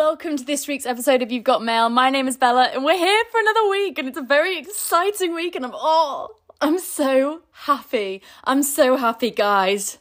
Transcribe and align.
welcome 0.00 0.34
to 0.34 0.44
this 0.44 0.66
week's 0.66 0.86
episode 0.86 1.20
of 1.20 1.30
You've 1.30 1.44
Got 1.44 1.62
Mail. 1.62 1.90
My 1.90 2.08
name 2.08 2.26
is 2.26 2.38
Bella, 2.38 2.70
and 2.72 2.82
we're 2.82 2.96
here 2.96 3.22
for 3.30 3.38
another 3.38 3.68
week, 3.68 3.98
and 3.98 4.08
it's 4.08 4.16
a 4.16 4.22
very 4.22 4.56
exciting 4.56 5.34
week, 5.34 5.54
and 5.54 5.62
I'm 5.62 5.72
oh, 5.74 6.30
I'm 6.58 6.78
so 6.78 7.42
happy. 7.52 8.22
I'm 8.44 8.62
so 8.62 8.96
happy, 8.96 9.30
guys. 9.30 9.98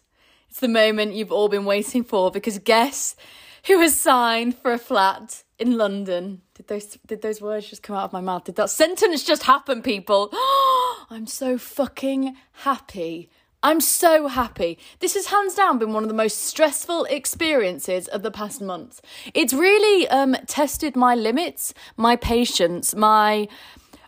It's 0.47 0.61
the 0.61 0.69
moment 0.69 1.15
you've 1.15 1.33
all 1.33 1.49
been 1.49 1.65
waiting 1.65 2.05
for 2.05 2.31
because 2.31 2.57
guess 2.59 3.17
who 3.65 3.81
has 3.81 3.99
signed 3.99 4.57
for 4.57 4.71
a 4.71 4.77
flat 4.77 5.43
in 5.57 5.77
London? 5.77 6.43
Did 6.55 6.67
those 6.67 6.97
did 7.05 7.21
those 7.21 7.41
words 7.41 7.69
just 7.69 7.83
come 7.83 7.97
out 7.97 8.05
of 8.05 8.13
my 8.13 8.21
mouth? 8.21 8.45
Did 8.45 8.55
that 8.55 8.69
sentence 8.69 9.25
just 9.25 9.43
happen, 9.43 9.81
people? 9.81 10.29
I'm 11.09 11.27
so 11.27 11.57
fucking 11.57 12.37
happy. 12.53 13.29
I'm 13.61 13.81
so 13.81 14.27
happy. 14.27 14.77
This 14.99 15.15
has 15.15 15.27
hands 15.27 15.53
down 15.53 15.79
been 15.79 15.91
one 15.91 16.03
of 16.03 16.09
the 16.09 16.15
most 16.15 16.45
stressful 16.45 17.03
experiences 17.05 18.07
of 18.07 18.23
the 18.23 18.31
past 18.31 18.61
months. 18.61 19.01
It's 19.33 19.53
really 19.53 20.07
um, 20.07 20.37
tested 20.47 20.95
my 20.95 21.13
limits, 21.13 21.73
my 21.97 22.15
patience, 22.15 22.95
my 22.95 23.49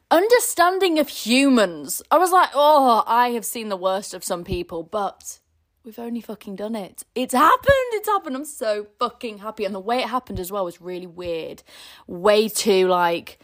understanding 0.10 1.00
of 1.00 1.10
humans. 1.10 2.02
I 2.10 2.18
was 2.18 2.32
like, 2.32 2.50
oh, 2.54 3.04
I 3.06 3.30
have 3.30 3.44
seen 3.44 3.68
the 3.68 3.76
worst 3.76 4.14
of 4.14 4.24
some 4.24 4.46
people, 4.46 4.84
but 4.84 5.40
we've 5.84 6.00
only 6.00 6.22
fucking 6.22 6.56
done 6.56 6.76
it. 6.76 7.04
It's 7.14 7.34
happened. 7.34 7.92
It's 7.92 8.08
happened. 8.08 8.38
I'm 8.38 8.46
so 8.46 8.88
fucking 9.00 9.40
happy. 9.40 9.66
And 9.66 9.76
the 9.76 9.82
way 9.82 10.00
it 10.00 10.08
happened 10.08 10.40
as 10.40 10.50
well 10.50 10.64
was 10.64 10.80
really 10.80 11.08
weird. 11.08 11.62
Way 12.08 12.48
too 12.48 12.88
like, 12.88 13.38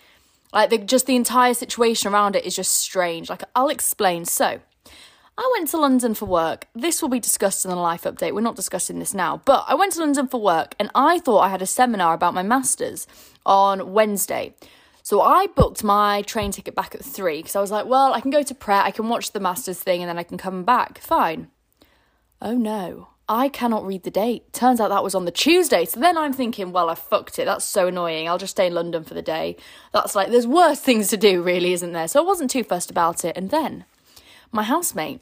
like 0.53 0.69
the, 0.69 0.77
just 0.77 1.05
the 1.05 1.17
entire 1.17 1.53
situation 1.53 2.13
around 2.13 2.37
it 2.37 2.45
is 2.45 2.55
just 2.55 2.75
strange. 2.75 3.29
Like 3.29 3.43
I'll 3.55 3.67
explain. 3.67 4.23
So 4.23 4.61
I 5.39 5.49
went 5.53 5.69
to 5.69 5.77
London 5.77 6.15
for 6.15 6.25
work. 6.25 6.67
This 6.73 6.99
will 6.99 7.09
be 7.09 7.19
discussed 7.19 7.63
in 7.63 7.69
the 7.69 7.77
life 7.77 8.03
update. 8.03 8.33
We're 8.33 8.41
not 8.41 8.55
discussing 8.55 8.97
this 8.97 9.13
now, 9.13 9.41
but 9.45 9.65
I 9.67 9.75
went 9.75 9.93
to 9.93 9.99
London 9.99 10.27
for 10.27 10.41
work 10.41 10.73
and 10.79 10.89
I 10.95 11.19
thought 11.19 11.41
I 11.41 11.49
had 11.49 11.61
a 11.61 11.67
seminar 11.67 12.15
about 12.15 12.33
my 12.33 12.41
masters 12.41 13.05
on 13.45 13.93
Wednesday. 13.93 14.55
So 15.03 15.21
I 15.21 15.45
booked 15.47 15.83
my 15.83 16.23
train 16.23 16.51
ticket 16.51 16.73
back 16.73 16.95
at 16.95 17.05
three 17.05 17.37
because 17.37 17.55
I 17.55 17.61
was 17.61 17.71
like, 17.71 17.85
well, 17.85 18.13
I 18.13 18.19
can 18.19 18.31
go 18.31 18.41
to 18.41 18.55
Pret, 18.55 18.85
I 18.85 18.91
can 18.91 19.09
watch 19.09 19.31
the 19.31 19.39
masters 19.39 19.79
thing, 19.79 20.01
and 20.01 20.09
then 20.09 20.17
I 20.17 20.23
can 20.23 20.37
come 20.39 20.63
back. 20.63 20.97
Fine. 20.97 21.49
Oh 22.41 22.57
no, 22.57 23.09
I 23.29 23.47
cannot 23.47 23.85
read 23.85 24.03
the 24.03 24.11
date. 24.11 24.51
Turns 24.53 24.81
out 24.81 24.89
that 24.89 25.03
was 25.03 25.15
on 25.15 25.25
the 25.25 25.31
Tuesday. 25.31 25.85
So 25.85 25.99
then 25.99 26.17
I'm 26.17 26.33
thinking, 26.33 26.71
well, 26.71 26.89
I 26.89 26.95
fucked 26.95 27.37
it. 27.37 27.45
That's 27.45 27.63
so 27.63 27.87
annoying. 27.87 28.27
I'll 28.27 28.39
just 28.39 28.51
stay 28.51 28.67
in 28.67 28.73
London 28.73 29.03
for 29.03 29.13
the 29.13 29.21
day. 29.21 29.55
That's 29.93 30.15
like, 30.15 30.31
there's 30.31 30.47
worse 30.47 30.79
things 30.79 31.09
to 31.09 31.17
do, 31.17 31.43
really, 31.43 31.73
isn't 31.73 31.93
there? 31.93 32.07
So 32.07 32.21
I 32.21 32.25
wasn't 32.25 32.49
too 32.49 32.63
fussed 32.63 32.89
about 32.89 33.23
it. 33.23 33.37
And 33.37 33.51
then 33.51 33.85
my 34.51 34.63
housemate 34.63 35.21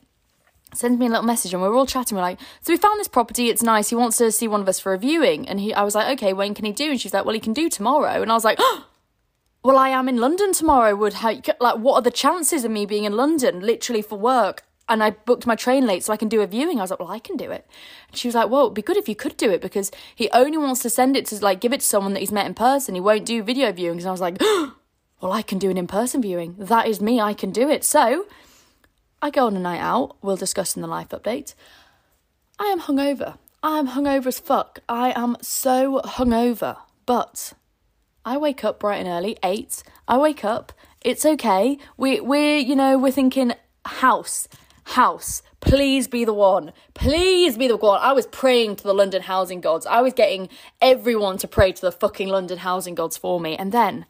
sends 0.77 0.99
me 0.99 1.05
a 1.05 1.09
little 1.09 1.25
message 1.25 1.53
and 1.53 1.61
we 1.61 1.67
are 1.67 1.73
all 1.73 1.85
chatting. 1.85 2.15
We're 2.15 2.21
like, 2.21 2.39
so 2.61 2.73
we 2.73 2.77
found 2.77 2.99
this 2.99 3.07
property. 3.07 3.49
It's 3.49 3.63
nice. 3.63 3.89
He 3.89 3.95
wants 3.95 4.17
to 4.17 4.31
see 4.31 4.47
one 4.47 4.61
of 4.61 4.67
us 4.67 4.79
for 4.79 4.93
a 4.93 4.97
viewing. 4.97 5.47
And 5.47 5.59
he, 5.59 5.73
I 5.73 5.83
was 5.83 5.95
like, 5.95 6.17
okay, 6.17 6.33
when 6.33 6.53
can 6.53 6.65
he 6.65 6.71
do? 6.71 6.91
And 6.91 7.01
she's 7.01 7.13
like, 7.13 7.25
well, 7.25 7.33
he 7.33 7.39
can 7.39 7.53
do 7.53 7.69
tomorrow. 7.69 8.21
And 8.21 8.31
I 8.31 8.35
was 8.35 8.43
like, 8.43 8.57
oh, 8.59 8.85
well, 9.63 9.77
I 9.77 9.89
am 9.89 10.07
in 10.07 10.17
London 10.17 10.53
tomorrow. 10.53 10.95
Would 10.95 11.15
how, 11.15 11.33
like, 11.59 11.77
what 11.77 11.95
are 11.95 12.01
the 12.01 12.11
chances 12.11 12.63
of 12.63 12.71
me 12.71 12.85
being 12.85 13.03
in 13.03 13.17
London 13.17 13.61
literally 13.61 14.01
for 14.01 14.17
work? 14.17 14.63
And 14.87 15.01
I 15.01 15.09
booked 15.09 15.47
my 15.47 15.55
train 15.55 15.87
late 15.87 16.03
so 16.03 16.13
I 16.13 16.17
can 16.17 16.29
do 16.29 16.41
a 16.41 16.47
viewing. 16.47 16.77
I 16.77 16.81
was 16.81 16.91
like, 16.91 16.99
well, 16.99 17.09
I 17.09 17.17
can 17.17 17.37
do 17.37 17.49
it. 17.49 17.67
And 18.09 18.17
she 18.17 18.27
was 18.27 18.35
like, 18.35 18.49
well, 18.49 18.65
it'd 18.65 18.75
be 18.75 18.83
good 18.83 18.97
if 18.97 19.09
you 19.09 19.15
could 19.15 19.35
do 19.37 19.49
it 19.49 19.61
because 19.61 19.89
he 20.13 20.29
only 20.31 20.57
wants 20.59 20.83
to 20.83 20.89
send 20.91 21.17
it 21.17 21.25
to 21.27 21.43
like 21.43 21.59
give 21.59 21.73
it 21.73 21.79
to 21.79 21.85
someone 21.85 22.13
that 22.13 22.19
he's 22.19 22.31
met 22.31 22.45
in 22.45 22.53
person. 22.53 22.93
He 22.93 23.01
won't 23.01 23.25
do 23.25 23.41
video 23.41 23.71
viewings. 23.71 23.99
And 23.99 24.07
I 24.07 24.11
was 24.11 24.21
like, 24.21 24.37
oh, 24.39 24.75
well, 25.21 25.31
I 25.31 25.41
can 25.41 25.57
do 25.57 25.71
an 25.71 25.77
in 25.77 25.87
person 25.87 26.21
viewing. 26.21 26.55
That 26.59 26.85
is 26.85 27.01
me. 27.01 27.19
I 27.19 27.33
can 27.33 27.49
do 27.49 27.67
it. 27.67 27.83
So 27.83 28.27
I 29.21 29.29
go 29.29 29.47
on 29.47 29.55
a 29.55 29.59
night 29.59 29.79
out, 29.79 30.17
we'll 30.21 30.35
discuss 30.35 30.75
in 30.75 30.81
the 30.81 30.87
life 30.87 31.09
update. 31.09 31.55
I 32.59 32.65
am 32.65 32.81
hungover. 32.81 33.37
I 33.63 33.79
am 33.79 33.89
hungover 33.89 34.27
as 34.27 34.39
fuck. 34.39 34.79
I 34.87 35.11
am 35.15 35.37
so 35.41 36.01
hungover. 36.05 36.77
But 37.05 37.53
I 38.23 38.37
wake 38.37 38.63
up 38.63 38.79
bright 38.79 38.97
and 38.97 39.07
early, 39.07 39.37
eight. 39.43 39.83
I 40.07 40.17
wake 40.17 40.45
up. 40.45 40.71
It's 41.01 41.25
okay. 41.25 41.77
We 41.97 42.19
we're 42.19 42.57
you 42.57 42.75
know 42.75 42.97
we're 42.97 43.11
thinking 43.11 43.53
house, 43.85 44.47
house. 44.83 45.41
Please 45.59 46.07
be 46.07 46.25
the 46.25 46.33
one. 46.33 46.71
Please 46.93 47.57
be 47.57 47.67
the 47.67 47.77
one. 47.77 47.99
I 48.01 48.13
was 48.13 48.27
praying 48.27 48.75
to 48.77 48.83
the 48.83 48.93
London 48.93 49.23
housing 49.23 49.61
gods. 49.61 49.85
I 49.85 50.01
was 50.01 50.13
getting 50.13 50.49
everyone 50.81 51.37
to 51.39 51.47
pray 51.47 51.71
to 51.71 51.81
the 51.81 51.91
fucking 51.91 52.27
London 52.27 52.59
housing 52.59 52.95
gods 52.95 53.17
for 53.17 53.39
me. 53.39 53.55
And 53.55 53.71
then 53.71 54.05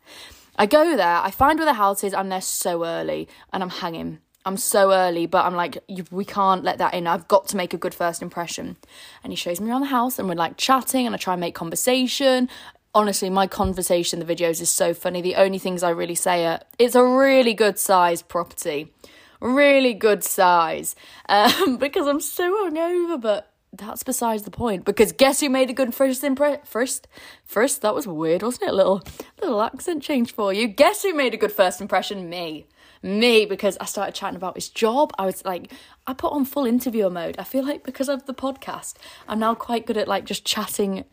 I 0.58 0.66
go 0.66 0.96
there. 0.96 1.18
I 1.18 1.32
find 1.32 1.60
where 1.60 1.66
the 1.66 1.74
house 1.74 2.04
is. 2.04 2.14
I'm 2.14 2.30
there 2.30 2.42
so 2.42 2.86
early, 2.86 3.28
and 3.52 3.64
I'm 3.64 3.70
hanging. 3.70 4.20
I'm 4.46 4.58
so 4.58 4.92
early, 4.92 5.26
but 5.26 5.44
I'm 5.44 5.56
like, 5.56 5.84
we 6.12 6.24
can't 6.24 6.64
let 6.64 6.78
that 6.78 6.94
in. 6.94 7.08
I've 7.08 7.28
got 7.28 7.48
to 7.48 7.58
make 7.58 7.74
a 7.74 7.78
good 7.78 7.96
first 7.96 8.22
impression. 8.22 8.78
And 9.24 9.34
he 9.34 9.36
shows 9.36 9.60
me 9.60 9.72
around 9.72 9.82
the 9.82 9.88
house, 9.88 10.20
and 10.20 10.30
we're 10.30 10.36
like 10.36 10.56
chatting, 10.56 11.08
and 11.08 11.16
I 11.16 11.18
try 11.18 11.34
and 11.34 11.42
make 11.42 11.56
conversation. 11.56 12.48
Honestly, 12.94 13.30
my 13.32 13.48
conversation, 13.48 14.20
the 14.20 14.36
videos 14.36 14.62
is 14.62 14.70
so 14.70 14.94
funny. 14.94 15.22
The 15.22 15.36
only 15.36 15.58
things 15.58 15.82
I 15.82 15.90
really 15.90 16.14
say 16.14 16.46
are, 16.46 16.60
it's 16.78 16.94
a 16.94 17.04
really 17.04 17.56
good 17.56 17.80
size 17.80 18.22
property, 18.22 18.94
really 19.42 19.96
good 19.96 20.24
size, 20.24 20.96
um, 21.28 21.78
because 21.78 22.06
I'm 22.06 22.22
so 22.22 22.70
hungover. 22.70 23.20
But 23.20 23.52
that's 23.74 24.04
besides 24.04 24.44
the 24.44 24.52
point. 24.52 24.86
Because 24.86 25.12
guess 25.12 25.40
who 25.40 25.50
made 25.50 25.72
a 25.72 25.74
good 25.74 25.96
first 25.96 26.24
impression? 26.24 26.62
First, 26.66 27.08
first, 27.44 27.82
that 27.82 27.96
was 27.96 28.06
weird, 28.06 28.44
wasn't 28.44 28.70
it? 28.70 28.76
Little, 28.76 29.02
little 29.42 29.62
accent 29.64 30.04
change 30.04 30.36
for 30.36 30.54
you. 30.54 30.68
Guess 30.68 31.02
who 31.02 31.16
made 31.16 31.34
a 31.34 31.38
good 31.38 31.52
first 31.52 31.82
impression? 31.82 32.30
Me 32.30 32.68
me 33.06 33.46
because 33.46 33.78
I 33.80 33.86
started 33.86 34.16
chatting 34.16 34.36
about 34.36 34.56
his 34.56 34.68
job. 34.68 35.14
I 35.18 35.26
was 35.26 35.46
like, 35.46 35.72
I 36.08 36.14
put 36.14 36.34
on 36.34 36.44
full 36.44 36.66
interviewer 36.66 37.10
mode. 37.10 37.36
I 37.38 37.44
feel 37.44 37.64
like 37.66 37.84
because 37.84 38.10
of 38.10 38.26
the 38.26 38.34
podcast, 38.34 38.96
I'm 39.28 39.40
now 39.40 39.56
quite 39.56 39.86
good 39.86 39.98
at 39.98 40.08
like 40.08 40.26
just 40.26 40.44
chatting 40.44 41.06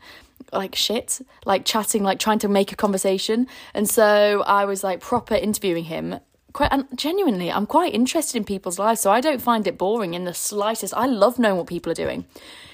like 0.52 0.74
shit, 0.74 1.20
like 1.44 1.64
chatting, 1.64 2.02
like 2.02 2.18
trying 2.18 2.38
to 2.40 2.48
make 2.48 2.72
a 2.72 2.76
conversation. 2.76 3.46
And 3.74 3.88
so 3.88 4.42
I 4.46 4.64
was 4.64 4.82
like 4.82 5.00
proper 5.00 5.34
interviewing 5.34 5.84
him. 5.84 6.18
Quite 6.52 6.72
and 6.72 6.86
genuinely, 6.94 7.50
I'm 7.50 7.66
quite 7.66 7.94
interested 7.94 8.36
in 8.36 8.44
people's 8.44 8.78
lives, 8.78 9.00
so 9.00 9.10
I 9.10 9.22
don't 9.22 9.40
find 9.40 9.66
it 9.66 9.78
boring 9.78 10.12
in 10.12 10.24
the 10.24 10.34
slightest. 10.34 10.92
I 10.94 11.06
love 11.06 11.38
knowing 11.38 11.56
what 11.56 11.66
people 11.66 11.90
are 11.90 11.94
doing. 11.94 12.26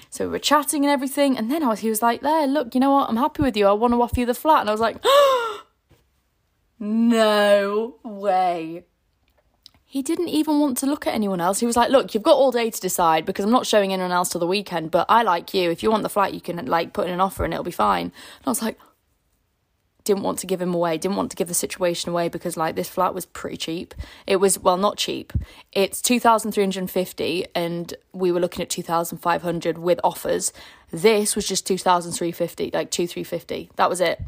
So 0.09 0.25
we 0.25 0.31
were 0.31 0.39
chatting 0.39 0.83
and 0.83 0.91
everything, 0.91 1.37
and 1.37 1.49
then 1.49 1.63
I 1.63 1.67
was, 1.67 1.79
he 1.79 1.89
was 1.89 2.01
like, 2.01 2.19
"There, 2.21 2.45
look, 2.45 2.73
you 2.73 2.81
know 2.81 2.91
what? 2.91 3.09
I'm 3.09 3.15
happy 3.15 3.41
with 3.41 3.55
you. 3.55 3.67
I 3.67 3.71
want 3.71 3.93
to 3.93 4.01
offer 4.01 4.19
you 4.19 4.25
the 4.25 4.33
flat." 4.33 4.61
And 4.61 4.69
I 4.69 4.73
was 4.73 4.81
like, 4.81 4.97
"No 6.79 7.95
way!" 8.03 8.85
He 9.91 10.03
didn't 10.03 10.27
even 10.27 10.59
want 10.59 10.77
to 10.77 10.85
look 10.85 11.07
at 11.07 11.15
anyone 11.15 11.41
else. 11.41 11.59
He 11.59 11.65
was 11.65 11.75
like, 11.75 11.89
"Look, 11.89 12.13
you've 12.13 12.21
got 12.21 12.35
all 12.35 12.51
day 12.51 12.69
to 12.69 12.79
decide 12.79 13.25
because 13.25 13.43
I'm 13.43 13.49
not 13.49 13.65
showing 13.65 13.91
anyone 13.91 14.11
else 14.11 14.29
till 14.29 14.37
the 14.37 14.45
weekend. 14.45 14.91
But 14.91 15.07
I 15.09 15.23
like 15.23 15.51
you. 15.51 15.71
If 15.71 15.81
you 15.81 15.89
want 15.89 16.03
the 16.03 16.09
flat, 16.09 16.31
you 16.31 16.41
can 16.41 16.63
like 16.67 16.93
put 16.93 17.07
in 17.07 17.13
an 17.13 17.19
offer 17.19 17.43
and 17.43 17.51
it'll 17.51 17.63
be 17.63 17.71
fine." 17.71 18.05
And 18.05 18.45
I 18.45 18.51
was 18.51 18.61
like, 18.61 18.77
didn't 20.03 20.21
want 20.21 20.37
to 20.39 20.47
give 20.47 20.61
him 20.61 20.75
away. 20.75 20.99
Didn't 20.99 21.17
want 21.17 21.31
to 21.31 21.35
give 21.35 21.47
the 21.47 21.55
situation 21.55 22.11
away 22.11 22.29
because 22.29 22.55
like 22.55 22.75
this 22.75 22.87
flat 22.87 23.15
was 23.15 23.25
pretty 23.25 23.57
cheap. 23.57 23.95
It 24.27 24.35
was 24.35 24.59
well, 24.59 24.77
not 24.77 24.97
cheap. 24.97 25.33
It's 25.71 26.03
two 26.03 26.19
thousand 26.19 26.51
three 26.51 26.63
hundred 26.63 26.87
fifty, 26.91 27.47
and 27.55 27.91
we 28.13 28.31
were 28.31 28.39
looking 28.39 28.61
at 28.61 28.69
two 28.69 28.83
thousand 28.83 29.17
five 29.17 29.41
hundred 29.41 29.79
with 29.79 29.99
offers. 30.03 30.53
This 30.91 31.35
was 31.35 31.47
just 31.47 31.65
two 31.65 31.79
thousand 31.79 32.11
three 32.11 32.31
fifty, 32.31 32.69
like 32.71 32.91
two 32.91 33.07
three 33.07 33.23
fifty. 33.23 33.71
That 33.75 33.89
was 33.89 34.01
it. 34.01 34.21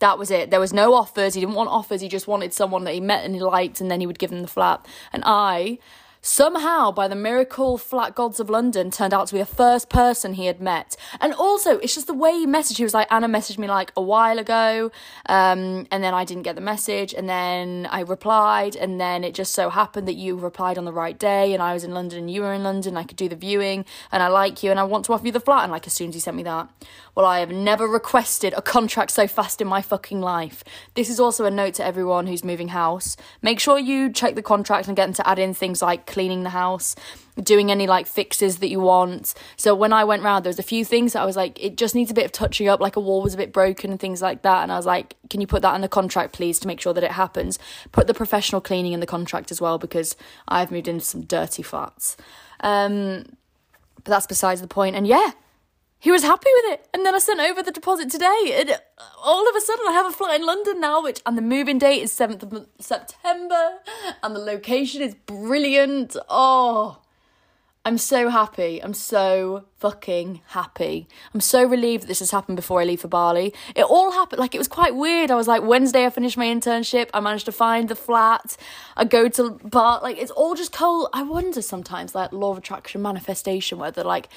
That 0.00 0.18
was 0.18 0.30
it. 0.30 0.50
There 0.50 0.60
was 0.60 0.72
no 0.72 0.94
offers. 0.94 1.34
He 1.34 1.40
didn't 1.40 1.54
want 1.54 1.70
offers. 1.70 2.00
He 2.00 2.08
just 2.08 2.26
wanted 2.26 2.52
someone 2.52 2.84
that 2.84 2.94
he 2.94 3.00
met 3.00 3.24
and 3.24 3.34
he 3.34 3.40
liked, 3.40 3.80
and 3.80 3.90
then 3.90 4.00
he 4.00 4.06
would 4.06 4.18
give 4.18 4.30
them 4.30 4.42
the 4.42 4.48
flat. 4.48 4.84
And 5.12 5.22
I 5.26 5.78
somehow, 6.22 6.90
by 6.90 7.08
the 7.08 7.14
miracle 7.14 7.78
flat 7.78 8.14
gods 8.14 8.40
of 8.40 8.50
London, 8.50 8.90
turned 8.90 9.14
out 9.14 9.26
to 9.28 9.34
be 9.34 9.38
the 9.38 9.46
first 9.46 9.88
person 9.88 10.34
he 10.34 10.46
had 10.46 10.60
met. 10.60 10.96
And 11.20 11.32
also, 11.34 11.78
it's 11.78 11.94
just 11.94 12.06
the 12.06 12.14
way 12.14 12.32
he 12.32 12.46
messaged. 12.46 12.76
He 12.76 12.84
was 12.84 12.94
like, 12.94 13.10
Anna 13.10 13.28
messaged 13.28 13.58
me 13.58 13.68
like 13.68 13.92
a 13.96 14.02
while 14.02 14.38
ago, 14.38 14.90
um, 15.26 15.86
and 15.90 16.04
then 16.04 16.14
I 16.14 16.24
didn't 16.24 16.42
get 16.42 16.54
the 16.54 16.60
message, 16.60 17.14
and 17.14 17.28
then 17.28 17.88
I 17.90 18.00
replied, 18.00 18.76
and 18.76 19.00
then 19.00 19.24
it 19.24 19.34
just 19.34 19.54
so 19.54 19.70
happened 19.70 20.08
that 20.08 20.14
you 20.14 20.36
replied 20.36 20.78
on 20.78 20.84
the 20.84 20.92
right 20.92 21.18
day, 21.18 21.54
and 21.54 21.62
I 21.62 21.72
was 21.72 21.84
in 21.84 21.92
London, 21.92 22.18
and 22.18 22.30
you 22.30 22.42
were 22.42 22.52
in 22.52 22.62
London. 22.62 22.96
I 22.96 23.04
could 23.04 23.16
do 23.16 23.28
the 23.28 23.36
viewing, 23.36 23.84
and 24.12 24.22
I 24.22 24.28
like 24.28 24.62
you, 24.62 24.70
and 24.70 24.78
I 24.80 24.84
want 24.84 25.04
to 25.06 25.12
offer 25.12 25.26
you 25.26 25.32
the 25.32 25.40
flat. 25.40 25.62
And 25.62 25.72
like 25.72 25.86
as 25.86 25.92
soon 25.92 26.08
as 26.08 26.14
he 26.14 26.20
sent 26.20 26.36
me 26.36 26.42
that, 26.44 26.68
well, 27.14 27.26
I 27.26 27.40
have 27.40 27.50
never 27.50 27.86
requested 27.86 28.54
a 28.56 28.62
contract 28.62 29.10
so 29.10 29.26
fast 29.26 29.60
in 29.60 29.66
my 29.66 29.82
fucking 29.82 30.20
life. 30.20 30.62
This 30.94 31.10
is 31.10 31.18
also 31.18 31.44
a 31.44 31.50
note 31.50 31.74
to 31.74 31.84
everyone 31.84 32.26
who's 32.26 32.44
moving 32.44 32.68
house. 32.68 33.16
Make 33.42 33.60
sure 33.60 33.78
you 33.78 34.12
check 34.12 34.34
the 34.34 34.42
contract 34.42 34.86
and 34.86 34.96
get 34.96 35.06
them 35.06 35.14
to 35.14 35.28
add 35.28 35.38
in 35.38 35.54
things 35.54 35.82
like 35.82 36.06
cleaning 36.10 36.42
the 36.42 36.50
house, 36.50 36.94
doing 37.42 37.70
any 37.70 37.86
like 37.86 38.06
fixes 38.06 38.58
that 38.58 38.68
you 38.68 38.80
want. 38.80 39.32
So 39.56 39.74
when 39.74 39.92
I 39.92 40.04
went 40.04 40.22
round, 40.22 40.44
there 40.44 40.50
was 40.50 40.58
a 40.58 40.62
few 40.64 40.84
things 40.84 41.14
that 41.14 41.22
I 41.22 41.24
was 41.24 41.36
like, 41.36 41.62
it 41.62 41.76
just 41.76 41.94
needs 41.94 42.10
a 42.10 42.14
bit 42.14 42.26
of 42.26 42.32
touching 42.32 42.68
up, 42.68 42.80
like 42.80 42.96
a 42.96 43.00
wall 43.00 43.22
was 43.22 43.34
a 43.34 43.38
bit 43.38 43.52
broken 43.52 43.90
and 43.90 43.98
things 43.98 44.20
like 44.20 44.42
that. 44.42 44.62
And 44.62 44.70
I 44.70 44.76
was 44.76 44.86
like, 44.86 45.16
can 45.30 45.40
you 45.40 45.46
put 45.46 45.62
that 45.62 45.74
in 45.74 45.80
the 45.80 45.88
contract, 45.88 46.34
please, 46.34 46.58
to 46.58 46.66
make 46.66 46.80
sure 46.80 46.92
that 46.92 47.04
it 47.04 47.12
happens? 47.12 47.58
Put 47.92 48.06
the 48.06 48.14
professional 48.14 48.60
cleaning 48.60 48.92
in 48.92 49.00
the 49.00 49.06
contract 49.06 49.50
as 49.50 49.60
well 49.60 49.78
because 49.78 50.16
I've 50.48 50.70
moved 50.70 50.88
into 50.88 51.04
some 51.04 51.22
dirty 51.22 51.62
flats. 51.62 52.16
Um, 52.60 53.24
but 53.96 54.06
that's 54.06 54.26
besides 54.26 54.60
the 54.60 54.68
point. 54.68 54.96
And 54.96 55.06
yeah, 55.06 55.30
he 56.00 56.10
was 56.10 56.22
happy 56.22 56.48
with 56.62 56.72
it. 56.72 56.88
And 56.92 57.04
then 57.04 57.14
I 57.14 57.18
sent 57.18 57.40
over 57.40 57.62
the 57.62 57.70
deposit 57.70 58.10
today. 58.10 58.56
And 58.58 58.80
all 59.22 59.48
of 59.48 59.54
a 59.54 59.60
sudden, 59.60 59.84
I 59.88 59.92
have 59.92 60.06
a 60.06 60.10
flat 60.10 60.40
in 60.40 60.46
London 60.46 60.80
now, 60.80 61.02
which, 61.02 61.20
and 61.26 61.36
the 61.36 61.42
moving 61.42 61.78
date 61.78 62.02
is 62.02 62.10
7th 62.10 62.42
of 62.42 62.66
September. 62.80 63.78
And 64.22 64.34
the 64.34 64.40
location 64.40 65.02
is 65.02 65.14
brilliant. 65.14 66.16
Oh, 66.28 67.02
I'm 67.84 67.96
so 67.96 68.28
happy. 68.28 68.82
I'm 68.82 68.92
so 68.94 69.64
fucking 69.78 70.42
happy. 70.48 71.08
I'm 71.32 71.40
so 71.40 71.64
relieved 71.64 72.02
that 72.02 72.08
this 72.08 72.18
has 72.18 72.30
happened 72.30 72.56
before 72.56 72.80
I 72.80 72.84
leave 72.84 73.00
for 73.00 73.08
Bali. 73.08 73.54
It 73.74 73.84
all 73.84 74.12
happened, 74.12 74.38
like, 74.38 74.54
it 74.54 74.58
was 74.58 74.68
quite 74.68 74.94
weird. 74.94 75.30
I 75.30 75.34
was 75.34 75.48
like, 75.48 75.62
Wednesday, 75.62 76.04
I 76.04 76.10
finished 76.10 76.36
my 76.36 76.46
internship. 76.46 77.08
I 77.14 77.20
managed 77.20 77.46
to 77.46 77.52
find 77.52 77.88
the 77.88 77.94
flat. 77.94 78.56
I 78.96 79.04
go 79.04 79.28
to 79.28 79.50
Bar. 79.64 80.00
Like, 80.02 80.18
it's 80.18 80.30
all 80.30 80.54
just 80.54 80.72
cold. 80.72 81.08
I 81.12 81.22
wonder 81.22 81.62
sometimes, 81.62 82.14
like, 82.14 82.32
law 82.32 82.50
of 82.50 82.58
attraction 82.58 83.00
manifestation, 83.00 83.78
whether, 83.78 84.04
like, 84.04 84.28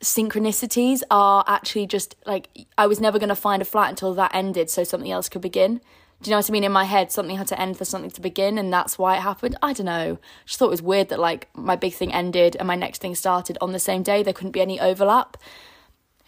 synchronicities 0.00 1.02
are 1.10 1.44
actually 1.46 1.86
just 1.86 2.16
like 2.26 2.48
I 2.76 2.86
was 2.86 3.00
never 3.00 3.18
going 3.18 3.28
to 3.28 3.34
find 3.34 3.62
a 3.62 3.64
flat 3.64 3.90
until 3.90 4.14
that 4.14 4.34
ended 4.34 4.70
so 4.70 4.84
something 4.84 5.10
else 5.10 5.28
could 5.28 5.42
begin. 5.42 5.80
Do 6.20 6.30
you 6.30 6.32
know 6.32 6.38
what 6.38 6.50
I 6.50 6.52
mean? 6.52 6.64
In 6.64 6.72
my 6.72 6.84
head, 6.84 7.12
something 7.12 7.36
had 7.36 7.46
to 7.48 7.60
end 7.60 7.78
for 7.78 7.84
something 7.84 8.10
to 8.10 8.20
begin, 8.20 8.58
and 8.58 8.72
that's 8.72 8.98
why 8.98 9.16
it 9.16 9.20
happened. 9.20 9.56
I 9.62 9.72
don't 9.72 9.86
know. 9.86 10.18
Just 10.46 10.58
thought 10.58 10.66
it 10.66 10.70
was 10.70 10.82
weird 10.82 11.10
that 11.10 11.20
like 11.20 11.48
my 11.54 11.76
big 11.76 11.94
thing 11.94 12.12
ended 12.12 12.56
and 12.56 12.66
my 12.66 12.74
next 12.74 13.00
thing 13.00 13.14
started 13.14 13.56
on 13.60 13.70
the 13.72 13.78
same 13.78 14.02
day. 14.02 14.24
There 14.24 14.32
couldn't 14.32 14.50
be 14.52 14.60
any 14.60 14.80
overlap. 14.80 15.36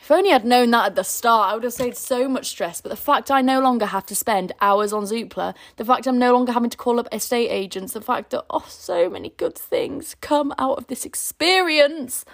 If 0.00 0.10
only 0.10 0.32
I'd 0.32 0.44
known 0.44 0.70
that 0.70 0.86
at 0.86 0.94
the 0.94 1.02
start, 1.02 1.50
I 1.50 1.54
would 1.54 1.64
have 1.64 1.72
saved 1.72 1.96
so 1.96 2.28
much 2.28 2.46
stress. 2.46 2.80
But 2.80 2.88
the 2.88 2.96
fact 2.96 3.30
I 3.30 3.42
no 3.42 3.60
longer 3.60 3.86
have 3.86 4.06
to 4.06 4.14
spend 4.14 4.52
hours 4.60 4.92
on 4.92 5.02
Zoopla, 5.04 5.54
the 5.76 5.84
fact 5.84 6.06
I'm 6.06 6.18
no 6.18 6.32
longer 6.32 6.52
having 6.52 6.70
to 6.70 6.76
call 6.76 6.98
up 6.98 7.08
estate 7.12 7.48
agents, 7.48 7.92
the 7.92 8.00
fact 8.00 8.30
that 8.30 8.44
oh, 8.48 8.64
so 8.68 9.10
many 9.10 9.30
good 9.36 9.56
things 9.56 10.16
come 10.20 10.54
out 10.56 10.78
of 10.78 10.86
this 10.86 11.04
experience. 11.04 12.24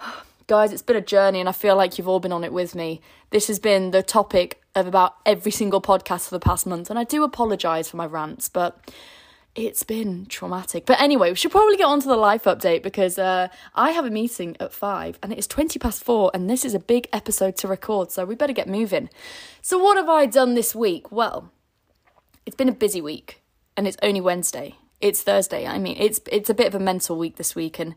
Guys, 0.52 0.70
it's 0.70 0.82
been 0.82 0.96
a 0.96 1.00
journey, 1.00 1.40
and 1.40 1.48
I 1.48 1.52
feel 1.52 1.76
like 1.76 1.96
you've 1.96 2.06
all 2.06 2.20
been 2.20 2.30
on 2.30 2.44
it 2.44 2.52
with 2.52 2.74
me. 2.74 3.00
This 3.30 3.48
has 3.48 3.58
been 3.58 3.90
the 3.90 4.02
topic 4.02 4.60
of 4.74 4.86
about 4.86 5.14
every 5.24 5.50
single 5.50 5.80
podcast 5.80 6.28
for 6.28 6.34
the 6.34 6.44
past 6.44 6.66
month, 6.66 6.90
and 6.90 6.98
I 6.98 7.04
do 7.04 7.24
apologise 7.24 7.88
for 7.88 7.96
my 7.96 8.04
rants, 8.04 8.50
but 8.50 8.78
it's 9.54 9.82
been 9.82 10.26
traumatic. 10.26 10.84
But 10.84 11.00
anyway, 11.00 11.30
we 11.30 11.36
should 11.36 11.52
probably 11.52 11.78
get 11.78 11.86
on 11.86 12.02
to 12.02 12.06
the 12.06 12.16
life 12.16 12.44
update 12.44 12.82
because 12.82 13.18
uh, 13.18 13.48
I 13.74 13.92
have 13.92 14.04
a 14.04 14.10
meeting 14.10 14.54
at 14.60 14.74
five 14.74 15.18
and 15.22 15.32
it 15.32 15.38
is 15.38 15.46
20 15.46 15.78
past 15.78 16.04
four, 16.04 16.30
and 16.34 16.50
this 16.50 16.66
is 16.66 16.74
a 16.74 16.78
big 16.78 17.08
episode 17.14 17.56
to 17.56 17.66
record, 17.66 18.10
so 18.10 18.26
we 18.26 18.34
better 18.34 18.52
get 18.52 18.68
moving. 18.68 19.08
So, 19.62 19.78
what 19.78 19.96
have 19.96 20.10
I 20.10 20.26
done 20.26 20.52
this 20.52 20.74
week? 20.74 21.10
Well, 21.10 21.50
it's 22.44 22.56
been 22.56 22.68
a 22.68 22.72
busy 22.72 23.00
week, 23.00 23.40
and 23.74 23.88
it's 23.88 23.96
only 24.02 24.20
Wednesday. 24.20 24.74
It's 25.00 25.22
Thursday. 25.22 25.66
I 25.66 25.78
mean, 25.78 25.96
it's 25.98 26.20
it's 26.30 26.50
a 26.50 26.54
bit 26.54 26.66
of 26.66 26.74
a 26.74 26.78
mental 26.78 27.16
week 27.16 27.36
this 27.36 27.54
week, 27.54 27.78
and 27.78 27.94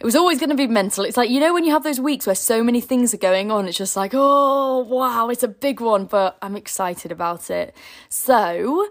it 0.00 0.04
was 0.04 0.16
always 0.16 0.38
going 0.38 0.50
to 0.50 0.56
be 0.56 0.66
mental. 0.66 1.04
It's 1.04 1.16
like, 1.16 1.30
you 1.30 1.40
know, 1.40 1.54
when 1.54 1.64
you 1.64 1.70
have 1.72 1.84
those 1.84 2.00
weeks 2.00 2.26
where 2.26 2.34
so 2.34 2.62
many 2.64 2.80
things 2.80 3.14
are 3.14 3.18
going 3.18 3.50
on, 3.50 3.66
it's 3.68 3.78
just 3.78 3.96
like, 3.96 4.12
oh, 4.14 4.80
wow, 4.80 5.28
it's 5.28 5.42
a 5.42 5.48
big 5.48 5.80
one, 5.80 6.04
but 6.06 6.36
I'm 6.42 6.56
excited 6.56 7.12
about 7.12 7.50
it. 7.50 7.76
So, 8.08 8.88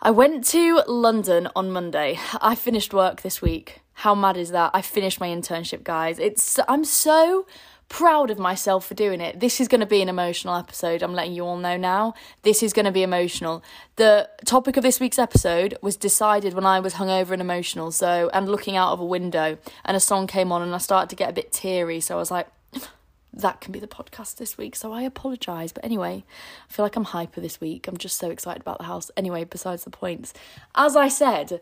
I 0.00 0.12
went 0.12 0.44
to 0.48 0.82
London 0.86 1.48
on 1.56 1.72
Monday. 1.72 2.20
I 2.40 2.54
finished 2.54 2.94
work 2.94 3.22
this 3.22 3.42
week. 3.42 3.80
How 3.94 4.14
mad 4.14 4.36
is 4.36 4.50
that? 4.50 4.70
I 4.72 4.80
finished 4.80 5.18
my 5.18 5.26
internship, 5.26 5.82
guys. 5.82 6.20
It's 6.20 6.60
I'm 6.68 6.84
so 6.84 7.46
proud 7.88 8.30
of 8.30 8.38
myself 8.38 8.86
for 8.86 8.94
doing 8.94 9.20
it. 9.20 9.40
This 9.40 9.60
is 9.60 9.68
going 9.68 9.80
to 9.80 9.86
be 9.86 10.02
an 10.02 10.08
emotional 10.08 10.54
episode. 10.54 11.02
I'm 11.02 11.14
letting 11.14 11.32
you 11.32 11.44
all 11.44 11.56
know 11.56 11.76
now. 11.76 12.14
This 12.42 12.62
is 12.62 12.72
going 12.72 12.84
to 12.84 12.92
be 12.92 13.02
emotional. 13.02 13.62
The 13.96 14.28
topic 14.44 14.76
of 14.76 14.82
this 14.82 15.00
week's 15.00 15.18
episode 15.18 15.76
was 15.80 15.96
decided 15.96 16.54
when 16.54 16.66
I 16.66 16.80
was 16.80 16.94
hungover 16.94 17.30
and 17.30 17.40
emotional. 17.40 17.90
So, 17.90 18.30
and 18.32 18.48
looking 18.48 18.76
out 18.76 18.92
of 18.92 19.00
a 19.00 19.04
window, 19.04 19.58
and 19.84 19.96
a 19.96 20.00
song 20.00 20.26
came 20.26 20.52
on, 20.52 20.62
and 20.62 20.74
I 20.74 20.78
started 20.78 21.10
to 21.10 21.16
get 21.16 21.30
a 21.30 21.32
bit 21.32 21.50
teary. 21.50 22.00
So 22.00 22.16
I 22.16 22.18
was 22.18 22.30
like, 22.30 22.48
that 23.32 23.60
can 23.60 23.72
be 23.72 23.80
the 23.80 23.88
podcast 23.88 24.36
this 24.36 24.58
week. 24.58 24.76
So 24.76 24.92
I 24.92 25.02
apologise. 25.02 25.72
But 25.72 25.84
anyway, 25.84 26.24
I 26.68 26.72
feel 26.72 26.84
like 26.84 26.96
I'm 26.96 27.04
hyper 27.04 27.40
this 27.40 27.60
week. 27.60 27.88
I'm 27.88 27.96
just 27.96 28.18
so 28.18 28.30
excited 28.30 28.60
about 28.60 28.78
the 28.78 28.84
house. 28.84 29.10
Anyway, 29.16 29.44
besides 29.44 29.84
the 29.84 29.90
points, 29.90 30.34
as 30.74 30.94
I 30.94 31.08
said, 31.08 31.60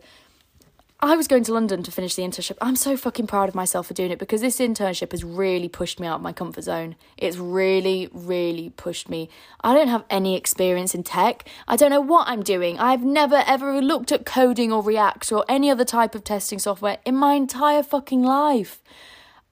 I 0.98 1.14
was 1.14 1.28
going 1.28 1.44
to 1.44 1.52
London 1.52 1.82
to 1.82 1.90
finish 1.90 2.14
the 2.14 2.22
internship. 2.22 2.56
I'm 2.58 2.74
so 2.74 2.96
fucking 2.96 3.26
proud 3.26 3.50
of 3.50 3.54
myself 3.54 3.88
for 3.88 3.94
doing 3.94 4.10
it 4.10 4.18
because 4.18 4.40
this 4.40 4.58
internship 4.58 5.12
has 5.12 5.22
really 5.22 5.68
pushed 5.68 6.00
me 6.00 6.06
out 6.06 6.16
of 6.16 6.22
my 6.22 6.32
comfort 6.32 6.64
zone. 6.64 6.96
It's 7.18 7.36
really, 7.36 8.08
really 8.12 8.70
pushed 8.70 9.10
me. 9.10 9.28
I 9.62 9.74
don't 9.74 9.88
have 9.88 10.04
any 10.08 10.36
experience 10.36 10.94
in 10.94 11.02
tech. 11.02 11.46
I 11.68 11.76
don't 11.76 11.90
know 11.90 12.00
what 12.00 12.26
I'm 12.28 12.42
doing. 12.42 12.78
I've 12.78 13.04
never 13.04 13.44
ever 13.46 13.82
looked 13.82 14.10
at 14.10 14.24
coding 14.24 14.72
or 14.72 14.82
React 14.82 15.32
or 15.32 15.44
any 15.50 15.70
other 15.70 15.84
type 15.84 16.14
of 16.14 16.24
testing 16.24 16.58
software 16.58 16.96
in 17.04 17.14
my 17.14 17.34
entire 17.34 17.82
fucking 17.82 18.22
life. 18.22 18.82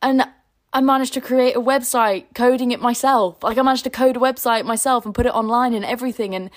And 0.00 0.26
I 0.73 0.81
managed 0.81 1.12
to 1.12 1.20
create 1.20 1.56
a 1.56 1.61
website 1.61 2.25
coding 2.35 2.70
it 2.70 2.81
myself. 2.81 3.43
Like 3.43 3.58
I 3.58 3.62
managed 3.62 3.85
to 3.85 3.90
code 3.90 4.17
a 4.17 4.20
website 4.20 4.64
myself 4.64 5.05
and 5.05 5.14
put 5.14 5.26
it 5.26 5.35
online 5.35 5.75
and 5.75 5.85
everything. 5.85 6.35
And 6.35 6.49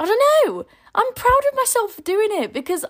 I 0.00 0.04
don't 0.04 0.48
know. 0.48 0.66
I'm 0.96 1.14
proud 1.14 1.40
of 1.48 1.56
myself 1.56 1.92
for 1.92 2.02
doing 2.02 2.28
it 2.32 2.52
because 2.52 2.84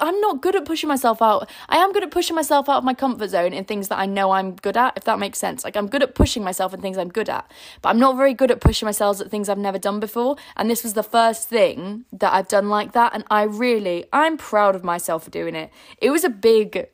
I'm 0.00 0.20
not 0.20 0.42
good 0.42 0.56
at 0.56 0.64
pushing 0.64 0.88
myself 0.88 1.20
out. 1.22 1.50
I 1.68 1.78
am 1.78 1.92
good 1.92 2.02
at 2.02 2.10
pushing 2.10 2.36
myself 2.36 2.68
out 2.68 2.78
of 2.78 2.84
my 2.84 2.94
comfort 2.94 3.28
zone 3.28 3.52
in 3.52 3.64
things 3.64 3.88
that 3.88 3.98
I 3.98 4.06
know 4.06 4.30
I'm 4.32 4.54
good 4.56 4.76
at, 4.76 4.96
if 4.96 5.04
that 5.04 5.18
makes 5.18 5.38
sense. 5.38 5.64
Like 5.64 5.76
I'm 5.76 5.88
good 5.88 6.02
at 6.02 6.14
pushing 6.14 6.42
myself 6.42 6.74
in 6.74 6.80
things 6.80 6.98
I'm 6.98 7.08
good 7.08 7.28
at, 7.28 7.50
but 7.82 7.90
I'm 7.90 7.98
not 7.98 8.16
very 8.16 8.34
good 8.34 8.50
at 8.50 8.60
pushing 8.60 8.86
myself 8.86 9.20
at 9.20 9.30
things 9.30 9.48
I've 9.48 9.58
never 9.58 9.78
done 9.78 10.00
before. 10.00 10.36
And 10.56 10.70
this 10.70 10.82
was 10.82 10.94
the 10.94 11.02
first 11.02 11.48
thing 11.48 12.04
that 12.12 12.32
I've 12.32 12.48
done 12.48 12.68
like 12.68 12.92
that. 12.92 13.14
And 13.14 13.24
I 13.30 13.42
really, 13.44 14.04
I'm 14.12 14.36
proud 14.36 14.74
of 14.74 14.84
myself 14.84 15.24
for 15.24 15.30
doing 15.30 15.54
it. 15.54 15.70
It 16.00 16.10
was 16.10 16.24
a 16.24 16.30
big 16.30 16.88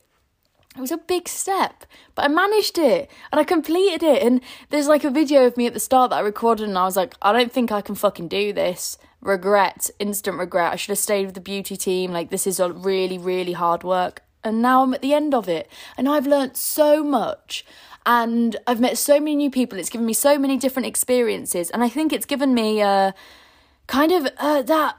it 0.75 0.79
was 0.79 0.91
a 0.91 0.97
big 0.97 1.27
step, 1.27 1.85
but 2.15 2.25
I 2.25 2.27
managed 2.29 2.77
it 2.77 3.11
and 3.31 3.39
I 3.39 3.43
completed 3.43 4.03
it. 4.03 4.23
And 4.23 4.41
there's 4.69 4.87
like 4.87 5.03
a 5.03 5.09
video 5.09 5.45
of 5.45 5.57
me 5.57 5.67
at 5.67 5.73
the 5.73 5.79
start 5.79 6.11
that 6.11 6.17
I 6.17 6.21
recorded, 6.21 6.67
and 6.67 6.77
I 6.77 6.85
was 6.85 6.95
like, 6.95 7.15
I 7.21 7.33
don't 7.33 7.51
think 7.51 7.71
I 7.71 7.81
can 7.81 7.95
fucking 7.95 8.29
do 8.29 8.53
this 8.53 8.97
regret, 9.21 9.89
instant 9.99 10.37
regret. 10.37 10.73
I 10.73 10.75
should 10.77 10.91
have 10.91 10.97
stayed 10.97 11.25
with 11.25 11.35
the 11.35 11.41
beauty 11.41 11.77
team. 11.77 12.11
Like, 12.11 12.29
this 12.29 12.47
is 12.47 12.59
a 12.59 12.71
really, 12.71 13.17
really 13.17 13.53
hard 13.53 13.83
work. 13.83 14.23
And 14.43 14.61
now 14.61 14.81
I'm 14.81 14.93
at 14.93 15.01
the 15.01 15.13
end 15.13 15.33
of 15.35 15.47
it. 15.47 15.69
And 15.97 16.09
I've 16.09 16.25
learnt 16.25 16.57
so 16.57 17.03
much. 17.03 17.65
And 18.05 18.55
I've 18.65 18.79
met 18.79 18.97
so 18.97 19.19
many 19.19 19.35
new 19.35 19.51
people. 19.51 19.77
It's 19.77 19.89
given 19.89 20.07
me 20.07 20.13
so 20.13 20.39
many 20.39 20.57
different 20.57 20.87
experiences. 20.87 21.69
And 21.69 21.83
I 21.83 21.89
think 21.89 22.11
it's 22.11 22.25
given 22.25 22.53
me 22.55 22.81
uh, 22.81 23.11
kind 23.85 24.11
of 24.11 24.27
uh, 24.37 24.63
that 24.63 24.95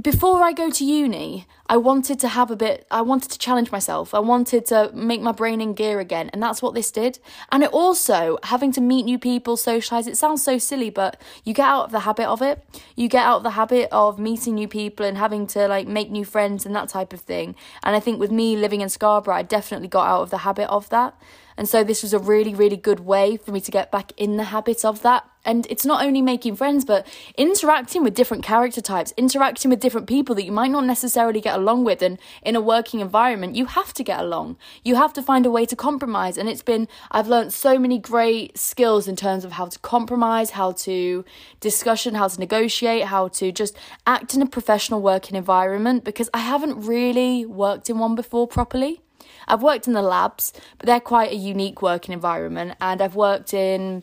before 0.00 0.42
I 0.42 0.52
go 0.52 0.70
to 0.70 0.84
uni, 0.84 1.46
I 1.68 1.76
wanted 1.76 2.18
to 2.20 2.28
have 2.28 2.50
a 2.50 2.56
bit, 2.56 2.86
I 2.90 3.00
wanted 3.02 3.30
to 3.30 3.38
challenge 3.38 3.70
myself. 3.70 4.12
I 4.12 4.18
wanted 4.18 4.66
to 4.66 4.90
make 4.92 5.20
my 5.20 5.30
brain 5.30 5.60
in 5.60 5.74
gear 5.74 6.00
again. 6.00 6.30
And 6.32 6.42
that's 6.42 6.60
what 6.60 6.74
this 6.74 6.90
did. 6.90 7.20
And 7.52 7.62
it 7.62 7.72
also, 7.72 8.38
having 8.42 8.72
to 8.72 8.80
meet 8.80 9.04
new 9.04 9.18
people, 9.18 9.56
socialize, 9.56 10.06
it 10.06 10.16
sounds 10.16 10.42
so 10.42 10.58
silly, 10.58 10.90
but 10.90 11.20
you 11.44 11.54
get 11.54 11.68
out 11.68 11.84
of 11.84 11.92
the 11.92 12.00
habit 12.00 12.26
of 12.26 12.42
it. 12.42 12.64
You 12.96 13.08
get 13.08 13.24
out 13.24 13.38
of 13.38 13.42
the 13.44 13.50
habit 13.50 13.88
of 13.92 14.18
meeting 14.18 14.56
new 14.56 14.68
people 14.68 15.06
and 15.06 15.16
having 15.16 15.46
to 15.48 15.68
like 15.68 15.86
make 15.86 16.10
new 16.10 16.24
friends 16.24 16.66
and 16.66 16.74
that 16.74 16.88
type 16.88 17.12
of 17.12 17.20
thing. 17.20 17.54
And 17.84 17.94
I 17.94 18.00
think 18.00 18.18
with 18.18 18.32
me 18.32 18.56
living 18.56 18.80
in 18.80 18.88
Scarborough, 18.88 19.36
I 19.36 19.42
definitely 19.42 19.88
got 19.88 20.08
out 20.08 20.22
of 20.22 20.30
the 20.30 20.38
habit 20.38 20.68
of 20.70 20.88
that. 20.90 21.16
And 21.56 21.68
so 21.68 21.84
this 21.84 22.02
was 22.02 22.12
a 22.12 22.18
really, 22.18 22.54
really 22.54 22.76
good 22.76 23.00
way 23.00 23.36
for 23.36 23.52
me 23.52 23.60
to 23.60 23.70
get 23.70 23.90
back 23.90 24.12
in 24.16 24.36
the 24.36 24.44
habit 24.44 24.84
of 24.84 25.02
that. 25.02 25.28
And 25.46 25.66
it's 25.68 25.84
not 25.84 26.02
only 26.02 26.22
making 26.22 26.56
friends, 26.56 26.86
but 26.86 27.06
interacting 27.36 28.02
with 28.02 28.14
different 28.14 28.42
character 28.42 28.80
types, 28.80 29.12
interacting 29.16 29.70
with 29.70 29.78
different 29.78 30.06
people 30.06 30.34
that 30.36 30.44
you 30.44 30.52
might 30.52 30.70
not 30.70 30.86
necessarily 30.86 31.40
get 31.40 31.54
along 31.54 31.84
with. 31.84 32.00
And 32.00 32.18
in 32.42 32.56
a 32.56 32.62
working 32.62 33.00
environment, 33.00 33.54
you 33.54 33.66
have 33.66 33.92
to 33.94 34.02
get 34.02 34.20
along. 34.20 34.56
You 34.84 34.94
have 34.94 35.12
to 35.12 35.22
find 35.22 35.44
a 35.44 35.50
way 35.50 35.66
to 35.66 35.76
compromise. 35.76 36.38
And 36.38 36.48
it's 36.48 36.62
been, 36.62 36.88
I've 37.10 37.28
learned 37.28 37.52
so 37.52 37.78
many 37.78 37.98
great 37.98 38.56
skills 38.56 39.06
in 39.06 39.16
terms 39.16 39.44
of 39.44 39.52
how 39.52 39.66
to 39.66 39.78
compromise, 39.80 40.50
how 40.50 40.72
to 40.72 41.24
discussion, 41.60 42.14
how 42.14 42.28
to 42.28 42.40
negotiate, 42.40 43.04
how 43.04 43.28
to 43.28 43.52
just 43.52 43.76
act 44.06 44.34
in 44.34 44.40
a 44.40 44.46
professional 44.46 45.02
working 45.02 45.36
environment 45.36 46.04
because 46.04 46.30
I 46.32 46.38
haven't 46.38 46.86
really 46.86 47.44
worked 47.44 47.90
in 47.90 47.98
one 47.98 48.14
before 48.14 48.48
properly. 48.48 49.02
I've 49.48 49.62
worked 49.62 49.86
in 49.86 49.92
the 49.92 50.02
labs, 50.02 50.52
but 50.78 50.86
they're 50.86 51.00
quite 51.00 51.32
a 51.32 51.36
unique 51.36 51.82
working 51.82 52.12
environment, 52.12 52.76
and 52.80 53.00
I've 53.00 53.16
worked 53.16 53.54
in 53.54 54.02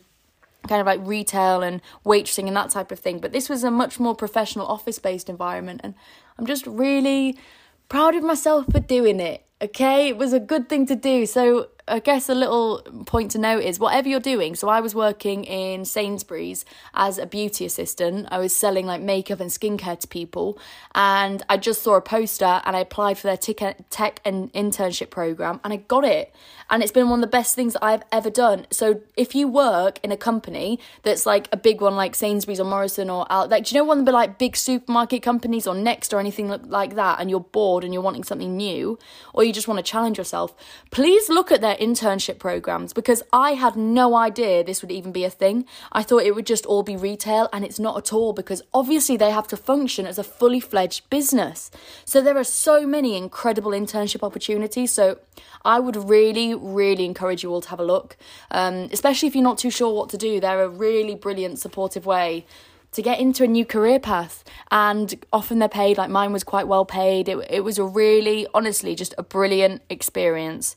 kind 0.68 0.80
of 0.80 0.86
like 0.86 1.00
retail 1.02 1.62
and 1.62 1.80
waitressing 2.04 2.46
and 2.46 2.56
that 2.56 2.70
type 2.70 2.92
of 2.92 2.98
thing. 2.98 3.18
But 3.18 3.32
this 3.32 3.48
was 3.48 3.64
a 3.64 3.70
much 3.70 3.98
more 3.98 4.14
professional 4.14 4.66
office 4.66 4.98
based 4.98 5.28
environment, 5.28 5.80
and 5.82 5.94
I'm 6.38 6.46
just 6.46 6.66
really 6.66 7.38
proud 7.88 8.14
of 8.14 8.22
myself 8.22 8.66
for 8.70 8.80
doing 8.80 9.20
it. 9.20 9.44
Okay, 9.60 10.08
it 10.08 10.16
was 10.16 10.32
a 10.32 10.40
good 10.40 10.68
thing 10.68 10.86
to 10.86 10.96
do. 10.96 11.26
So 11.26 11.68
I 11.88 11.98
guess 11.98 12.28
a 12.28 12.34
little 12.34 12.82
point 13.06 13.32
to 13.32 13.38
note 13.38 13.64
is 13.64 13.78
whatever 13.78 14.08
you're 14.08 14.20
doing. 14.20 14.54
So 14.54 14.68
I 14.68 14.80
was 14.80 14.94
working 14.94 15.44
in 15.44 15.84
Sainsbury's 15.84 16.64
as 16.94 17.18
a 17.18 17.26
beauty 17.26 17.64
assistant. 17.64 18.28
I 18.30 18.38
was 18.38 18.56
selling 18.56 18.86
like 18.86 19.02
makeup 19.02 19.40
and 19.40 19.50
skincare 19.50 19.98
to 19.98 20.08
people, 20.08 20.58
and 20.94 21.42
I 21.48 21.56
just 21.56 21.82
saw 21.82 21.96
a 21.96 22.00
poster 22.00 22.62
and 22.64 22.76
I 22.76 22.80
applied 22.80 23.18
for 23.18 23.26
their 23.26 23.36
tech 23.36 24.20
and 24.24 24.52
internship 24.52 25.10
program 25.10 25.60
and 25.64 25.72
I 25.72 25.76
got 25.76 26.04
it. 26.04 26.32
And 26.70 26.82
it's 26.82 26.92
been 26.92 27.10
one 27.10 27.18
of 27.18 27.22
the 27.22 27.36
best 27.36 27.54
things 27.54 27.74
that 27.74 27.84
I've 27.84 28.02
ever 28.10 28.30
done. 28.30 28.66
So 28.70 29.02
if 29.14 29.34
you 29.34 29.46
work 29.46 29.98
in 30.02 30.10
a 30.10 30.16
company 30.16 30.78
that's 31.02 31.26
like 31.26 31.48
a 31.52 31.56
big 31.56 31.82
one 31.82 31.96
like 31.96 32.14
Sainsbury's 32.14 32.60
or 32.60 32.64
Morrison 32.64 33.10
or 33.10 33.26
like 33.28 33.64
do 33.64 33.74
you 33.74 33.80
know 33.80 33.84
one 33.84 33.98
of 33.98 34.06
the 34.06 34.12
like 34.12 34.38
big 34.38 34.56
supermarket 34.56 35.22
companies 35.22 35.66
or 35.66 35.74
Next 35.74 36.14
or 36.14 36.20
anything 36.20 36.48
like 36.48 36.94
that, 36.94 37.20
and 37.20 37.28
you're 37.28 37.40
bored 37.40 37.82
and 37.82 37.92
you're 37.92 38.02
wanting 38.02 38.22
something 38.24 38.56
new, 38.56 38.98
or 39.34 39.42
you 39.42 39.52
just 39.52 39.66
want 39.66 39.78
to 39.78 39.82
challenge 39.82 40.16
yourself, 40.16 40.54
please 40.90 41.28
look 41.28 41.50
at 41.50 41.60
their 41.60 41.71
internship 41.76 42.38
programs 42.38 42.92
because 42.92 43.22
I 43.32 43.52
had 43.52 43.76
no 43.76 44.14
idea 44.14 44.64
this 44.64 44.82
would 44.82 44.90
even 44.90 45.12
be 45.12 45.24
a 45.24 45.30
thing. 45.30 45.64
I 45.92 46.02
thought 46.02 46.22
it 46.22 46.34
would 46.34 46.46
just 46.46 46.66
all 46.66 46.82
be 46.82 46.96
retail, 46.96 47.48
and 47.52 47.64
it's 47.64 47.78
not 47.78 47.96
at 47.96 48.12
all 48.12 48.32
because 48.32 48.62
obviously 48.72 49.16
they 49.16 49.30
have 49.30 49.48
to 49.48 49.56
function 49.56 50.06
as 50.06 50.18
a 50.18 50.24
fully 50.24 50.60
fledged 50.60 51.08
business. 51.10 51.70
So 52.04 52.20
there 52.20 52.36
are 52.36 52.44
so 52.44 52.86
many 52.86 53.16
incredible 53.16 53.72
internship 53.72 54.22
opportunities. 54.22 54.92
So 54.92 55.18
I 55.64 55.80
would 55.80 55.96
really, 55.96 56.54
really 56.54 57.04
encourage 57.04 57.42
you 57.42 57.50
all 57.52 57.60
to 57.60 57.68
have 57.68 57.80
a 57.80 57.84
look, 57.84 58.16
um, 58.50 58.88
especially 58.92 59.28
if 59.28 59.34
you're 59.34 59.44
not 59.44 59.58
too 59.58 59.70
sure 59.70 59.94
what 59.94 60.10
to 60.10 60.18
do. 60.18 60.40
They're 60.40 60.62
a 60.62 60.68
really 60.68 61.14
brilliant, 61.14 61.58
supportive 61.58 62.06
way 62.06 62.46
to 62.92 63.02
get 63.02 63.18
into 63.18 63.42
a 63.42 63.46
new 63.46 63.64
career 63.64 63.98
path 63.98 64.44
and 64.70 65.24
often 65.32 65.58
they're 65.58 65.68
paid 65.68 65.96
like 65.96 66.10
mine 66.10 66.32
was 66.32 66.44
quite 66.44 66.68
well 66.68 66.84
paid 66.84 67.28
it, 67.28 67.38
it 67.50 67.60
was 67.64 67.78
a 67.78 67.84
really 67.84 68.46
honestly 68.54 68.94
just 68.94 69.14
a 69.18 69.22
brilliant 69.22 69.82
experience 69.88 70.76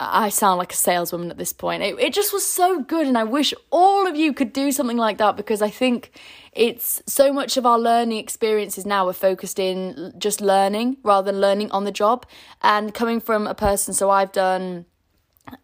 I 0.00 0.30
sound 0.30 0.58
like 0.58 0.72
a 0.72 0.76
saleswoman 0.76 1.30
at 1.30 1.36
this 1.36 1.52
point. 1.52 1.82
It, 1.82 1.98
it 2.00 2.14
just 2.14 2.32
was 2.32 2.46
so 2.46 2.80
good, 2.80 3.06
and 3.06 3.18
I 3.18 3.24
wish 3.24 3.52
all 3.70 4.06
of 4.06 4.16
you 4.16 4.32
could 4.32 4.52
do 4.52 4.72
something 4.72 4.96
like 4.96 5.18
that 5.18 5.36
because 5.36 5.60
I 5.60 5.68
think 5.68 6.10
it's 6.52 7.02
so 7.06 7.32
much 7.32 7.58
of 7.58 7.66
our 7.66 7.78
learning 7.78 8.18
experiences 8.18 8.86
now 8.86 9.06
are 9.08 9.12
focused 9.12 9.58
in 9.58 10.14
just 10.18 10.40
learning 10.40 10.96
rather 11.02 11.30
than 11.30 11.40
learning 11.40 11.70
on 11.70 11.84
the 11.84 11.92
job. 11.92 12.26
And 12.62 12.94
coming 12.94 13.20
from 13.20 13.46
a 13.46 13.54
person, 13.54 13.92
so 13.92 14.08
I've 14.10 14.32
done 14.32 14.86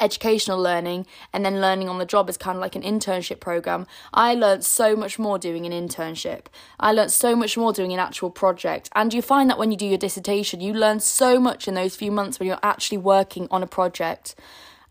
educational 0.00 0.60
learning 0.60 1.06
and 1.32 1.44
then 1.44 1.60
learning 1.60 1.88
on 1.88 1.98
the 1.98 2.06
job 2.06 2.28
is 2.28 2.36
kind 2.36 2.56
of 2.56 2.60
like 2.60 2.76
an 2.76 2.82
internship 2.82 3.40
program. 3.40 3.86
I 4.12 4.34
learned 4.34 4.64
so 4.64 4.96
much 4.96 5.18
more 5.18 5.38
doing 5.38 5.66
an 5.66 5.72
internship. 5.72 6.46
I 6.78 6.92
learned 6.92 7.12
so 7.12 7.36
much 7.36 7.56
more 7.56 7.72
doing 7.72 7.92
an 7.92 7.98
actual 7.98 8.30
project. 8.30 8.88
And 8.94 9.12
you 9.12 9.22
find 9.22 9.48
that 9.50 9.58
when 9.58 9.70
you 9.70 9.76
do 9.76 9.86
your 9.86 9.98
dissertation, 9.98 10.60
you 10.60 10.72
learn 10.72 11.00
so 11.00 11.38
much 11.38 11.68
in 11.68 11.74
those 11.74 11.96
few 11.96 12.12
months 12.12 12.38
when 12.38 12.46
you're 12.46 12.58
actually 12.62 12.98
working 12.98 13.48
on 13.50 13.62
a 13.62 13.66
project. 13.66 14.34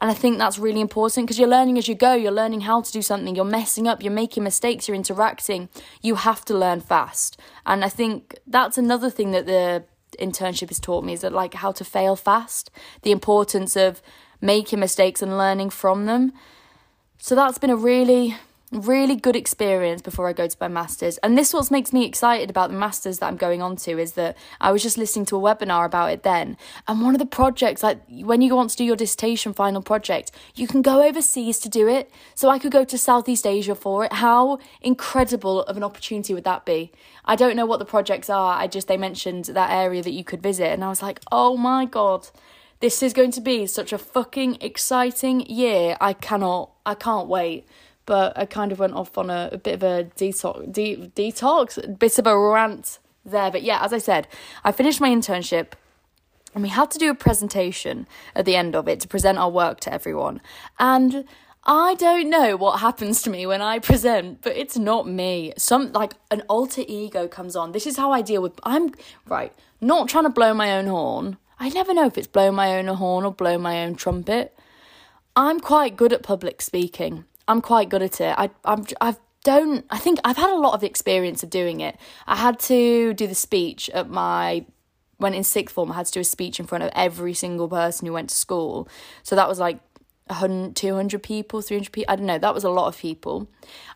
And 0.02 0.12
I 0.12 0.14
think 0.14 0.38
that's 0.38 0.60
really 0.60 0.82
important 0.82 1.26
because 1.26 1.40
you're 1.40 1.48
learning 1.48 1.78
as 1.78 1.88
you 1.88 1.96
go. 1.96 2.14
You're 2.14 2.32
learning 2.32 2.62
how 2.62 2.82
to 2.82 2.92
do 2.92 3.02
something. 3.02 3.36
You're 3.36 3.46
messing 3.46 3.88
up. 3.88 4.04
You're 4.04 4.12
making 4.12 4.44
mistakes. 4.44 4.88
You're 4.88 4.96
interacting. 4.96 5.70
You 6.02 6.16
have 6.16 6.44
to 6.46 6.54
learn 6.54 6.82
fast. 6.82 7.40
And 7.66 7.84
I 7.86 7.90
think 7.90 8.36
that's 8.46 8.78
another 8.78 9.10
thing 9.10 9.32
that 9.32 9.46
the 9.46 9.86
internship 10.20 10.70
has 10.70 10.80
taught 10.80 11.04
me 11.04 11.14
is 11.14 11.22
that 11.22 11.34
like 11.34 11.56
how 11.56 11.72
to 11.72 11.84
fail 11.84 12.16
fast. 12.16 12.72
The 13.04 13.12
importance 13.12 13.76
of 13.76 14.02
making 14.42 14.80
mistakes 14.80 15.22
and 15.22 15.38
learning 15.38 15.70
from 15.70 16.06
them. 16.06 16.34
So 17.18 17.36
that's 17.36 17.58
been 17.58 17.70
a 17.70 17.76
really, 17.76 18.36
really 18.72 19.16
good 19.16 19.36
experience 19.36 20.02
before 20.02 20.28
I 20.28 20.34
go 20.34 20.48
to 20.48 20.58
my 20.60 20.68
masters. 20.68 21.18
And 21.20 21.38
this 21.38 21.54
what 21.54 21.72
makes 21.72 21.94
me 21.94 22.06
excited 22.06 22.50
about 22.50 22.70
the 22.70 22.78
masters 22.78 23.20
that 23.20 23.28
I'm 23.28 23.38
going 23.38 23.62
on 23.62 23.76
to 23.78 23.98
is 23.98 24.14
that 24.14 24.38
I 24.60 24.72
was 24.72 24.84
just 24.84 24.98
listening 24.98 25.26
to 25.28 25.38
a 25.38 25.40
webinar 25.40 25.86
about 25.86 26.12
it 26.12 26.24
then. 26.24 26.58
And 26.88 27.02
one 27.02 27.16
of 27.16 27.20
the 27.20 27.26
projects, 27.26 27.84
like 27.84 28.00
when 28.10 28.42
you 28.42 28.56
want 28.56 28.72
to 28.72 28.78
do 28.78 28.84
your 28.84 28.96
dissertation 28.96 29.54
final 29.54 29.82
project, 29.82 30.32
you 30.56 30.68
can 30.68 30.82
go 30.82 31.04
overseas 31.04 31.60
to 31.60 31.70
do 31.70 31.88
it. 31.88 32.12
So 32.34 32.50
I 32.50 32.60
could 32.60 32.72
go 32.72 32.84
to 32.84 32.98
Southeast 32.98 33.48
Asia 33.48 33.76
for 33.76 34.06
it. 34.06 34.14
How 34.14 34.60
incredible 34.82 35.64
of 35.64 35.78
an 35.78 35.84
opportunity 35.84 36.34
would 36.34 36.44
that 36.44 36.66
be? 36.66 36.92
I 37.24 37.36
don't 37.36 37.56
know 37.56 37.66
what 37.66 37.80
the 37.80 37.86
projects 37.86 38.30
are. 38.30 38.58
I 38.58 38.68
just 38.68 38.88
they 38.88 38.98
mentioned 38.98 39.46
that 39.46 39.72
area 39.72 40.04
that 40.04 40.12
you 40.12 40.24
could 40.24 40.42
visit 40.42 40.68
and 40.68 40.84
I 40.84 40.90
was 40.90 41.02
like, 41.02 41.22
"Oh 41.32 41.58
my 41.58 41.86
god." 41.86 42.30
This 42.86 43.02
is 43.02 43.14
going 43.14 43.32
to 43.32 43.42
be 43.42 43.66
such 43.66 43.94
a 43.94 43.98
fucking 43.98 44.60
exciting 44.62 45.40
year. 45.48 45.98
I 46.00 46.14
cannot, 46.14 46.70
I 46.86 46.94
can't 46.94 47.28
wait. 47.28 47.66
But 48.06 48.38
I 48.38 48.46
kind 48.46 48.72
of 48.72 48.78
went 48.78 48.94
off 48.94 49.18
on 49.18 49.32
a, 49.32 49.50
a 49.54 49.58
bit 49.58 49.74
of 49.74 49.82
a 49.82 50.04
detox, 50.16 50.72
de- 50.72 51.12
detox, 51.16 51.98
bit 51.98 52.20
of 52.20 52.28
a 52.28 52.38
rant 52.38 53.00
there. 53.26 53.50
But 53.50 53.64
yeah, 53.64 53.84
as 53.84 53.92
I 53.92 53.98
said, 53.98 54.28
I 54.64 54.72
finished 54.72 55.02
my 55.02 55.10
internship 55.10 55.70
and 56.54 56.62
we 56.62 56.70
had 56.70 56.92
to 56.92 57.00
do 57.00 57.10
a 57.10 57.16
presentation 57.16 58.06
at 58.36 58.46
the 58.46 58.56
end 58.56 58.76
of 58.76 58.88
it 58.88 59.00
to 59.00 59.08
present 59.08 59.40
our 59.40 59.50
work 59.50 59.80
to 59.80 59.92
everyone. 59.92 60.40
And 60.78 61.26
I 61.64 61.96
don't 61.96 62.30
know 62.30 62.56
what 62.56 62.82
happens 62.82 63.24
to 63.24 63.32
me 63.32 63.48
when 63.48 63.64
I 63.64 63.80
present, 63.80 64.44
but 64.44 64.56
it's 64.56 64.78
not 64.78 65.08
me. 65.08 65.54
Some 65.58 65.92
like 65.92 66.14
an 66.30 66.42
alter 66.42 66.84
ego 66.88 67.28
comes 67.28 67.56
on. 67.56 67.72
This 67.72 67.88
is 67.88 67.98
how 67.98 68.12
I 68.12 68.22
deal 68.22 68.44
with 68.44 68.60
I'm 68.62 68.94
right, 69.26 69.52
not 69.82 70.08
trying 70.08 70.26
to 70.26 70.30
blow 70.30 70.54
my 70.54 70.78
own 70.78 70.86
horn, 70.86 71.38
I 71.60 71.70
never 71.70 71.94
know 71.94 72.06
if 72.06 72.18
it's 72.18 72.28
blow 72.28 72.52
my 72.52 72.78
own 72.78 72.88
horn 72.88 73.26
or 73.26 73.32
blow 73.32 73.58
my 73.58 73.84
own 73.84 73.96
trumpet. 73.96 74.58
I'm 75.36 75.60
quite 75.60 75.98
good 75.98 76.14
at 76.14 76.24
public 76.24 76.62
speaking. 76.62 77.26
I'm 77.48 77.62
quite 77.62 77.90
good 77.90 78.02
at 78.02 78.20
it. 78.22 78.36
I 78.38 78.50
I'm 78.64 78.86
I've 79.02 79.20
don't 79.44 79.86
I 79.90 80.00
think 80.00 80.20
I've 80.26 80.38
had 80.38 80.50
a 80.50 80.58
lot 80.58 80.74
of 80.74 80.84
experience 80.84 81.44
of 81.44 81.50
doing 81.50 81.80
it. 81.80 81.98
I 82.26 82.36
had 82.36 82.60
to 82.62 83.14
do 83.14 83.28
the 83.28 83.36
speech 83.36 83.90
at 83.92 84.10
my 84.10 84.66
when 85.18 85.34
in 85.34 85.44
sixth 85.44 85.76
form 85.76 85.92
I 85.92 85.96
had 85.96 86.08
to 86.08 86.12
do 86.12 86.20
a 86.22 86.26
speech 86.26 86.60
in 86.60 86.66
front 86.66 86.84
of 86.84 86.92
every 86.94 87.34
single 87.34 87.70
person 87.70 88.08
who 88.08 88.14
went 88.14 88.30
to 88.30 88.36
school. 88.36 88.90
So 89.24 89.36
that 89.36 89.48
was 89.48 89.60
like 89.60 89.80
200 90.30 91.22
people, 91.22 91.62
300 91.62 91.92
people. 91.92 92.12
I 92.12 92.16
don't 92.16 92.26
know. 92.26 92.40
That 92.40 92.54
was 92.54 92.64
a 92.64 92.70
lot 92.70 92.88
of 92.88 92.98
people. 92.98 93.48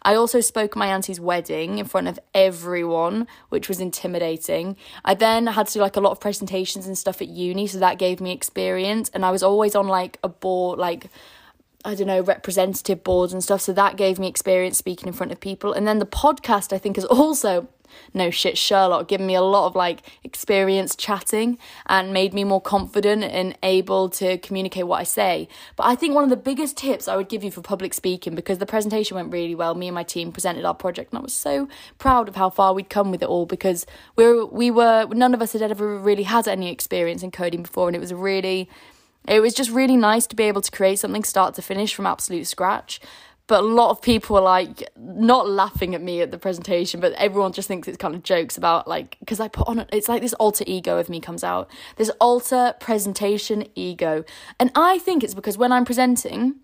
I 0.03 0.13
also 0.13 0.41
spoke 0.41 0.71
at 0.71 0.77
my 0.77 0.87
auntie's 0.87 1.19
wedding 1.19 1.79
in 1.79 1.85
front 1.85 2.07
of 2.07 2.19
everyone, 2.33 3.27
which 3.49 3.67
was 3.67 3.79
intimidating. 3.79 4.77
I 5.03 5.15
then 5.15 5.47
had 5.47 5.67
to 5.67 5.73
do 5.73 5.79
like 5.79 5.95
a 5.95 6.01
lot 6.01 6.11
of 6.11 6.19
presentations 6.19 6.85
and 6.85 6.97
stuff 6.97 7.21
at 7.21 7.29
uni, 7.29 7.65
so 7.65 7.79
that 7.79 7.97
gave 7.97 8.21
me 8.21 8.31
experience. 8.31 9.09
And 9.09 9.25
I 9.25 9.31
was 9.31 9.41
always 9.41 9.75
on 9.75 9.87
like 9.87 10.19
a 10.23 10.29
board, 10.29 10.77
like 10.77 11.09
I 11.83 11.95
don't 11.95 12.07
know, 12.07 12.21
representative 12.21 13.03
boards 13.03 13.33
and 13.33 13.43
stuff. 13.43 13.61
So 13.61 13.73
that 13.73 13.95
gave 13.95 14.19
me 14.19 14.27
experience 14.27 14.77
speaking 14.77 15.07
in 15.07 15.13
front 15.13 15.31
of 15.31 15.39
people. 15.39 15.73
And 15.73 15.87
then 15.87 15.99
the 15.99 16.05
podcast, 16.05 16.73
I 16.73 16.77
think, 16.77 16.97
is 16.97 17.05
also 17.05 17.67
no 18.13 18.29
shit 18.29 18.57
Sherlock, 18.57 19.07
given 19.07 19.27
me 19.27 19.35
a 19.35 19.41
lot 19.41 19.67
of 19.67 19.75
like 19.75 20.01
experience 20.23 20.95
chatting 20.95 21.57
and 21.85 22.13
made 22.13 22.33
me 22.33 22.43
more 22.43 22.61
confident 22.61 23.23
and 23.23 23.57
able 23.63 24.09
to 24.09 24.37
communicate 24.39 24.87
what 24.87 24.99
I 24.99 25.03
say. 25.03 25.47
But 25.75 25.87
I 25.87 25.95
think 25.95 26.15
one 26.15 26.23
of 26.23 26.29
the 26.29 26.37
biggest 26.37 26.77
tips 26.77 27.07
I 27.07 27.15
would 27.15 27.29
give 27.29 27.43
you 27.43 27.51
for 27.51 27.61
public 27.61 27.93
speaking, 27.93 28.35
because 28.35 28.57
the 28.57 28.65
presentation 28.65 29.15
went 29.15 29.31
really 29.31 29.55
well, 29.55 29.75
me 29.75 29.87
and 29.87 29.95
my 29.95 30.03
team 30.03 30.31
presented 30.31 30.65
our 30.65 30.73
project, 30.73 31.11
and 31.11 31.19
I 31.19 31.21
was 31.21 31.33
so 31.33 31.67
proud 31.97 32.27
of 32.27 32.35
how 32.35 32.49
far 32.49 32.73
we'd 32.73 32.89
come 32.89 33.11
with 33.11 33.21
it 33.21 33.29
all 33.29 33.45
because 33.45 33.85
we 34.15 34.25
were, 34.25 34.45
we 34.45 34.71
were 34.71 35.07
none 35.11 35.33
of 35.33 35.41
us 35.41 35.53
had 35.53 35.61
ever 35.61 35.97
really 35.97 36.23
had 36.23 36.47
any 36.47 36.71
experience 36.71 37.23
in 37.23 37.31
coding 37.31 37.63
before, 37.63 37.87
and 37.87 37.95
it 37.95 37.99
was 37.99 38.13
really 38.13 38.69
it 39.27 39.41
was 39.41 39.53
just 39.53 39.69
really 39.69 39.97
nice 39.97 40.25
to 40.27 40.35
be 40.35 40.43
able 40.43 40.61
to 40.61 40.71
create 40.71 40.97
something 40.97 41.23
start 41.23 41.53
to 41.55 41.61
finish 41.61 41.93
from 41.93 42.05
absolute 42.05 42.47
scratch 42.47 42.99
but 43.49 43.63
a 43.63 43.65
lot 43.65 43.89
of 43.89 43.99
people 43.99 44.35
were 44.35 44.41
like 44.41 44.87
not 44.95 45.49
laughing 45.49 45.95
at 45.95 46.01
me 46.01 46.21
at 46.21 46.29
the 46.31 46.37
presentation 46.37 46.99
but 47.01 47.11
everyone 47.13 47.51
just 47.51 47.67
thinks 47.67 47.87
it's 47.87 47.97
kind 47.97 48.13
of 48.13 48.21
jokes 48.21 48.57
about 48.57 48.87
like 48.87 49.17
because 49.19 49.39
i 49.39 49.47
put 49.47 49.67
on 49.67 49.85
it's 49.91 50.07
like 50.07 50.21
this 50.21 50.33
alter 50.35 50.63
ego 50.67 50.97
of 50.99 51.09
me 51.09 51.19
comes 51.19 51.43
out. 51.43 51.69
This 51.97 52.11
alter 52.21 52.75
presentation 52.79 53.65
ego. 53.75 54.23
And 54.59 54.71
i 54.75 54.99
think 54.99 55.23
it's 55.23 55.33
because 55.33 55.57
when 55.57 55.71
i'm 55.71 55.83
presenting 55.83 56.55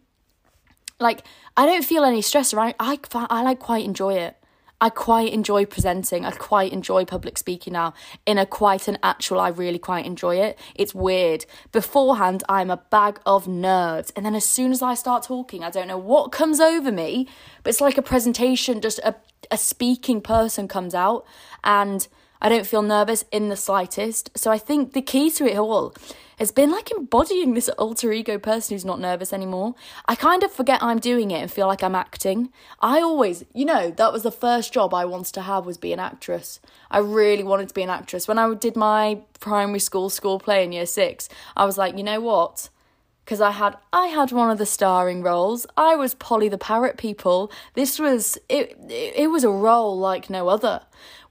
like 1.00 1.26
i 1.58 1.66
don't 1.66 1.84
feel 1.84 2.04
any 2.04 2.22
stress 2.22 2.54
around 2.54 2.76
i 2.80 2.98
i 3.14 3.42
like 3.42 3.60
quite 3.60 3.84
enjoy 3.84 4.14
it 4.14 4.38
I 4.82 4.90
quite 4.90 5.32
enjoy 5.32 5.66
presenting. 5.66 6.26
I 6.26 6.32
quite 6.32 6.74
enjoy 6.74 7.06
public 7.06 7.38
speaking 7.38 7.74
now. 7.74 7.94
In 8.26 8.38
a 8.38 8.46
quite 8.46 8.88
an 8.88 8.98
actual, 9.02 9.40
I 9.40 9.50
really 9.50 9.80
quite 9.80 10.06
enjoy 10.06 10.38
it. 10.38 10.60
It's 10.76 10.94
weird. 10.94 11.46
Beforehand, 11.72 12.44
I'm 12.50 12.70
a 12.70 12.78
bag 12.78 13.20
of 13.26 13.48
nerves. 13.48 14.12
And 14.16 14.26
then 14.26 14.36
as 14.36 14.46
soon 14.46 14.72
as 14.72 14.82
I 14.82 14.94
start 14.94 15.24
talking, 15.24 15.64
I 15.64 15.70
don't 15.70 15.88
know 15.88 15.98
what 15.98 16.32
comes 16.32 16.60
over 16.60 16.92
me, 16.92 17.28
but 17.64 17.70
it's 17.70 17.82
like 17.82 17.98
a 17.98 18.02
presentation, 18.02 18.82
just 18.82 19.00
a, 19.00 19.16
a 19.50 19.58
speaking 19.58 20.22
person 20.22 20.68
comes 20.68 20.94
out. 20.94 21.26
And 21.64 22.08
I 22.42 22.50
don't 22.50 22.68
feel 22.68 22.82
nervous 22.82 23.24
in 23.32 23.50
the 23.50 23.56
slightest. 23.56 24.38
So 24.38 24.52
I 24.52 24.58
think 24.58 24.94
the 24.94 25.02
key 25.02 25.32
to 25.32 25.46
it 25.46 25.58
all 25.58 25.96
has 26.38 26.52
been 26.52 26.72
like 26.72 26.92
embodying 26.92 27.54
this 27.54 27.70
alter 27.70 28.12
ego 28.12 28.38
person 28.38 28.76
who's 28.76 28.86
not 28.86 29.00
nervous 29.00 29.34
anymore. 29.34 29.76
I 30.08 30.16
kind 30.16 30.44
of 30.44 30.52
forget 30.52 30.84
I'm 30.84 31.00
doing 31.00 31.32
it 31.32 31.42
and 31.42 31.52
feel 31.52 31.68
like 31.68 31.84
I'm 31.84 31.96
acting. 31.96 32.52
I 32.80 33.02
always, 33.02 33.46
you 33.54 33.66
know, 33.66 33.92
that 33.92 34.14
was 34.14 34.24
the 34.24 34.32
first 34.32 34.74
job 34.74 34.94
I 34.94 35.06
wanted 35.06 35.34
to 35.36 35.42
have 35.42 35.66
was 35.66 35.78
be 35.78 35.94
an 35.94 36.00
actress. 36.00 36.60
I 36.92 37.00
really 37.00 37.44
wanted 37.44 37.70
to 37.70 37.74
be 37.74 37.84
an 37.84 37.90
actress. 37.90 38.28
When 38.28 38.38
I 38.38 38.54
did 38.54 38.76
my 38.76 39.22
primary 39.40 39.80
school 39.80 40.10
school 40.10 40.40
play 40.40 40.64
in 40.64 40.72
year 40.72 40.86
6, 40.86 41.30
I 41.56 41.66
was 41.66 41.78
like, 41.78 41.98
you 41.98 42.04
know 42.04 42.20
what? 42.20 42.70
Because 43.26 43.42
I 43.42 43.52
had 43.52 43.76
I 43.92 44.08
had 44.08 44.32
one 44.32 44.52
of 44.52 44.60
the 44.60 44.66
starring 44.68 45.24
roles. 45.24 45.66
I 45.76 45.96
was 45.96 46.14
Polly 46.14 46.48
the 46.48 46.60
parrot 46.60 46.98
people. 46.98 47.52
This 47.74 47.98
was 47.98 48.38
it, 48.48 48.78
it 48.88 49.14
it 49.16 49.28
was 49.32 49.44
a 49.44 49.50
role 49.50 49.98
like 49.98 50.30
no 50.30 50.48
other. 50.48 50.82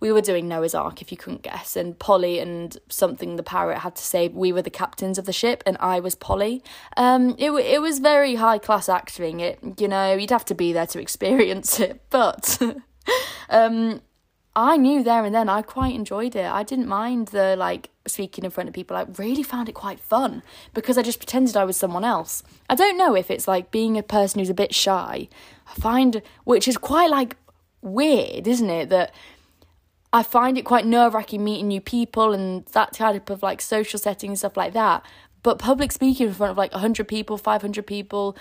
We 0.01 0.11
were 0.11 0.21
doing 0.21 0.49
Noah's 0.49 0.75
Ark 0.75 1.01
if 1.01 1.13
you 1.13 1.17
couldn't 1.17 1.43
guess 1.43 1.77
and 1.77 1.99
Polly 1.99 2.41
and 2.41 2.77
something 2.89 3.37
the 3.37 3.43
parrot 3.43 3.79
had 3.79 3.95
to 3.97 4.03
say 4.03 4.29
we 4.29 4.53
were 4.53 4.61
the 4.61 4.71
captains 4.71 5.19
of 5.19 5.25
the 5.25 5.33
ship 5.33 5.63
and 5.65 5.77
I 5.79 6.01
was 6.01 6.17
Polly. 6.17 6.63
Um 6.97 7.37
it 7.39 7.51
it 7.53 7.81
was 7.81 8.01
very 8.01 8.35
high 8.35 8.59
class 8.59 8.89
acting. 8.89 9.39
It 9.41 9.61
you 9.79 9.87
know, 9.87 10.15
you'd 10.15 10.31
have 10.31 10.45
to 10.47 10.55
be 10.55 10.73
there 10.73 10.89
to 10.89 11.01
experience 11.07 11.79
it. 11.79 12.03
But 12.11 12.59
um 13.49 14.01
I 14.57 14.77
knew 14.77 15.03
there 15.03 15.25
and 15.25 15.35
then 15.35 15.49
I 15.49 15.63
quite 15.63 15.95
enjoyed 15.95 16.37
it. 16.37 16.47
I 16.47 16.63
didn't 16.63 16.87
mind 16.87 17.29
the 17.29 17.57
like 17.57 17.91
speaking 18.07 18.45
in 18.45 18.51
front 18.51 18.69
of 18.69 18.75
people. 18.75 18.97
I 18.97 19.07
really 19.17 19.43
found 19.43 19.69
it 19.69 19.73
quite 19.73 19.99
fun 19.99 20.43
because 20.73 20.97
I 20.97 21.03
just 21.03 21.19
pretended 21.19 21.57
I 21.57 21.65
was 21.65 21.77
someone 21.77 22.05
else. 22.05 22.43
I 22.71 22.75
don't 22.75 22.97
know 22.97 23.17
if 23.17 23.31
it's 23.31 23.49
like 23.49 23.71
being 23.71 23.99
a 23.99 24.03
person 24.03 24.39
who's 24.39 24.51
a 24.51 24.55
bit 24.55 24.75
shy. 24.75 25.29
I 25.67 25.75
find 25.81 26.23
which 26.45 26.69
is 26.69 26.77
quite 26.77 27.11
like 27.11 27.37
weird, 27.83 28.47
isn't 28.47 28.71
it? 28.71 28.91
That 28.91 29.13
I 30.13 30.23
find 30.23 30.57
it 30.57 30.63
quite 30.65 30.87
nerve 30.87 31.15
wracking 31.15 31.43
meeting 31.43 31.67
new 31.67 31.81
people 31.81 32.33
and 32.33 32.65
that 32.67 32.93
type 32.93 33.31
of 33.31 33.43
like 33.43 33.61
social 33.61 33.99
setting 33.99 34.31
and 34.31 34.39
stuff 34.39 34.57
like 34.57 34.73
that. 34.75 35.05
But 35.43 35.59
public 35.59 35.91
speaking 35.91 36.29
in 36.29 36.33
front 36.33 36.53
of 36.53 36.57
like 36.57 36.73
100 36.73 37.09
people, 37.09 37.37
500 37.37 37.85
people, 37.87 38.37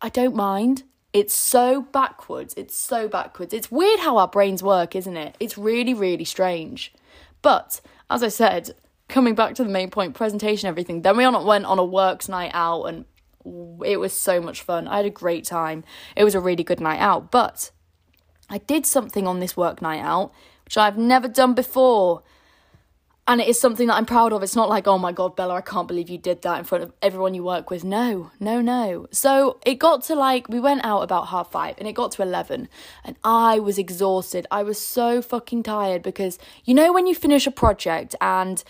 I 0.00 0.08
don't 0.08 0.34
mind. 0.34 0.84
It's 1.18 1.34
so 1.34 1.82
backwards. 1.82 2.54
It's 2.56 2.76
so 2.76 3.08
backwards. 3.08 3.52
It's 3.52 3.72
weird 3.72 3.98
how 3.98 4.18
our 4.18 4.28
brains 4.28 4.62
work, 4.62 4.94
isn't 4.94 5.16
it? 5.16 5.34
It's 5.40 5.58
really, 5.58 5.92
really 5.92 6.24
strange. 6.24 6.94
But 7.42 7.80
as 8.08 8.22
I 8.22 8.28
said, 8.28 8.76
coming 9.08 9.34
back 9.34 9.56
to 9.56 9.64
the 9.64 9.68
main 9.68 9.90
point, 9.90 10.14
presentation, 10.14 10.68
everything, 10.68 11.02
then 11.02 11.16
we 11.16 11.26
went 11.26 11.66
on 11.66 11.78
a 11.80 11.84
works 11.84 12.28
night 12.28 12.52
out 12.54 12.84
and 12.84 13.04
it 13.84 13.98
was 13.98 14.12
so 14.12 14.40
much 14.40 14.62
fun. 14.62 14.86
I 14.86 14.98
had 14.98 15.06
a 15.06 15.10
great 15.10 15.42
time. 15.44 15.82
It 16.14 16.22
was 16.22 16.36
a 16.36 16.40
really 16.40 16.62
good 16.62 16.78
night 16.78 17.00
out. 17.00 17.32
But 17.32 17.72
I 18.48 18.58
did 18.58 18.86
something 18.86 19.26
on 19.26 19.40
this 19.40 19.56
work 19.56 19.82
night 19.82 20.00
out, 20.00 20.32
which 20.66 20.78
I've 20.78 20.98
never 20.98 21.26
done 21.26 21.54
before 21.54 22.22
and 23.28 23.42
it 23.42 23.46
is 23.46 23.60
something 23.60 23.88
that 23.88 23.94
I'm 23.94 24.06
proud 24.06 24.32
of. 24.32 24.42
It's 24.42 24.56
not 24.56 24.70
like, 24.70 24.86
oh 24.86 24.96
my 24.96 25.12
God, 25.12 25.36
Bella, 25.36 25.56
I 25.56 25.60
can't 25.60 25.86
believe 25.86 26.08
you 26.08 26.16
did 26.16 26.40
that 26.42 26.58
in 26.60 26.64
front 26.64 26.82
of 26.82 26.94
everyone 27.02 27.34
you 27.34 27.44
work 27.44 27.68
with. 27.68 27.84
No, 27.84 28.30
no, 28.40 28.62
no. 28.62 29.06
So 29.12 29.60
it 29.66 29.74
got 29.74 30.02
to 30.04 30.14
like, 30.14 30.48
we 30.48 30.58
went 30.58 30.82
out 30.82 31.02
about 31.02 31.28
half 31.28 31.52
five 31.52 31.74
and 31.76 31.86
it 31.86 31.92
got 31.92 32.10
to 32.12 32.22
11 32.22 32.70
and 33.04 33.16
I 33.22 33.58
was 33.58 33.76
exhausted. 33.76 34.46
I 34.50 34.62
was 34.62 34.80
so 34.80 35.20
fucking 35.20 35.62
tired 35.64 36.02
because 36.02 36.38
you 36.64 36.72
know, 36.72 36.90
when 36.90 37.06
you 37.06 37.14
finish 37.14 37.46
a 37.46 37.50
project 37.50 38.14
and 38.18 38.64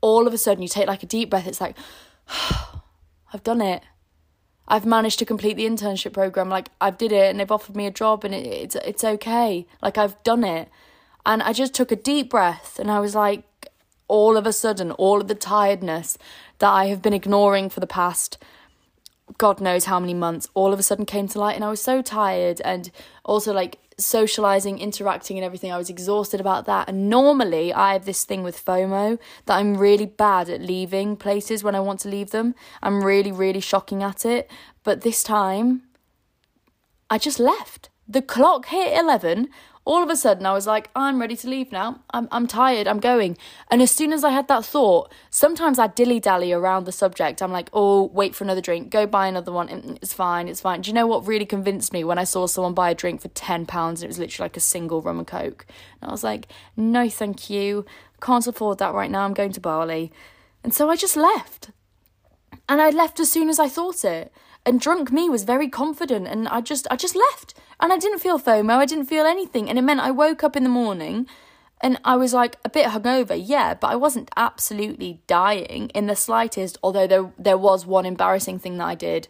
all 0.00 0.26
of 0.26 0.34
a 0.34 0.38
sudden 0.38 0.64
you 0.64 0.68
take 0.68 0.88
like 0.88 1.04
a 1.04 1.06
deep 1.06 1.30
breath, 1.30 1.46
it's 1.46 1.60
like, 1.60 1.76
I've 3.32 3.44
done 3.44 3.60
it. 3.60 3.84
I've 4.66 4.84
managed 4.84 5.20
to 5.20 5.24
complete 5.24 5.56
the 5.56 5.66
internship 5.66 6.12
program. 6.12 6.48
Like 6.48 6.70
I've 6.80 6.98
did 6.98 7.12
it 7.12 7.30
and 7.30 7.38
they've 7.38 7.52
offered 7.52 7.76
me 7.76 7.86
a 7.86 7.92
job 7.92 8.24
and 8.24 8.34
it, 8.34 8.46
it's, 8.46 8.74
it's 8.74 9.04
okay. 9.04 9.64
Like 9.80 9.96
I've 9.96 10.20
done 10.24 10.42
it. 10.42 10.70
And 11.24 11.40
I 11.40 11.52
just 11.52 11.72
took 11.72 11.92
a 11.92 11.96
deep 11.96 12.30
breath 12.30 12.80
and 12.80 12.90
I 12.90 12.98
was 12.98 13.14
like, 13.14 13.44
all 14.08 14.36
of 14.36 14.46
a 14.46 14.52
sudden, 14.52 14.90
all 14.92 15.20
of 15.20 15.28
the 15.28 15.34
tiredness 15.34 16.18
that 16.58 16.70
I 16.70 16.86
have 16.86 17.02
been 17.02 17.12
ignoring 17.12 17.70
for 17.70 17.80
the 17.80 17.86
past 17.86 18.38
God 19.38 19.60
knows 19.60 19.86
how 19.86 19.98
many 19.98 20.14
months 20.14 20.48
all 20.54 20.72
of 20.72 20.78
a 20.78 20.82
sudden 20.82 21.06
came 21.06 21.28
to 21.28 21.38
light 21.38 21.54
and 21.54 21.64
I 21.64 21.70
was 21.70 21.80
so 21.80 22.02
tired 22.02 22.60
and 22.62 22.90
also 23.24 23.52
like 23.52 23.78
socializing, 23.98 24.78
interacting 24.78 25.38
and 25.38 25.44
everything. 25.44 25.72
I 25.72 25.78
was 25.78 25.90
exhausted 25.90 26.40
about 26.40 26.66
that. 26.66 26.88
And 26.88 27.08
normally 27.08 27.72
I 27.72 27.92
have 27.92 28.04
this 28.04 28.24
thing 28.24 28.42
with 28.42 28.64
FOMO 28.64 29.18
that 29.46 29.56
I'm 29.56 29.76
really 29.76 30.06
bad 30.06 30.48
at 30.48 30.60
leaving 30.60 31.16
places 31.16 31.62
when 31.62 31.74
I 31.74 31.80
want 31.80 32.00
to 32.00 32.08
leave 32.08 32.30
them. 32.30 32.54
I'm 32.82 33.04
really, 33.04 33.32
really 33.32 33.60
shocking 33.60 34.02
at 34.02 34.24
it. 34.24 34.50
But 34.82 35.02
this 35.02 35.22
time 35.22 35.82
I 37.08 37.18
just 37.18 37.38
left. 37.38 37.88
The 38.08 38.22
clock 38.22 38.66
hit 38.66 38.98
11 38.98 39.48
all 39.84 40.02
of 40.02 40.10
a 40.10 40.16
sudden 40.16 40.46
I 40.46 40.52
was 40.52 40.66
like, 40.66 40.90
I'm 40.94 41.20
ready 41.20 41.34
to 41.36 41.48
leave 41.48 41.72
now. 41.72 42.00
I'm, 42.10 42.28
I'm 42.30 42.46
tired. 42.46 42.86
I'm 42.86 43.00
going. 43.00 43.36
And 43.70 43.82
as 43.82 43.90
soon 43.90 44.12
as 44.12 44.22
I 44.22 44.30
had 44.30 44.46
that 44.48 44.64
thought, 44.64 45.12
sometimes 45.30 45.78
I 45.78 45.88
dilly 45.88 46.20
dally 46.20 46.52
around 46.52 46.84
the 46.84 46.92
subject. 46.92 47.42
I'm 47.42 47.50
like, 47.50 47.68
oh, 47.72 48.04
wait 48.04 48.34
for 48.34 48.44
another 48.44 48.60
drink. 48.60 48.90
Go 48.90 49.06
buy 49.06 49.26
another 49.26 49.50
one. 49.50 49.98
It's 50.00 50.12
fine. 50.12 50.46
It's 50.46 50.60
fine. 50.60 50.82
Do 50.82 50.90
you 50.90 50.94
know 50.94 51.06
what 51.06 51.26
really 51.26 51.46
convinced 51.46 51.92
me 51.92 52.04
when 52.04 52.18
I 52.18 52.24
saw 52.24 52.46
someone 52.46 52.74
buy 52.74 52.90
a 52.90 52.94
drink 52.94 53.20
for 53.20 53.28
£10 53.28 53.68
and 53.68 54.02
it 54.02 54.06
was 54.06 54.18
literally 54.18 54.44
like 54.44 54.56
a 54.56 54.60
single 54.60 55.02
rum 55.02 55.18
and 55.18 55.26
coke? 55.26 55.66
And 56.00 56.08
I 56.08 56.12
was 56.12 56.22
like, 56.22 56.46
no, 56.76 57.08
thank 57.08 57.50
you. 57.50 57.84
Can't 58.20 58.46
afford 58.46 58.78
that 58.78 58.94
right 58.94 59.10
now. 59.10 59.24
I'm 59.24 59.34
going 59.34 59.52
to 59.52 59.60
Bali. 59.60 60.12
And 60.62 60.72
so 60.72 60.90
I 60.90 60.96
just 60.96 61.16
left. 61.16 61.70
And 62.68 62.80
I 62.80 62.90
left 62.90 63.18
as 63.18 63.32
soon 63.32 63.48
as 63.48 63.58
I 63.58 63.68
thought 63.68 64.04
it. 64.04 64.32
And 64.64 64.80
drunk 64.80 65.10
me 65.10 65.28
was 65.28 65.42
very 65.44 65.68
confident 65.68 66.28
and 66.28 66.46
I 66.48 66.60
just 66.60 66.86
I 66.90 66.96
just 66.96 67.16
left. 67.16 67.54
And 67.80 67.92
I 67.92 67.98
didn't 67.98 68.20
feel 68.20 68.38
FOMO, 68.38 68.74
I 68.74 68.86
didn't 68.86 69.06
feel 69.06 69.24
anything. 69.24 69.68
And 69.68 69.78
it 69.78 69.82
meant 69.82 70.00
I 70.00 70.10
woke 70.10 70.44
up 70.44 70.56
in 70.56 70.62
the 70.62 70.68
morning 70.68 71.26
and 71.80 71.98
I 72.04 72.14
was 72.14 72.32
like 72.32 72.58
a 72.64 72.70
bit 72.70 72.86
hungover, 72.90 73.40
yeah, 73.44 73.74
but 73.74 73.88
I 73.88 73.96
wasn't 73.96 74.30
absolutely 74.36 75.20
dying 75.26 75.88
in 75.88 76.06
the 76.06 76.14
slightest, 76.14 76.78
although 76.82 77.08
there 77.08 77.32
there 77.36 77.58
was 77.58 77.84
one 77.84 78.06
embarrassing 78.06 78.60
thing 78.60 78.78
that 78.78 78.86
I 78.86 78.94
did. 78.94 79.28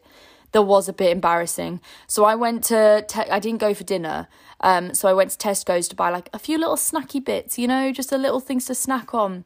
There 0.52 0.60
was 0.60 0.86
a 0.86 0.92
bit 0.92 1.10
embarrassing. 1.10 1.80
So 2.06 2.24
I 2.26 2.34
went 2.34 2.62
to 2.64 3.06
te- 3.08 3.30
I 3.30 3.38
didn't 3.38 3.60
go 3.60 3.72
for 3.72 3.84
dinner. 3.84 4.28
Um 4.60 4.92
so 4.92 5.08
I 5.08 5.14
went 5.14 5.30
to 5.30 5.38
Tesco's 5.38 5.88
to 5.88 5.96
buy 5.96 6.10
like 6.10 6.28
a 6.34 6.38
few 6.38 6.58
little 6.58 6.76
snacky 6.76 7.24
bits, 7.24 7.58
you 7.58 7.66
know, 7.66 7.90
just 7.90 8.12
a 8.12 8.18
little 8.18 8.40
things 8.40 8.66
to 8.66 8.74
snack 8.74 9.14
on. 9.14 9.44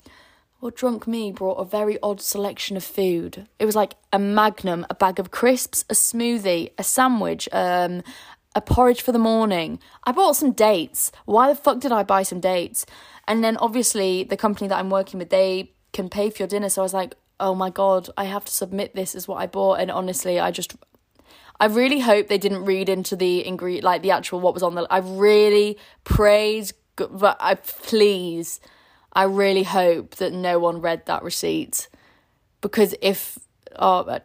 Well, 0.61 0.73
drunk 0.75 1.07
me 1.07 1.33
brought 1.33 1.57
a 1.57 1.65
very 1.65 1.99
odd 2.03 2.21
selection 2.21 2.77
of 2.77 2.85
food. 2.85 3.47
It 3.59 3.67
was 3.67 3.77
like 3.77 3.95
a 4.13 4.19
magnum, 4.19 4.87
a 4.89 4.95
bag 4.95 5.19
of 5.19 5.31
crisps, 5.31 5.85
a 5.91 5.95
smoothie, 5.95 6.71
a 6.79 6.83
sandwich, 6.83 7.47
um, 7.53 8.03
a 8.55 8.63
porridge 8.63 9.03
for 9.03 9.13
the 9.13 9.19
morning. 9.19 9.79
I 10.05 10.13
bought 10.13 10.37
some 10.37 10.53
dates. 10.53 11.13
Why 11.27 11.49
the 11.49 11.55
fuck 11.55 11.79
did 11.81 11.93
I 11.93 12.03
buy 12.03 12.23
some 12.23 12.41
dates? 12.41 12.87
And 13.29 13.45
then 13.45 13.59
obviously 13.59 14.25
the 14.25 14.37
company 14.37 14.67
that 14.69 14.79
I'm 14.79 14.89
working 14.89 15.19
with, 15.19 15.29
they 15.29 15.73
can 15.93 16.09
pay 16.09 16.31
for 16.31 16.39
your 16.39 16.49
dinner. 16.49 16.71
So 16.71 16.81
I 16.81 16.85
was 16.85 16.95
like, 16.95 17.17
oh 17.39 17.55
my 17.55 17.69
god, 17.69 18.09
I 18.17 18.25
have 18.25 18.47
to 18.47 18.53
submit 18.53 18.95
this 18.95 19.15
as 19.15 19.29
what 19.29 19.37
I 19.37 19.47
bought. 19.47 19.81
And 19.81 19.91
honestly, 19.91 20.41
I 20.41 20.51
just, 20.51 20.75
I 21.61 21.67
really 21.67 22.01
hope 22.01 22.29
they 22.29 22.39
didn't 22.39 22.65
read 22.65 22.89
into 22.89 23.15
the 23.15 23.47
ingredient, 23.47 23.85
like 23.85 24.01
the 24.01 24.11
actual 24.11 24.41
what 24.41 24.55
was 24.55 24.63
on 24.63 24.75
the. 24.75 24.87
I 24.91 24.99
really 24.99 25.77
praise, 26.05 26.73
but 26.97 27.37
I 27.41 27.57
please, 27.57 28.59
I 29.17 29.25
really 29.25 29.65
hope 29.65 30.17
that 30.17 30.33
no 30.33 30.61
one 30.61 30.81
read 30.81 31.07
that 31.07 31.25
receipt, 31.25 31.89
because 32.61 32.95
if 33.01 33.39
oh, 33.79 34.09
I 34.09 34.21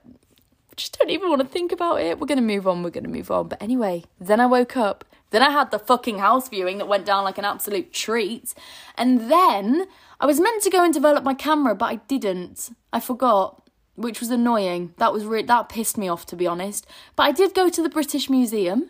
just 0.76 0.98
don't 0.98 1.10
even 1.10 1.30
want 1.30 1.42
to 1.42 1.48
think 1.48 1.72
about 1.72 2.02
it. 2.02 2.20
We're 2.20 2.28
going 2.28 2.38
to 2.38 2.44
move 2.44 2.68
on. 2.68 2.84
We're 2.84 2.90
going 2.90 3.04
to 3.04 3.10
move 3.10 3.32
on. 3.32 3.48
But 3.48 3.62
anyway, 3.62 4.04
then 4.20 4.40
I 4.40 4.46
woke 4.46 4.78
up. 4.78 5.06
Then 5.30 5.42
I 5.42 5.50
had 5.50 5.72
the 5.72 5.80
fucking 5.80 6.20
house 6.20 6.50
viewing 6.50 6.78
that 6.78 6.88
went 6.88 7.06
down 7.06 7.24
like 7.24 7.38
an 7.38 7.46
absolute 7.46 7.94
treat. 7.94 8.54
And 8.98 9.32
then 9.32 9.88
I 10.20 10.26
was 10.26 10.40
meant 10.40 10.64
to 10.64 10.70
go 10.70 10.84
and 10.84 10.94
develop 10.94 11.24
my 11.24 11.34
camera, 11.34 11.74
but 11.76 11.86
I 11.86 11.96
didn't. 11.96 12.72
I 12.92 13.00
forgot, 13.00 13.61
which 14.02 14.20
was 14.20 14.30
annoying. 14.30 14.94
That 14.98 15.14
was 15.14 15.26
re- 15.26 15.44
that 15.44 15.70
pissed 15.70 15.98
me 15.98 16.08
off 16.08 16.26
to 16.28 16.36
be 16.36 16.48
honest. 16.48 16.86
But 17.16 17.24
I 17.24 17.32
did 17.32 17.54
go 17.54 17.70
to 17.70 17.82
the 17.82 17.90
British 17.90 18.30
Museum. 18.30 18.90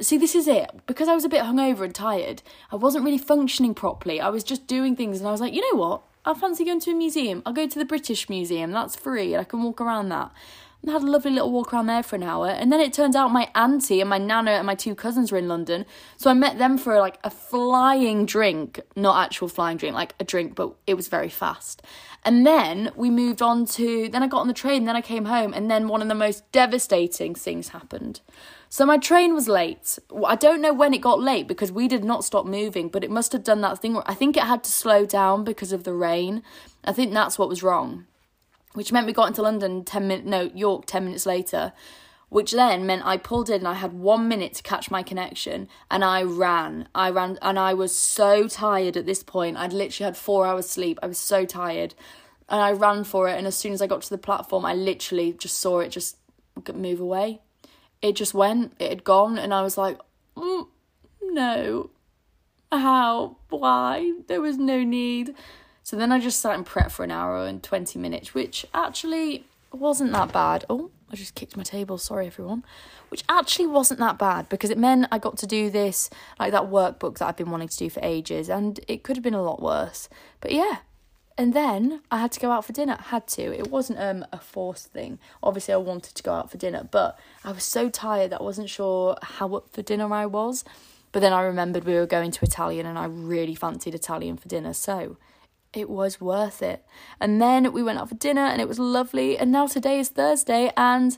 See, 0.00 0.18
this 0.18 0.34
is 0.34 0.46
it. 0.48 0.70
Because 0.86 1.08
I 1.08 1.14
was 1.14 1.24
a 1.24 1.28
bit 1.28 1.44
hungover 1.44 1.84
and 1.84 1.94
tired, 1.94 2.42
I 2.70 2.76
wasn't 2.76 3.04
really 3.04 3.18
functioning 3.18 3.74
properly. 3.74 4.20
I 4.20 4.28
was 4.28 4.44
just 4.44 4.66
doing 4.66 4.96
things 4.96 5.20
and 5.20 5.28
I 5.28 5.32
was 5.32 5.40
like, 5.40 5.54
you 5.54 5.72
know 5.72 5.80
what? 5.80 6.02
I 6.24 6.34
fancy 6.34 6.64
going 6.64 6.80
to 6.80 6.90
a 6.90 6.94
museum. 6.94 7.42
I'll 7.46 7.52
go 7.52 7.68
to 7.68 7.78
the 7.78 7.84
British 7.84 8.28
Museum. 8.28 8.72
That's 8.72 8.96
free 8.96 9.32
and 9.32 9.40
I 9.40 9.44
can 9.44 9.62
walk 9.62 9.80
around 9.80 10.08
that 10.08 10.32
had 10.92 11.02
a 11.02 11.10
lovely 11.10 11.30
little 11.30 11.50
walk 11.50 11.72
around 11.72 11.86
there 11.86 12.02
for 12.02 12.16
an 12.16 12.22
hour. 12.22 12.48
And 12.48 12.72
then 12.72 12.80
it 12.80 12.92
turns 12.92 13.16
out 13.16 13.32
my 13.32 13.50
auntie 13.54 14.00
and 14.00 14.08
my 14.10 14.18
nana 14.18 14.52
and 14.52 14.66
my 14.66 14.74
two 14.74 14.94
cousins 14.94 15.32
were 15.32 15.38
in 15.38 15.48
London. 15.48 15.84
So 16.16 16.30
I 16.30 16.34
met 16.34 16.58
them 16.58 16.78
for 16.78 16.98
like 16.98 17.18
a 17.24 17.30
flying 17.30 18.26
drink, 18.26 18.80
not 18.94 19.24
actual 19.24 19.48
flying 19.48 19.76
drink, 19.76 19.94
like 19.94 20.14
a 20.20 20.24
drink, 20.24 20.54
but 20.54 20.74
it 20.86 20.94
was 20.94 21.08
very 21.08 21.28
fast. 21.28 21.82
And 22.24 22.44
then 22.46 22.90
we 22.96 23.08
moved 23.10 23.40
on 23.40 23.66
to, 23.66 24.08
then 24.08 24.22
I 24.22 24.26
got 24.26 24.40
on 24.40 24.48
the 24.48 24.54
train, 24.54 24.84
then 24.84 24.96
I 24.96 25.00
came 25.00 25.26
home, 25.26 25.54
and 25.54 25.70
then 25.70 25.86
one 25.86 26.02
of 26.02 26.08
the 26.08 26.14
most 26.14 26.50
devastating 26.50 27.36
things 27.36 27.68
happened. 27.68 28.20
So 28.68 28.84
my 28.84 28.98
train 28.98 29.32
was 29.32 29.46
late. 29.46 29.98
I 30.26 30.34
don't 30.34 30.60
know 30.60 30.72
when 30.72 30.92
it 30.92 31.00
got 31.00 31.20
late 31.20 31.46
because 31.46 31.70
we 31.70 31.86
did 31.86 32.02
not 32.02 32.24
stop 32.24 32.44
moving, 32.44 32.88
but 32.88 33.04
it 33.04 33.10
must 33.10 33.32
have 33.32 33.44
done 33.44 33.60
that 33.60 33.80
thing 33.80 34.00
I 34.06 34.14
think 34.14 34.36
it 34.36 34.42
had 34.42 34.64
to 34.64 34.72
slow 34.72 35.06
down 35.06 35.44
because 35.44 35.72
of 35.72 35.84
the 35.84 35.94
rain. 35.94 36.42
I 36.84 36.92
think 36.92 37.12
that's 37.12 37.38
what 37.38 37.48
was 37.48 37.62
wrong 37.62 38.06
which 38.76 38.92
meant 38.92 39.06
we 39.06 39.12
got 39.14 39.28
into 39.28 39.40
London 39.40 39.84
10 39.86 40.06
minutes, 40.06 40.28
no, 40.28 40.50
York 40.54 40.84
10 40.84 41.06
minutes 41.06 41.24
later, 41.24 41.72
which 42.28 42.52
then 42.52 42.84
meant 42.84 43.06
I 43.06 43.16
pulled 43.16 43.48
in 43.48 43.60
and 43.60 43.68
I 43.68 43.72
had 43.72 43.94
one 43.94 44.28
minute 44.28 44.52
to 44.54 44.62
catch 44.62 44.90
my 44.90 45.02
connection 45.02 45.66
and 45.90 46.04
I 46.04 46.22
ran. 46.22 46.86
I 46.94 47.08
ran 47.08 47.38
and 47.40 47.58
I 47.58 47.72
was 47.72 47.96
so 47.96 48.46
tired 48.48 48.98
at 48.98 49.06
this 49.06 49.22
point. 49.22 49.56
I'd 49.56 49.72
literally 49.72 50.04
had 50.04 50.16
four 50.18 50.46
hours 50.46 50.68
sleep. 50.68 50.98
I 51.02 51.06
was 51.06 51.16
so 51.16 51.46
tired. 51.46 51.94
And 52.50 52.60
I 52.60 52.72
ran 52.72 53.04
for 53.04 53.30
it. 53.30 53.38
And 53.38 53.46
as 53.46 53.56
soon 53.56 53.72
as 53.72 53.80
I 53.80 53.86
got 53.86 54.02
to 54.02 54.10
the 54.10 54.18
platform, 54.18 54.66
I 54.66 54.74
literally 54.74 55.32
just 55.32 55.56
saw 55.56 55.78
it 55.78 55.88
just 55.88 56.18
move 56.74 57.00
away. 57.00 57.40
It 58.02 58.12
just 58.12 58.34
went, 58.34 58.74
it 58.78 58.90
had 58.90 59.04
gone. 59.04 59.38
And 59.38 59.54
I 59.54 59.62
was 59.62 59.78
like, 59.78 59.98
mm, 60.36 60.66
no. 61.22 61.88
How? 62.70 63.38
Why? 63.48 64.12
There 64.28 64.42
was 64.42 64.58
no 64.58 64.84
need. 64.84 65.34
So 65.86 65.94
then 65.94 66.10
I 66.10 66.18
just 66.18 66.40
sat 66.40 66.56
and 66.56 66.66
prep 66.66 66.90
for 66.90 67.04
an 67.04 67.12
hour 67.12 67.46
and 67.46 67.62
20 67.62 67.96
minutes, 68.00 68.34
which 68.34 68.66
actually 68.74 69.44
wasn't 69.70 70.10
that 70.14 70.32
bad. 70.32 70.64
Oh, 70.68 70.90
I 71.12 71.14
just 71.14 71.36
kicked 71.36 71.56
my 71.56 71.62
table. 71.62 71.96
Sorry, 71.96 72.26
everyone. 72.26 72.64
Which 73.08 73.22
actually 73.28 73.68
wasn't 73.68 74.00
that 74.00 74.18
bad 74.18 74.48
because 74.48 74.70
it 74.70 74.78
meant 74.78 75.06
I 75.12 75.18
got 75.18 75.38
to 75.38 75.46
do 75.46 75.70
this, 75.70 76.10
like 76.40 76.50
that 76.50 76.64
workbook 76.64 77.18
that 77.18 77.28
I've 77.28 77.36
been 77.36 77.52
wanting 77.52 77.68
to 77.68 77.76
do 77.76 77.88
for 77.88 78.00
ages, 78.02 78.48
and 78.48 78.80
it 78.88 79.04
could 79.04 79.14
have 79.14 79.22
been 79.22 79.32
a 79.32 79.44
lot 79.44 79.62
worse. 79.62 80.08
But 80.40 80.50
yeah. 80.50 80.78
And 81.38 81.54
then 81.54 82.00
I 82.10 82.18
had 82.18 82.32
to 82.32 82.40
go 82.40 82.50
out 82.50 82.64
for 82.64 82.72
dinner. 82.72 82.96
I 82.98 83.04
had 83.10 83.28
to. 83.28 83.56
It 83.56 83.70
wasn't 83.70 84.00
um, 84.00 84.26
a 84.32 84.40
forced 84.40 84.88
thing. 84.88 85.20
Obviously, 85.40 85.72
I 85.72 85.76
wanted 85.76 86.16
to 86.16 86.22
go 86.24 86.32
out 86.32 86.50
for 86.50 86.58
dinner, 86.58 86.88
but 86.90 87.16
I 87.44 87.52
was 87.52 87.62
so 87.62 87.90
tired 87.90 88.32
that 88.32 88.40
I 88.40 88.42
wasn't 88.42 88.70
sure 88.70 89.16
how 89.22 89.54
up 89.54 89.68
for 89.70 89.82
dinner 89.82 90.12
I 90.12 90.26
was. 90.26 90.64
But 91.12 91.20
then 91.20 91.32
I 91.32 91.42
remembered 91.42 91.84
we 91.84 91.94
were 91.94 92.06
going 92.06 92.32
to 92.32 92.44
Italian 92.44 92.86
and 92.86 92.98
I 92.98 93.04
really 93.04 93.54
fancied 93.54 93.94
Italian 93.94 94.36
for 94.36 94.48
dinner. 94.48 94.72
So 94.74 95.16
it 95.72 95.88
was 95.88 96.20
worth 96.20 96.62
it. 96.62 96.84
And 97.20 97.40
then 97.40 97.72
we 97.72 97.82
went 97.82 97.98
out 97.98 98.08
for 98.08 98.14
dinner 98.14 98.42
and 98.42 98.60
it 98.60 98.68
was 98.68 98.78
lovely. 98.78 99.38
And 99.38 99.52
now 99.52 99.66
today 99.66 99.98
is 99.98 100.08
Thursday 100.08 100.72
and 100.76 101.16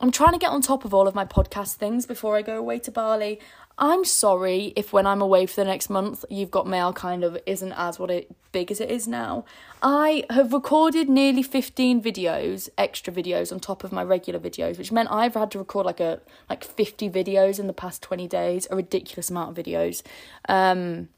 I'm 0.00 0.10
trying 0.10 0.32
to 0.32 0.38
get 0.38 0.50
on 0.50 0.60
top 0.60 0.84
of 0.84 0.92
all 0.92 1.06
of 1.06 1.14
my 1.14 1.24
podcast 1.24 1.74
things 1.76 2.04
before 2.04 2.36
I 2.36 2.42
go 2.42 2.58
away 2.58 2.78
to 2.80 2.90
Bali. 2.90 3.38
I'm 3.76 4.04
sorry 4.04 4.72
if 4.76 4.92
when 4.92 5.06
I'm 5.06 5.20
away 5.20 5.46
for 5.46 5.56
the 5.56 5.64
next 5.64 5.90
month, 5.90 6.24
you've 6.30 6.50
got 6.50 6.66
mail 6.66 6.92
kind 6.92 7.24
of 7.24 7.38
isn't 7.44 7.72
as 7.72 7.98
what 7.98 8.10
it 8.10 8.34
big 8.52 8.70
as 8.70 8.80
it 8.80 8.90
is 8.90 9.08
now. 9.08 9.44
I 9.82 10.24
have 10.30 10.52
recorded 10.52 11.08
nearly 11.08 11.42
15 11.42 12.00
videos, 12.00 12.68
extra 12.78 13.12
videos 13.12 13.50
on 13.50 13.58
top 13.58 13.82
of 13.82 13.90
my 13.90 14.04
regular 14.04 14.38
videos, 14.38 14.78
which 14.78 14.92
meant 14.92 15.10
I've 15.10 15.34
had 15.34 15.50
to 15.52 15.58
record 15.58 15.86
like 15.86 16.00
a 16.00 16.20
like 16.48 16.62
50 16.62 17.10
videos 17.10 17.58
in 17.58 17.66
the 17.66 17.72
past 17.72 18.00
20 18.02 18.28
days, 18.28 18.68
a 18.70 18.76
ridiculous 18.76 19.30
amount 19.30 19.56
of 19.56 19.64
videos. 19.64 20.02
Um 20.48 21.08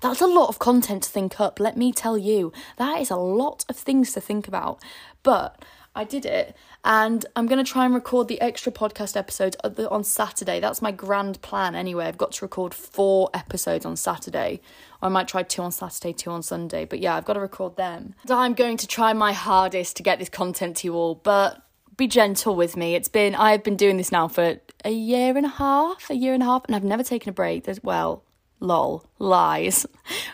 that's 0.00 0.20
a 0.20 0.26
lot 0.26 0.48
of 0.48 0.58
content 0.58 1.02
to 1.04 1.10
think 1.10 1.40
up, 1.40 1.60
let 1.60 1.76
me 1.76 1.92
tell 1.92 2.16
you. 2.16 2.52
That 2.76 3.00
is 3.00 3.10
a 3.10 3.16
lot 3.16 3.64
of 3.68 3.76
things 3.76 4.12
to 4.12 4.20
think 4.20 4.48
about. 4.48 4.82
But 5.22 5.62
I 5.94 6.04
did 6.04 6.24
it, 6.24 6.56
and 6.84 7.26
I'm 7.34 7.46
going 7.46 7.62
to 7.62 7.68
try 7.70 7.84
and 7.84 7.92
record 7.92 8.28
the 8.28 8.40
extra 8.40 8.70
podcast 8.70 9.16
episodes 9.16 9.56
on 9.64 10.04
Saturday. 10.04 10.60
That's 10.60 10.80
my 10.80 10.92
grand 10.92 11.42
plan 11.42 11.74
anyway. 11.74 12.06
I've 12.06 12.16
got 12.16 12.32
to 12.32 12.44
record 12.44 12.72
four 12.72 13.28
episodes 13.34 13.84
on 13.84 13.96
Saturday. 13.96 14.60
I 15.02 15.08
might 15.08 15.26
try 15.26 15.42
two 15.42 15.62
on 15.62 15.72
Saturday, 15.72 16.12
two 16.12 16.30
on 16.30 16.42
Sunday. 16.42 16.84
But 16.84 17.00
yeah, 17.00 17.16
I've 17.16 17.24
got 17.24 17.32
to 17.32 17.40
record 17.40 17.76
them. 17.76 18.14
I'm 18.28 18.54
going 18.54 18.76
to 18.76 18.86
try 18.86 19.12
my 19.12 19.32
hardest 19.32 19.96
to 19.96 20.02
get 20.04 20.20
this 20.20 20.28
content 20.28 20.76
to 20.78 20.86
you 20.86 20.94
all, 20.94 21.16
but 21.16 21.60
be 21.96 22.06
gentle 22.06 22.54
with 22.54 22.76
me. 22.76 22.94
It's 22.94 23.08
been, 23.08 23.34
I've 23.34 23.64
been 23.64 23.76
doing 23.76 23.96
this 23.96 24.12
now 24.12 24.28
for 24.28 24.60
a 24.84 24.90
year 24.90 25.36
and 25.36 25.44
a 25.44 25.50
half, 25.50 26.08
a 26.08 26.14
year 26.14 26.34
and 26.34 26.42
a 26.42 26.46
half, 26.46 26.64
and 26.66 26.76
I've 26.76 26.84
never 26.84 27.02
taken 27.02 27.30
a 27.30 27.32
break. 27.32 27.64
There's, 27.64 27.82
well, 27.82 28.22
Lol, 28.60 29.06
lies. 29.18 29.86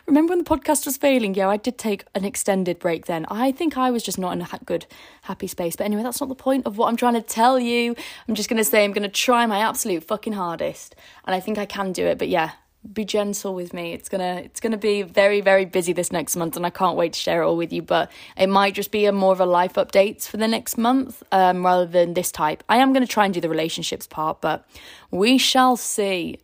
Remember 0.06 0.32
when 0.32 0.38
the 0.38 0.44
podcast 0.44 0.84
was 0.84 0.96
failing? 0.96 1.34
Yeah, 1.34 1.48
I 1.48 1.56
did 1.56 1.78
take 1.78 2.04
an 2.14 2.24
extended 2.24 2.80
break 2.80 3.06
then. 3.06 3.24
I 3.30 3.52
think 3.52 3.78
I 3.78 3.90
was 3.92 4.02
just 4.02 4.18
not 4.18 4.32
in 4.32 4.42
a 4.42 4.48
good, 4.64 4.86
happy 5.22 5.46
space. 5.46 5.76
But 5.76 5.84
anyway, 5.84 6.02
that's 6.02 6.20
not 6.20 6.28
the 6.28 6.34
point 6.34 6.66
of 6.66 6.76
what 6.76 6.88
I'm 6.88 6.96
trying 6.96 7.14
to 7.14 7.22
tell 7.22 7.58
you. 7.58 7.94
I'm 8.28 8.34
just 8.34 8.48
going 8.48 8.58
to 8.58 8.64
say 8.64 8.84
I'm 8.84 8.92
going 8.92 9.04
to 9.04 9.08
try 9.08 9.46
my 9.46 9.60
absolute 9.60 10.02
fucking 10.02 10.32
hardest. 10.32 10.96
And 11.24 11.34
I 11.36 11.40
think 11.40 11.56
I 11.56 11.66
can 11.66 11.92
do 11.92 12.04
it. 12.06 12.18
But 12.18 12.28
yeah, 12.28 12.52
be 12.92 13.04
gentle 13.04 13.54
with 13.54 13.72
me. 13.72 13.92
It's 13.92 14.08
gonna 14.08 14.42
it's 14.44 14.60
gonna 14.60 14.76
be 14.76 15.02
very 15.02 15.40
very 15.40 15.64
busy 15.64 15.92
this 15.92 16.12
next 16.12 16.36
month, 16.36 16.56
and 16.56 16.64
I 16.64 16.70
can't 16.70 16.96
wait 16.96 17.14
to 17.14 17.18
share 17.18 17.42
it 17.42 17.46
all 17.46 17.56
with 17.56 17.72
you. 17.72 17.82
But 17.82 18.10
it 18.36 18.48
might 18.48 18.74
just 18.74 18.90
be 18.90 19.06
a 19.06 19.12
more 19.12 19.32
of 19.32 19.40
a 19.40 19.46
life 19.46 19.74
updates 19.74 20.28
for 20.28 20.36
the 20.36 20.48
next 20.48 20.78
month, 20.78 21.22
um, 21.32 21.64
rather 21.64 21.86
than 21.86 22.14
this 22.14 22.30
type. 22.30 22.62
I 22.68 22.76
am 22.76 22.92
gonna 22.92 23.06
try 23.06 23.24
and 23.24 23.34
do 23.34 23.40
the 23.40 23.48
relationships 23.48 24.06
part, 24.06 24.40
but 24.40 24.68
we 25.10 25.38
shall 25.38 25.76
see. 25.76 26.38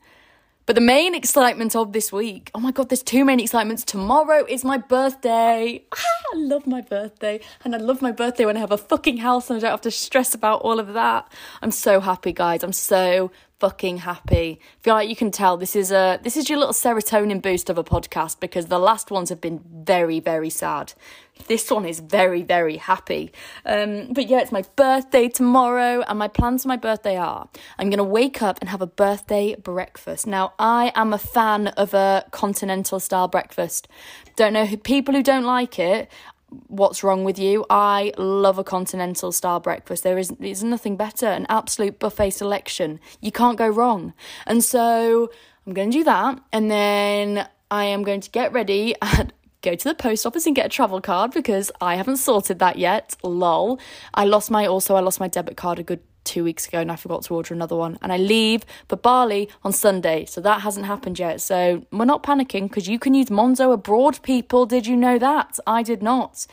But 0.72 0.76
the 0.76 0.86
main 0.86 1.14
excitement 1.14 1.76
of 1.76 1.92
this 1.92 2.10
week, 2.10 2.50
oh 2.54 2.58
my 2.58 2.72
god, 2.72 2.88
there's 2.88 3.02
too 3.02 3.26
many 3.26 3.42
excitements. 3.42 3.84
Tomorrow 3.84 4.46
is 4.48 4.64
my 4.64 4.78
birthday. 4.78 5.84
Ah, 5.92 5.98
I 6.32 6.36
love 6.38 6.66
my 6.66 6.80
birthday. 6.80 7.40
And 7.62 7.74
I 7.74 7.78
love 7.78 8.00
my 8.00 8.10
birthday 8.10 8.46
when 8.46 8.56
I 8.56 8.60
have 8.60 8.72
a 8.72 8.78
fucking 8.78 9.18
house 9.18 9.50
and 9.50 9.58
I 9.58 9.60
don't 9.60 9.70
have 9.70 9.82
to 9.82 9.90
stress 9.90 10.34
about 10.34 10.62
all 10.62 10.80
of 10.80 10.94
that. 10.94 11.30
I'm 11.60 11.72
so 11.72 12.00
happy, 12.00 12.32
guys. 12.32 12.62
I'm 12.62 12.72
so 12.72 13.30
fucking 13.58 13.98
happy. 13.98 14.58
feel 14.80 14.94
like 14.94 15.10
you 15.10 15.14
can 15.14 15.30
tell 15.30 15.58
this 15.58 15.76
is 15.76 15.92
a 15.92 16.18
this 16.22 16.36
is 16.36 16.48
your 16.48 16.58
little 16.58 16.74
serotonin 16.74 17.40
boost 17.42 17.68
of 17.68 17.76
a 17.78 17.84
podcast 17.84 18.40
because 18.40 18.66
the 18.66 18.78
last 18.78 19.10
ones 19.10 19.28
have 19.28 19.42
been 19.42 19.60
very 19.84 20.20
very 20.20 20.50
sad. 20.50 20.94
This 21.48 21.70
one 21.70 21.84
is 21.84 22.00
very 22.00 22.42
very 22.42 22.76
happy. 22.76 23.32
Um, 23.64 24.12
but 24.12 24.28
yeah, 24.28 24.40
it's 24.40 24.52
my 24.52 24.64
birthday 24.76 25.28
tomorrow, 25.28 26.02
and 26.08 26.18
my 26.18 26.28
plans 26.28 26.62
for 26.62 26.68
my 26.68 26.76
birthday 26.76 27.16
are 27.16 27.48
I'm 27.78 27.90
gonna 27.90 28.04
wake 28.04 28.42
up 28.42 28.58
and 28.60 28.68
have 28.68 28.82
a 28.82 28.86
birthday 28.86 29.54
breakfast. 29.54 30.26
Now 30.26 30.54
I 30.58 30.92
am 30.94 31.12
a 31.12 31.18
fan 31.18 31.68
of 31.68 31.94
a 31.94 32.24
continental 32.30 33.00
style 33.00 33.28
breakfast. 33.28 33.88
Don't 34.36 34.52
know 34.52 34.66
who 34.66 34.76
people 34.76 35.14
who 35.14 35.22
don't 35.22 35.44
like 35.44 35.78
it 35.78 36.10
what's 36.68 37.02
wrong 37.02 37.24
with 37.24 37.38
you. 37.38 37.64
I 37.70 38.12
love 38.18 38.58
a 38.58 38.64
continental 38.64 39.32
style 39.32 39.60
breakfast. 39.60 40.02
There 40.02 40.18
is 40.18 40.28
there's 40.38 40.62
nothing 40.62 40.96
better. 40.96 41.26
An 41.26 41.46
absolute 41.48 41.98
buffet 41.98 42.30
selection. 42.30 43.00
You 43.20 43.32
can't 43.32 43.58
go 43.58 43.68
wrong. 43.68 44.12
And 44.46 44.62
so 44.62 45.30
I'm 45.66 45.74
going 45.74 45.90
to 45.90 45.98
do 45.98 46.04
that, 46.04 46.40
and 46.52 46.70
then 46.70 47.48
I 47.70 47.84
am 47.86 48.02
going 48.02 48.20
to 48.20 48.30
get 48.30 48.52
ready 48.52 48.94
and 49.02 49.32
go 49.62 49.74
to 49.74 49.88
the 49.88 49.94
post 49.94 50.26
office 50.26 50.46
and 50.46 50.54
get 50.54 50.66
a 50.66 50.68
travel 50.68 51.00
card 51.00 51.32
because 51.32 51.70
I 51.80 51.94
haven't 51.96 52.16
sorted 52.16 52.58
that 52.58 52.76
yet. 52.76 53.16
Lol. 53.22 53.78
I 54.14 54.24
lost 54.24 54.50
my 54.50 54.66
also 54.66 54.96
I 54.96 55.00
lost 55.00 55.20
my 55.20 55.28
debit 55.28 55.56
card 55.56 55.78
a 55.78 55.82
good 55.82 56.00
two 56.24 56.44
weeks 56.44 56.66
ago 56.68 56.80
and 56.80 56.92
I 56.92 56.96
forgot 56.96 57.22
to 57.24 57.34
order 57.34 57.54
another 57.54 57.76
one. 57.76 57.98
And 58.02 58.12
I 58.12 58.16
leave 58.16 58.64
for 58.88 58.96
Bali 58.96 59.48
on 59.64 59.72
Sunday, 59.72 60.24
so 60.24 60.40
that 60.40 60.62
hasn't 60.62 60.86
happened 60.86 61.18
yet. 61.18 61.40
So 61.40 61.84
we're 61.90 62.04
not 62.04 62.22
panicking 62.22 62.68
because 62.68 62.88
you 62.88 62.98
can 62.98 63.14
use 63.14 63.26
Monzo 63.26 63.72
abroad, 63.72 64.20
people. 64.22 64.66
Did 64.66 64.86
you 64.86 64.96
know 64.96 65.18
that? 65.18 65.58
I 65.66 65.82
did 65.82 66.02
not. 66.02 66.46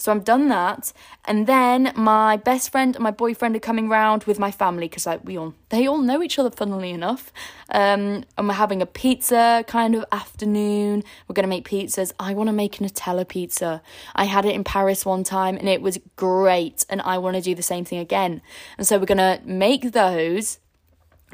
So 0.00 0.10
I've 0.10 0.24
done 0.24 0.48
that, 0.48 0.94
and 1.26 1.46
then 1.46 1.92
my 1.94 2.38
best 2.38 2.72
friend 2.72 2.96
and 2.96 3.02
my 3.02 3.10
boyfriend 3.10 3.54
are 3.54 3.60
coming 3.60 3.86
round 3.86 4.24
with 4.24 4.38
my 4.38 4.50
family 4.50 4.88
because 4.88 5.04
like 5.04 5.22
we 5.24 5.36
all 5.36 5.52
they 5.68 5.86
all 5.86 5.98
know 5.98 6.22
each 6.22 6.38
other, 6.38 6.50
funnily 6.50 6.88
enough. 6.90 7.30
Um, 7.68 8.24
and 8.38 8.48
we're 8.48 8.54
having 8.54 8.80
a 8.80 8.86
pizza 8.86 9.62
kind 9.66 9.94
of 9.94 10.06
afternoon. 10.10 11.04
We're 11.28 11.34
gonna 11.34 11.48
make 11.48 11.68
pizzas. 11.68 12.12
I 12.18 12.32
want 12.32 12.48
to 12.48 12.54
make 12.54 12.80
a 12.80 12.84
Nutella 12.84 13.28
pizza. 13.28 13.82
I 14.14 14.24
had 14.24 14.46
it 14.46 14.54
in 14.54 14.64
Paris 14.64 15.04
one 15.04 15.22
time 15.22 15.58
and 15.58 15.68
it 15.68 15.82
was 15.82 15.98
great, 16.16 16.86
and 16.88 17.02
I 17.02 17.18
want 17.18 17.36
to 17.36 17.42
do 17.42 17.54
the 17.54 17.62
same 17.62 17.84
thing 17.84 17.98
again. 17.98 18.40
And 18.78 18.86
so 18.86 18.98
we're 18.98 19.04
gonna 19.04 19.42
make 19.44 19.92
those 19.92 20.60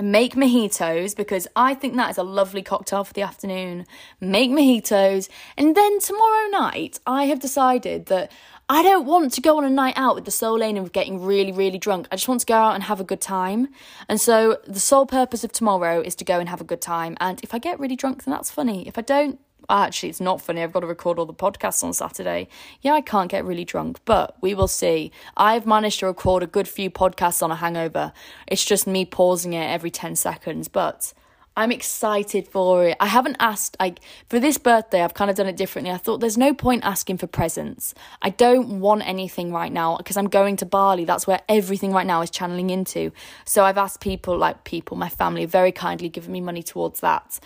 make 0.00 0.34
mojitos 0.34 1.16
because 1.16 1.46
I 1.56 1.74
think 1.74 1.96
that 1.96 2.10
is 2.10 2.18
a 2.18 2.22
lovely 2.22 2.62
cocktail 2.62 3.04
for 3.04 3.12
the 3.12 3.22
afternoon. 3.22 3.86
Make 4.20 4.50
mojitos, 4.50 5.28
and 5.56 5.74
then 5.74 6.00
tomorrow 6.00 6.48
night 6.48 7.00
I 7.06 7.24
have 7.24 7.40
decided 7.40 8.06
that 8.06 8.30
I 8.68 8.82
don't 8.82 9.06
want 9.06 9.32
to 9.34 9.40
go 9.40 9.58
on 9.58 9.64
a 9.64 9.70
night 9.70 9.94
out 9.96 10.16
with 10.16 10.24
the 10.24 10.32
sole 10.32 10.60
aim 10.60 10.76
of 10.76 10.90
getting 10.90 11.22
really, 11.22 11.52
really 11.52 11.78
drunk. 11.78 12.08
I 12.10 12.16
just 12.16 12.26
want 12.26 12.40
to 12.40 12.46
go 12.46 12.56
out 12.56 12.74
and 12.74 12.82
have 12.82 12.98
a 12.98 13.04
good 13.04 13.20
time. 13.20 13.68
And 14.08 14.20
so 14.20 14.58
the 14.66 14.80
sole 14.80 15.06
purpose 15.06 15.44
of 15.44 15.52
tomorrow 15.52 16.00
is 16.00 16.16
to 16.16 16.24
go 16.24 16.40
and 16.40 16.48
have 16.48 16.60
a 16.60 16.64
good 16.64 16.80
time. 16.80 17.16
And 17.20 17.38
if 17.44 17.54
I 17.54 17.58
get 17.58 17.78
really 17.78 17.94
drunk, 17.94 18.24
then 18.24 18.32
that's 18.32 18.50
funny. 18.50 18.88
If 18.88 18.98
I 18.98 19.02
don't, 19.02 19.38
actually, 19.68 20.10
it's 20.10 20.20
not 20.20 20.40
funny. 20.40 20.62
I've 20.62 20.72
got 20.72 20.80
to 20.80 20.86
record 20.86 21.18
all 21.18 21.26
the 21.26 21.34
podcasts 21.34 21.82
on 21.82 21.92
Saturday. 21.92 22.48
Yeah, 22.80 22.92
I 22.92 23.00
can't 23.00 23.30
get 23.30 23.44
really 23.44 23.64
drunk, 23.64 24.00
but 24.04 24.36
we 24.40 24.54
will 24.54 24.68
see. 24.68 25.12
I've 25.36 25.66
managed 25.66 26.00
to 26.00 26.06
record 26.06 26.42
a 26.42 26.46
good 26.46 26.68
few 26.68 26.90
podcasts 26.90 27.42
on 27.42 27.50
a 27.50 27.56
hangover. 27.56 28.12
It's 28.46 28.64
just 28.64 28.86
me 28.86 29.04
pausing 29.04 29.52
it 29.52 29.66
every 29.66 29.90
10 29.90 30.16
seconds, 30.16 30.68
but 30.68 31.12
I'm 31.58 31.72
excited 31.72 32.46
for 32.46 32.88
it. 32.88 32.98
I 33.00 33.06
haven't 33.06 33.38
asked 33.40 33.78
like 33.80 34.00
for 34.28 34.38
this 34.38 34.58
birthday 34.58 35.02
I've 35.02 35.14
kind 35.14 35.30
of 35.30 35.36
done 35.36 35.46
it 35.46 35.56
differently. 35.56 35.90
I 35.90 35.96
thought 35.96 36.20
there's 36.20 36.36
no 36.36 36.52
point 36.52 36.84
asking 36.84 37.16
for 37.16 37.26
presents. 37.26 37.94
I 38.20 38.28
don't 38.28 38.78
want 38.80 39.08
anything 39.08 39.52
right 39.52 39.72
now 39.72 39.96
because 39.96 40.18
I'm 40.18 40.28
going 40.28 40.56
to 40.56 40.66
Bali. 40.66 41.06
That's 41.06 41.26
where 41.26 41.40
everything 41.48 41.92
right 41.92 42.06
now 42.06 42.20
is 42.20 42.28
channeling 42.28 42.68
into. 42.68 43.10
So 43.46 43.64
I've 43.64 43.78
asked 43.78 44.00
people 44.00 44.36
like 44.36 44.64
people, 44.64 44.98
my 44.98 45.08
family 45.08 45.46
very 45.46 45.72
kindly 45.72 46.10
given 46.10 46.30
me 46.30 46.42
money 46.42 46.62
towards 46.62 47.00
that. 47.00 47.40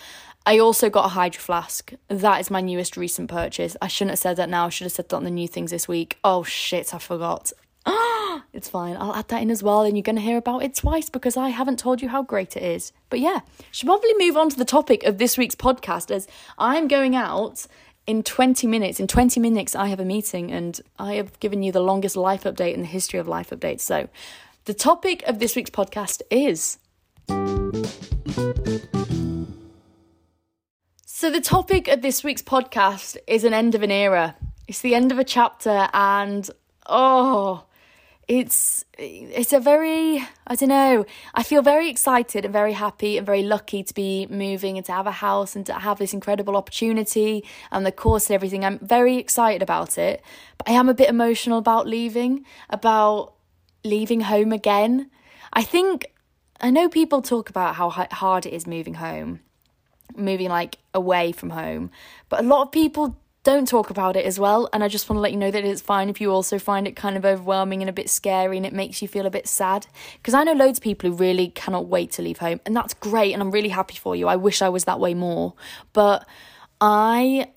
I 0.47 0.59
also 0.59 0.89
got 0.89 1.07
a 1.07 1.09
hydro 1.11 1.41
flask. 1.41 1.93
That 2.09 2.41
is 2.41 2.51
my 2.51 2.61
newest 2.61 2.97
recent 2.97 3.31
purchase. 3.31 3.77
I 3.83 3.89
shouldn't 3.89 4.13
have 4.13 4.19
said 4.19 4.37
that 4.37 4.49
now. 4.49 4.67
I 4.67 4.69
should 4.71 4.87
have 4.87 4.93
said 4.93 5.09
that 5.09 5.17
on 5.17 5.25
the 5.25 5.31
new 5.31 5.47
things 5.47 5.71
this 5.71 5.87
week. 5.87 6.19
Oh 6.25 6.43
shit, 6.43 6.95
I 6.95 6.99
forgot. 6.99 7.53
it's 8.53 8.69
fine. 8.69 8.97
I'll 8.97 9.15
add 9.15 9.29
that 9.29 9.43
in 9.43 9.51
as 9.51 9.63
well, 9.63 9.83
and 9.83 9.97
you're 9.97 10.03
going 10.03 10.17
to 10.17 10.23
hear 10.23 10.39
about 10.39 10.63
it 10.63 10.75
twice 10.75 11.11
because 11.11 11.37
I 11.37 11.51
haven't 11.51 11.79
told 11.79 12.03
you 12.03 12.09
how 12.09 12.23
great 12.23 12.57
it 12.57 12.63
is. 12.63 12.93
But 13.11 13.21
yeah, 13.21 13.41
should 13.71 13.87
probably 13.87 14.15
move 14.19 14.37
on 14.37 14.49
to 14.51 14.57
the 14.57 14.65
topic 14.65 15.05
of 15.05 15.19
this 15.19 15.37
week's 15.37 15.55
podcast 15.55 16.11
as 16.11 16.27
I'm 16.59 16.89
going 16.89 17.15
out 17.15 17.67
in 18.07 18.23
20 18.23 18.67
minutes. 18.67 18.99
In 18.99 19.07
20 19.07 19.41
minutes, 19.41 19.77
I 19.77 19.89
have 19.89 20.01
a 20.01 20.05
meeting, 20.05 20.51
and 20.51 20.81
I 20.99 21.15
have 21.15 21.39
given 21.41 21.63
you 21.63 21.71
the 21.73 21.81
longest 21.81 22.17
life 22.17 22.45
update 22.45 22.75
in 22.75 22.81
the 22.81 22.87
history 22.87 23.19
of 23.19 23.29
life 23.29 23.51
updates. 23.51 23.81
So, 23.81 24.09
the 24.65 24.75
topic 24.75 25.23
of 25.25 25.39
this 25.39 25.57
week's 25.57 25.71
podcast 25.71 26.23
is. 26.31 26.79
So, 31.21 31.31
the 31.31 31.43
topic 31.43 31.87
of 31.89 32.01
this 32.01 32.25
week's 32.25 32.41
podcast 32.41 33.19
is 33.27 33.45
an 33.45 33.53
end 33.53 33.75
of 33.75 33.83
an 33.83 33.91
era. 33.91 34.37
It's 34.67 34.81
the 34.81 34.95
end 34.95 35.13
of 35.13 35.19
a 35.19 35.23
chapter, 35.23 35.91
and 35.93 36.49
oh, 36.87 37.65
it's 38.27 38.87
it's 38.97 39.53
a 39.53 39.61
very 39.61 40.27
I 40.47 40.55
don't 40.55 40.71
know. 40.71 41.05
I 41.35 41.43
feel 41.43 41.61
very 41.61 41.91
excited 41.91 42.47
and 42.47 42.53
very 42.55 42.73
happy 42.73 43.19
and 43.19 43.27
very 43.27 43.43
lucky 43.43 43.83
to 43.83 43.93
be 43.93 44.29
moving 44.31 44.79
and 44.79 44.87
to 44.87 44.93
have 44.93 45.07
a 45.07 45.11
house 45.11 45.55
and 45.55 45.67
to 45.67 45.75
have 45.75 45.99
this 45.99 46.15
incredible 46.15 46.57
opportunity 46.57 47.45
and 47.71 47.85
the 47.85 47.93
course 47.93 48.31
and 48.31 48.35
everything. 48.35 48.65
I'm 48.65 48.79
very 48.79 49.19
excited 49.19 49.61
about 49.61 49.99
it, 49.99 50.23
but 50.57 50.71
I 50.71 50.73
am 50.73 50.89
a 50.89 50.95
bit 50.95 51.11
emotional 51.11 51.59
about 51.59 51.87
leaving, 51.87 52.47
about 52.71 53.35
leaving 53.85 54.23
home 54.23 54.53
again. 54.53 55.11
I 55.53 55.65
think 55.65 56.15
I 56.63 56.71
know 56.71 56.89
people 56.89 57.21
talk 57.21 57.51
about 57.51 57.75
how 57.75 57.91
hard 57.91 58.47
it 58.47 58.55
is 58.55 58.67
moving 58.67 58.95
home, 58.95 59.41
moving 60.17 60.49
like 60.49 60.79
away 60.95 61.33
from 61.33 61.51
home, 61.51 61.91
but 62.29 62.41
a 62.41 62.43
lot 62.43 62.63
of 62.63 62.73
people 62.73 63.17
don't 63.43 63.67
talk 63.67 63.89
about 63.89 64.17
it 64.17 64.27
as 64.27 64.39
well. 64.39 64.69
And 64.73 64.85
I 64.85 64.89
just 64.89 65.09
want 65.09 65.17
to 65.17 65.21
let 65.21 65.33
you 65.33 65.39
know 65.39 65.51
that 65.51 65.65
it's 65.65 65.81
fine 65.81 66.11
if 66.11 66.21
you 66.21 66.31
also 66.31 66.59
find 66.59 66.87
it 66.87 66.95
kind 66.95 67.17
of 67.17 67.25
overwhelming 67.25 67.81
and 67.81 67.89
a 67.89 67.93
bit 67.93 68.11
scary 68.11 68.57
and 68.57 68.67
it 68.67 68.73
makes 68.73 69.01
you 69.01 69.09
feel 69.09 69.25
a 69.25 69.31
bit 69.31 69.49
sad. 69.49 69.87
Because 70.17 70.35
I 70.35 70.45
know 70.45 70.53
loads 70.53 70.79
of 70.79 70.83
people 70.83 71.11
who 71.11 71.17
really 71.17 71.49
cannot 71.49 71.87
wait 71.87 72.13
to 72.13 72.23
leave 72.23 72.39
home, 72.39 72.61
and 72.67 72.77
that's 72.77 72.95
great. 72.95 73.33
And 73.33 73.43
I'm 73.43 73.51
really 73.51 73.71
happy 73.71 73.97
for 73.97 74.15
you. 74.15 74.29
I 74.29 74.37
wish 74.37 74.61
I 74.61 74.69
was 74.69 74.85
that 74.85 75.01
way 75.01 75.15
more. 75.15 75.55
But 75.93 76.27
I 76.81 77.51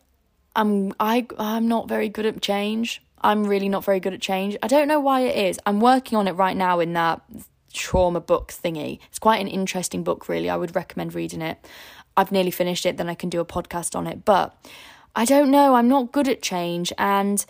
am 0.55 0.93
I 0.99 1.27
I'm 1.37 1.67
not 1.67 1.89
very 1.89 2.09
good 2.09 2.25
at 2.25 2.41
change. 2.41 3.01
I'm 3.21 3.45
really 3.45 3.69
not 3.69 3.83
very 3.85 3.99
good 3.99 4.13
at 4.13 4.21
change. 4.21 4.57
I 4.61 4.67
don't 4.67 4.87
know 4.87 4.99
why 4.99 5.21
it 5.21 5.49
is. 5.49 5.59
I'm 5.65 5.79
working 5.79 6.17
on 6.17 6.27
it 6.27 6.33
right 6.33 6.57
now 6.57 6.79
in 6.79 6.93
that 6.93 7.21
trauma 7.73 8.19
book 8.19 8.53
thingy. 8.53 8.99
It's 9.09 9.19
quite 9.19 9.41
an 9.41 9.47
interesting 9.47 10.03
book, 10.03 10.29
really. 10.29 10.49
I 10.49 10.55
would 10.55 10.75
recommend 10.75 11.15
reading 11.15 11.41
it. 11.41 11.57
I've 12.15 12.31
nearly 12.31 12.51
finished 12.51 12.85
it, 12.85 12.97
then 12.97 13.09
I 13.09 13.15
can 13.15 13.29
do 13.29 13.39
a 13.39 13.45
podcast 13.45 13.95
on 13.95 14.07
it. 14.07 14.25
But 14.25 14.55
I 15.15 15.25
don't 15.25 15.51
know, 15.51 15.75
I'm 15.75 15.87
not 15.87 16.11
good 16.11 16.27
at 16.27 16.41
change. 16.41 16.91
And 16.97 17.45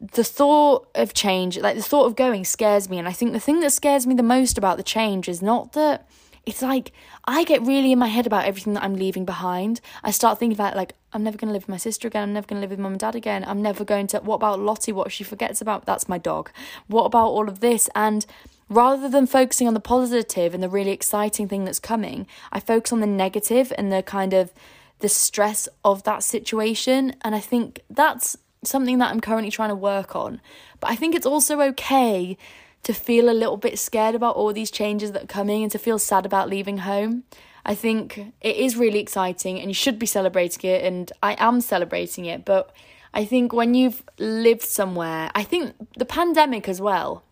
the 0.00 0.24
thought 0.24 0.88
of 0.94 1.14
change, 1.14 1.58
like 1.58 1.76
the 1.76 1.82
thought 1.82 2.06
of 2.06 2.16
going, 2.16 2.44
scares 2.44 2.88
me. 2.88 2.98
And 2.98 3.08
I 3.08 3.12
think 3.12 3.32
the 3.32 3.40
thing 3.40 3.60
that 3.60 3.72
scares 3.72 4.06
me 4.06 4.14
the 4.14 4.22
most 4.22 4.58
about 4.58 4.76
the 4.76 4.82
change 4.82 5.28
is 5.28 5.40
not 5.40 5.72
that 5.72 6.08
it's 6.46 6.60
like 6.60 6.92
I 7.24 7.44
get 7.44 7.62
really 7.62 7.92
in 7.92 7.98
my 7.98 8.08
head 8.08 8.26
about 8.26 8.44
everything 8.44 8.74
that 8.74 8.82
I'm 8.82 8.96
leaving 8.96 9.24
behind. 9.24 9.80
I 10.02 10.10
start 10.10 10.38
thinking 10.38 10.56
about 10.56 10.76
like 10.76 10.94
I'm 11.12 11.22
never 11.22 11.38
going 11.38 11.48
to 11.48 11.52
live 11.52 11.62
with 11.62 11.70
my 11.70 11.78
sister 11.78 12.08
again. 12.08 12.24
I'm 12.24 12.32
never 12.34 12.46
going 12.46 12.58
to 12.58 12.60
live 12.60 12.70
with 12.70 12.78
mum 12.78 12.92
and 12.92 13.00
dad 13.00 13.14
again. 13.14 13.44
I'm 13.46 13.62
never 13.62 13.84
going 13.84 14.08
to. 14.08 14.18
What 14.18 14.36
about 14.36 14.58
Lottie? 14.60 14.92
What 14.92 15.06
if 15.06 15.12
she 15.12 15.24
forgets 15.24 15.60
about? 15.60 15.86
That's 15.86 16.08
my 16.08 16.18
dog. 16.18 16.50
What 16.86 17.04
about 17.04 17.28
all 17.28 17.48
of 17.48 17.60
this? 17.60 17.88
And 17.94 18.26
rather 18.68 19.08
than 19.08 19.26
focusing 19.26 19.68
on 19.68 19.74
the 19.74 19.80
positive 19.80 20.54
and 20.54 20.62
the 20.62 20.68
really 20.68 20.90
exciting 20.90 21.48
thing 21.48 21.64
that's 21.64 21.78
coming, 21.78 22.26
I 22.52 22.60
focus 22.60 22.92
on 22.92 23.00
the 23.00 23.06
negative 23.06 23.72
and 23.76 23.92
the 23.92 24.02
kind 24.02 24.32
of 24.32 24.52
the 25.00 25.08
stress 25.08 25.68
of 25.84 26.02
that 26.04 26.22
situation. 26.22 27.16
And 27.22 27.34
I 27.34 27.40
think 27.40 27.80
that's 27.90 28.36
something 28.62 28.98
that 28.98 29.10
I'm 29.10 29.20
currently 29.20 29.50
trying 29.50 29.68
to 29.68 29.74
work 29.74 30.16
on. 30.16 30.40
But 30.80 30.90
I 30.90 30.96
think 30.96 31.14
it's 31.14 31.26
also 31.26 31.60
okay 31.60 32.36
to 32.84 32.92
feel 32.92 33.30
a 33.30 33.32
little 33.32 33.56
bit 33.56 33.78
scared 33.78 34.14
about 34.14 34.36
all 34.36 34.52
these 34.52 34.70
changes 34.70 35.12
that 35.12 35.24
are 35.24 35.26
coming 35.26 35.62
and 35.62 35.72
to 35.72 35.78
feel 35.78 35.98
sad 35.98 36.26
about 36.26 36.48
leaving 36.48 36.78
home. 36.78 37.24
I 37.66 37.74
think 37.74 38.32
it 38.42 38.56
is 38.56 38.76
really 38.76 38.98
exciting 38.98 39.58
and 39.58 39.68
you 39.68 39.74
should 39.74 39.98
be 39.98 40.06
celebrating 40.06 40.70
it, 40.70 40.84
and 40.84 41.10
I 41.22 41.34
am 41.38 41.60
celebrating 41.62 42.26
it. 42.26 42.44
But 42.44 42.74
I 43.14 43.24
think 43.24 43.52
when 43.52 43.74
you've 43.74 44.02
lived 44.18 44.62
somewhere, 44.62 45.30
I 45.34 45.44
think 45.44 45.74
the 45.96 46.04
pandemic 46.04 46.68
as 46.68 46.80
well, 46.80 47.22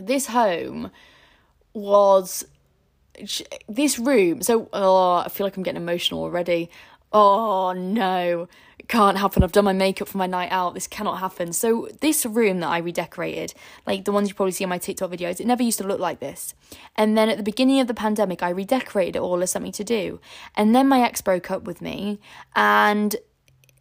this 0.00 0.26
home 0.26 0.90
was 1.72 2.44
this 3.68 3.98
room. 3.98 4.42
So, 4.42 4.68
oh, 4.72 5.16
I 5.16 5.28
feel 5.28 5.46
like 5.46 5.56
I'm 5.56 5.62
getting 5.62 5.80
emotional 5.80 6.22
already. 6.22 6.70
Oh 7.12 7.72
no 7.72 8.48
can't 8.88 9.16
happen. 9.16 9.42
I've 9.42 9.52
done 9.52 9.64
my 9.64 9.72
makeup 9.72 10.08
for 10.08 10.18
my 10.18 10.26
night 10.26 10.50
out. 10.50 10.74
This 10.74 10.86
cannot 10.86 11.18
happen. 11.18 11.52
So 11.52 11.88
this 12.00 12.26
room 12.26 12.60
that 12.60 12.68
I 12.68 12.78
redecorated, 12.78 13.54
like 13.86 14.04
the 14.04 14.12
ones 14.12 14.28
you 14.28 14.34
probably 14.34 14.52
see 14.52 14.64
on 14.64 14.70
my 14.70 14.78
TikTok 14.78 15.10
videos, 15.10 15.40
it 15.40 15.46
never 15.46 15.62
used 15.62 15.78
to 15.78 15.86
look 15.86 16.00
like 16.00 16.20
this. 16.20 16.54
And 16.96 17.16
then 17.16 17.28
at 17.28 17.36
the 17.36 17.42
beginning 17.42 17.80
of 17.80 17.86
the 17.86 17.94
pandemic, 17.94 18.42
I 18.42 18.50
redecorated 18.50 19.16
it 19.16 19.20
all 19.20 19.42
as 19.42 19.50
something 19.50 19.72
to 19.72 19.84
do. 19.84 20.20
And 20.56 20.74
then 20.74 20.88
my 20.88 21.00
ex 21.00 21.22
broke 21.22 21.50
up 21.50 21.62
with 21.62 21.80
me 21.80 22.20
and 22.54 23.16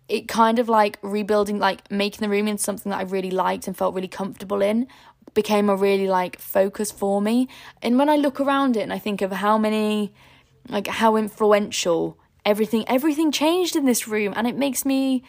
it 0.07 0.27
kind 0.27 0.59
of 0.59 0.67
like 0.67 0.97
rebuilding 1.01 1.57
like 1.57 1.89
making 1.91 2.21
the 2.21 2.29
room 2.29 2.47
into 2.47 2.63
something 2.63 2.89
that 2.89 2.99
I 2.99 3.03
really 3.03 3.31
liked 3.31 3.67
and 3.67 3.75
felt 3.75 3.95
really 3.95 4.09
comfortable 4.09 4.61
in 4.61 4.87
became 5.33 5.69
a 5.69 5.75
really 5.75 6.07
like 6.07 6.39
focus 6.39 6.91
for 6.91 7.21
me. 7.21 7.47
And 7.81 7.97
when 7.97 8.09
I 8.09 8.15
look 8.15 8.39
around 8.39 8.77
it 8.77 8.81
and 8.81 8.93
I 8.93 8.99
think 8.99 9.21
of 9.21 9.31
how 9.31 9.57
many 9.57 10.13
like 10.69 10.87
how 10.87 11.15
influential 11.15 12.17
everything 12.45 12.83
everything 12.87 13.31
changed 13.31 13.75
in 13.75 13.85
this 13.85 14.07
room 14.07 14.33
and 14.35 14.47
it 14.47 14.55
makes 14.55 14.85
me 14.85 15.23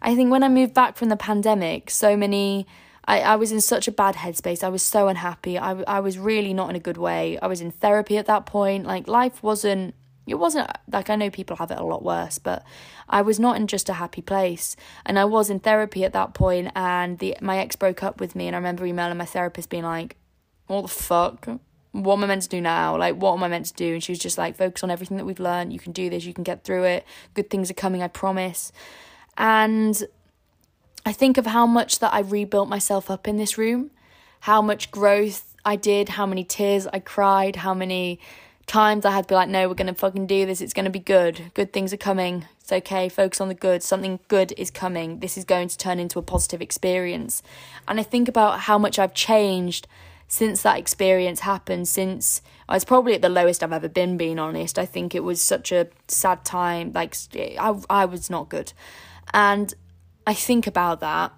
I 0.00 0.14
think 0.16 0.30
when 0.30 0.42
I 0.42 0.48
moved 0.48 0.74
back 0.74 0.96
from 0.96 1.08
the 1.08 1.16
pandemic 1.16 1.90
so 1.90 2.16
many 2.16 2.66
I, 3.04 3.20
I 3.20 3.36
was 3.36 3.50
in 3.50 3.60
such 3.60 3.88
a 3.88 3.92
bad 3.92 4.16
headspace. 4.16 4.62
I 4.62 4.68
was 4.68 4.82
so 4.82 5.08
unhappy. 5.08 5.58
I, 5.58 5.72
I 5.82 6.00
was 6.00 6.18
really 6.18 6.54
not 6.54 6.70
in 6.70 6.76
a 6.76 6.80
good 6.80 6.96
way. 6.96 7.38
I 7.40 7.46
was 7.46 7.60
in 7.60 7.70
therapy 7.70 8.16
at 8.16 8.26
that 8.26 8.46
point. 8.46 8.86
Like, 8.86 9.08
life 9.08 9.42
wasn't, 9.42 9.94
it 10.26 10.36
wasn't, 10.36 10.70
like, 10.90 11.10
I 11.10 11.16
know 11.16 11.30
people 11.30 11.56
have 11.56 11.70
it 11.70 11.78
a 11.78 11.84
lot 11.84 12.04
worse, 12.04 12.38
but 12.38 12.64
I 13.08 13.22
was 13.22 13.40
not 13.40 13.56
in 13.56 13.66
just 13.66 13.88
a 13.88 13.94
happy 13.94 14.22
place. 14.22 14.76
And 15.04 15.18
I 15.18 15.24
was 15.24 15.50
in 15.50 15.60
therapy 15.60 16.04
at 16.04 16.12
that 16.12 16.34
point, 16.34 16.70
and 16.74 17.18
the 17.18 17.36
my 17.40 17.58
ex 17.58 17.76
broke 17.76 18.02
up 18.02 18.20
with 18.20 18.36
me. 18.36 18.46
And 18.46 18.54
I 18.54 18.58
remember 18.58 18.86
emailing 18.86 19.18
my 19.18 19.24
therapist 19.24 19.68
being 19.68 19.84
like, 19.84 20.16
what 20.66 20.82
the 20.82 20.88
fuck? 20.88 21.48
what 21.92 22.14
am 22.14 22.24
I 22.24 22.26
meant 22.26 22.42
to 22.42 22.48
do 22.48 22.60
now? 22.60 22.96
Like, 22.96 23.16
what 23.16 23.34
am 23.34 23.42
I 23.42 23.48
meant 23.48 23.66
to 23.66 23.74
do? 23.74 23.92
And 23.92 24.02
she 24.02 24.12
was 24.12 24.18
just 24.18 24.38
like, 24.38 24.56
focus 24.56 24.82
on 24.82 24.90
everything 24.90 25.18
that 25.18 25.26
we've 25.26 25.38
learned. 25.38 25.72
You 25.72 25.78
can 25.78 25.92
do 25.92 26.08
this. 26.08 26.24
You 26.24 26.32
can 26.32 26.42
get 26.42 26.64
through 26.64 26.84
it. 26.84 27.04
Good 27.34 27.50
things 27.50 27.70
are 27.70 27.74
coming, 27.74 28.02
I 28.02 28.08
promise. 28.08 28.72
And 29.36 30.02
I 31.04 31.12
think 31.12 31.36
of 31.36 31.46
how 31.46 31.66
much 31.66 31.98
that 31.98 32.12
I 32.14 32.20
rebuilt 32.20 32.68
myself 32.68 33.10
up 33.10 33.28
in 33.28 33.36
this 33.36 33.58
room, 33.58 33.90
how 34.40 34.62
much 34.62 34.90
growth 34.90 35.54
I 35.66 35.76
did, 35.76 36.10
how 36.10 36.24
many 36.24 36.44
tears 36.44 36.86
I 36.86 36.98
cried, 36.98 37.56
how 37.56 37.74
many 37.74 38.20
times 38.66 39.04
I 39.04 39.10
had 39.10 39.24
to 39.24 39.28
be 39.28 39.34
like, 39.34 39.48
no, 39.48 39.68
we're 39.68 39.74
going 39.74 39.86
to 39.88 39.94
fucking 39.94 40.26
do 40.26 40.46
this. 40.46 40.60
It's 40.60 40.72
going 40.72 40.84
to 40.84 40.90
be 40.90 40.98
good. 40.98 41.52
Good 41.54 41.72
things 41.72 41.92
are 41.92 41.98
coming. 41.98 42.46
It's 42.60 42.72
okay. 42.72 43.08
Focus 43.08 43.40
on 43.40 43.48
the 43.48 43.54
good. 43.54 43.82
Something 43.82 44.20
good 44.28 44.52
is 44.56 44.70
coming. 44.70 45.18
This 45.18 45.36
is 45.36 45.44
going 45.44 45.68
to 45.68 45.78
turn 45.78 45.98
into 45.98 46.18
a 46.18 46.22
positive 46.22 46.62
experience. 46.62 47.42
And 47.88 47.98
I 48.00 48.02
think 48.02 48.28
about 48.28 48.60
how 48.60 48.78
much 48.78 48.98
I've 48.98 49.14
changed 49.14 49.86
since 50.28 50.62
that 50.62 50.78
experience 50.78 51.40
happened, 51.40 51.88
since 51.88 52.40
I 52.68 52.74
was 52.74 52.84
probably 52.84 53.14
at 53.14 53.22
the 53.22 53.28
lowest 53.28 53.62
I've 53.62 53.72
ever 53.72 53.88
been, 53.88 54.16
being 54.16 54.38
honest. 54.38 54.78
I 54.78 54.86
think 54.86 55.14
it 55.14 55.22
was 55.22 55.42
such 55.42 55.72
a 55.72 55.88
sad 56.08 56.44
time. 56.44 56.92
Like, 56.92 57.14
I, 57.36 57.78
I 57.90 58.04
was 58.06 58.30
not 58.30 58.48
good. 58.48 58.72
And 59.34 59.74
I 60.26 60.34
think 60.34 60.66
about 60.66 61.00
that. 61.00 61.32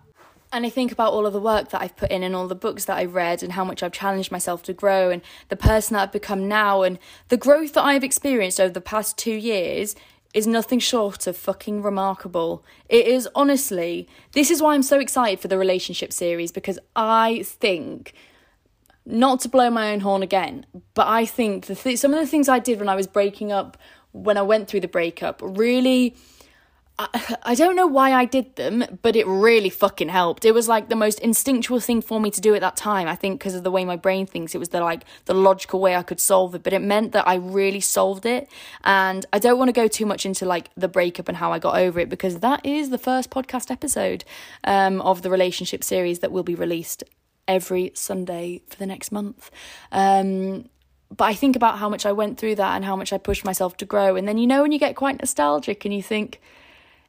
And 0.54 0.64
I 0.64 0.70
think 0.70 0.92
about 0.92 1.12
all 1.12 1.26
of 1.26 1.32
the 1.32 1.40
work 1.40 1.70
that 1.70 1.82
I've 1.82 1.96
put 1.96 2.12
in 2.12 2.22
and 2.22 2.36
all 2.36 2.46
the 2.46 2.54
books 2.54 2.84
that 2.84 2.96
I've 2.96 3.16
read 3.16 3.42
and 3.42 3.54
how 3.54 3.64
much 3.64 3.82
I've 3.82 3.90
challenged 3.90 4.30
myself 4.30 4.62
to 4.62 4.72
grow 4.72 5.10
and 5.10 5.20
the 5.48 5.56
person 5.56 5.94
that 5.94 6.02
I've 6.04 6.12
become 6.12 6.46
now 6.46 6.82
and 6.82 7.00
the 7.28 7.36
growth 7.36 7.72
that 7.72 7.82
I've 7.82 8.04
experienced 8.04 8.60
over 8.60 8.72
the 8.72 8.80
past 8.80 9.18
two 9.18 9.34
years 9.34 9.96
is 10.32 10.46
nothing 10.46 10.78
short 10.78 11.26
of 11.26 11.36
fucking 11.36 11.82
remarkable. 11.82 12.64
It 12.88 13.08
is 13.08 13.28
honestly, 13.34 14.08
this 14.30 14.48
is 14.48 14.62
why 14.62 14.74
I'm 14.74 14.84
so 14.84 15.00
excited 15.00 15.40
for 15.40 15.48
the 15.48 15.58
relationship 15.58 16.12
series 16.12 16.52
because 16.52 16.78
I 16.94 17.42
think 17.44 18.12
not 19.04 19.40
to 19.40 19.48
blow 19.48 19.70
my 19.70 19.90
own 19.92 20.00
horn 20.00 20.22
again, 20.22 20.66
but 20.94 21.08
I 21.08 21.24
think 21.24 21.66
the 21.66 21.74
th- 21.74 21.98
some 21.98 22.14
of 22.14 22.20
the 22.20 22.28
things 22.28 22.48
I 22.48 22.60
did 22.60 22.78
when 22.78 22.88
I 22.88 22.94
was 22.94 23.08
breaking 23.08 23.50
up, 23.50 23.76
when 24.12 24.38
I 24.38 24.42
went 24.42 24.68
through 24.68 24.80
the 24.80 24.88
breakup, 24.88 25.40
really. 25.42 26.14
I, 26.98 27.56
don't 27.56 27.74
know 27.74 27.88
why 27.88 28.12
I 28.12 28.24
did 28.24 28.54
them, 28.54 28.84
but 29.02 29.16
it 29.16 29.26
really 29.26 29.68
fucking 29.68 30.10
helped. 30.10 30.44
It 30.44 30.52
was 30.52 30.68
like 30.68 30.88
the 30.88 30.94
most 30.94 31.18
instinctual 31.18 31.80
thing 31.80 32.00
for 32.00 32.20
me 32.20 32.30
to 32.30 32.40
do 32.40 32.54
at 32.54 32.60
that 32.60 32.76
time. 32.76 33.08
I 33.08 33.16
think 33.16 33.40
because 33.40 33.56
of 33.56 33.64
the 33.64 33.70
way 33.70 33.84
my 33.84 33.96
brain 33.96 34.26
thinks, 34.26 34.54
it 34.54 34.58
was 34.58 34.68
the 34.68 34.80
like 34.80 35.02
the 35.24 35.34
logical 35.34 35.80
way 35.80 35.96
I 35.96 36.04
could 36.04 36.20
solve 36.20 36.54
it. 36.54 36.62
But 36.62 36.72
it 36.72 36.80
meant 36.82 37.10
that 37.10 37.26
I 37.26 37.34
really 37.34 37.80
solved 37.80 38.26
it. 38.26 38.48
And 38.84 39.26
I 39.32 39.40
don't 39.40 39.58
want 39.58 39.70
to 39.70 39.72
go 39.72 39.88
too 39.88 40.06
much 40.06 40.24
into 40.24 40.46
like 40.46 40.70
the 40.76 40.86
breakup 40.86 41.26
and 41.26 41.36
how 41.36 41.52
I 41.52 41.58
got 41.58 41.76
over 41.76 41.98
it 41.98 42.08
because 42.08 42.38
that 42.40 42.64
is 42.64 42.90
the 42.90 42.98
first 42.98 43.28
podcast 43.28 43.72
episode 43.72 44.24
um, 44.62 45.00
of 45.00 45.22
the 45.22 45.30
relationship 45.30 45.82
series 45.82 46.20
that 46.20 46.30
will 46.30 46.44
be 46.44 46.54
released 46.54 47.02
every 47.48 47.90
Sunday 47.94 48.62
for 48.68 48.76
the 48.76 48.86
next 48.86 49.10
month. 49.10 49.50
Um, 49.90 50.68
but 51.14 51.24
I 51.24 51.34
think 51.34 51.56
about 51.56 51.78
how 51.78 51.88
much 51.88 52.06
I 52.06 52.12
went 52.12 52.38
through 52.38 52.54
that 52.56 52.76
and 52.76 52.84
how 52.84 52.94
much 52.94 53.12
I 53.12 53.18
pushed 53.18 53.44
myself 53.44 53.76
to 53.78 53.84
grow. 53.84 54.14
And 54.14 54.28
then, 54.28 54.38
you 54.38 54.46
know, 54.46 54.62
when 54.62 54.70
you 54.70 54.78
get 54.78 54.94
quite 54.94 55.18
nostalgic 55.18 55.84
and 55.84 55.92
you 55.92 56.02
think, 56.02 56.40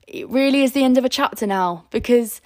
it 0.08 0.30
really 0.30 0.63
is 0.63 0.74
the 0.74 0.84
end 0.84 0.98
of 0.98 1.06
a 1.06 1.10
chapter 1.10 1.48
now 1.48 1.86
because 1.89 2.41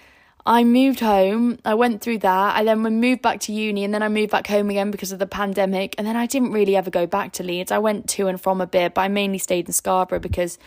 I 0.46 0.64
moved 0.64 1.02
home, 1.02 1.60
I 1.66 1.76
went 1.76 2.02
through 2.02 2.20
that, 2.20 2.56
I 2.56 2.64
then 2.64 2.80
moved 2.80 3.22
back 3.22 3.40
to 3.42 3.54
uni, 3.54 3.84
and 3.84 3.94
then 3.94 4.02
I 4.02 4.08
moved 4.08 4.32
back 4.32 4.48
home 4.48 4.70
again 4.70 4.90
because 4.90 5.12
of 5.12 5.20
the 5.20 5.28
pandemic. 5.28 5.94
And 5.98 6.08
then 6.08 6.16
I 6.16 6.26
didn't 6.26 6.54
really 6.54 6.76
ever 6.76 6.90
go 6.90 7.06
back 7.06 7.34
to 7.34 7.44
Leeds. 7.44 7.72
I 7.72 7.78
went 7.78 8.08
to 8.10 8.28
and 8.28 8.42
from 8.42 8.62
a 8.62 8.68
bit, 8.68 8.94
but 8.94 9.02
I 9.02 9.08
mainly 9.10 9.38
stayed 9.38 9.68
in 9.68 9.74
Scarborough 9.74 10.20
because 10.20 10.58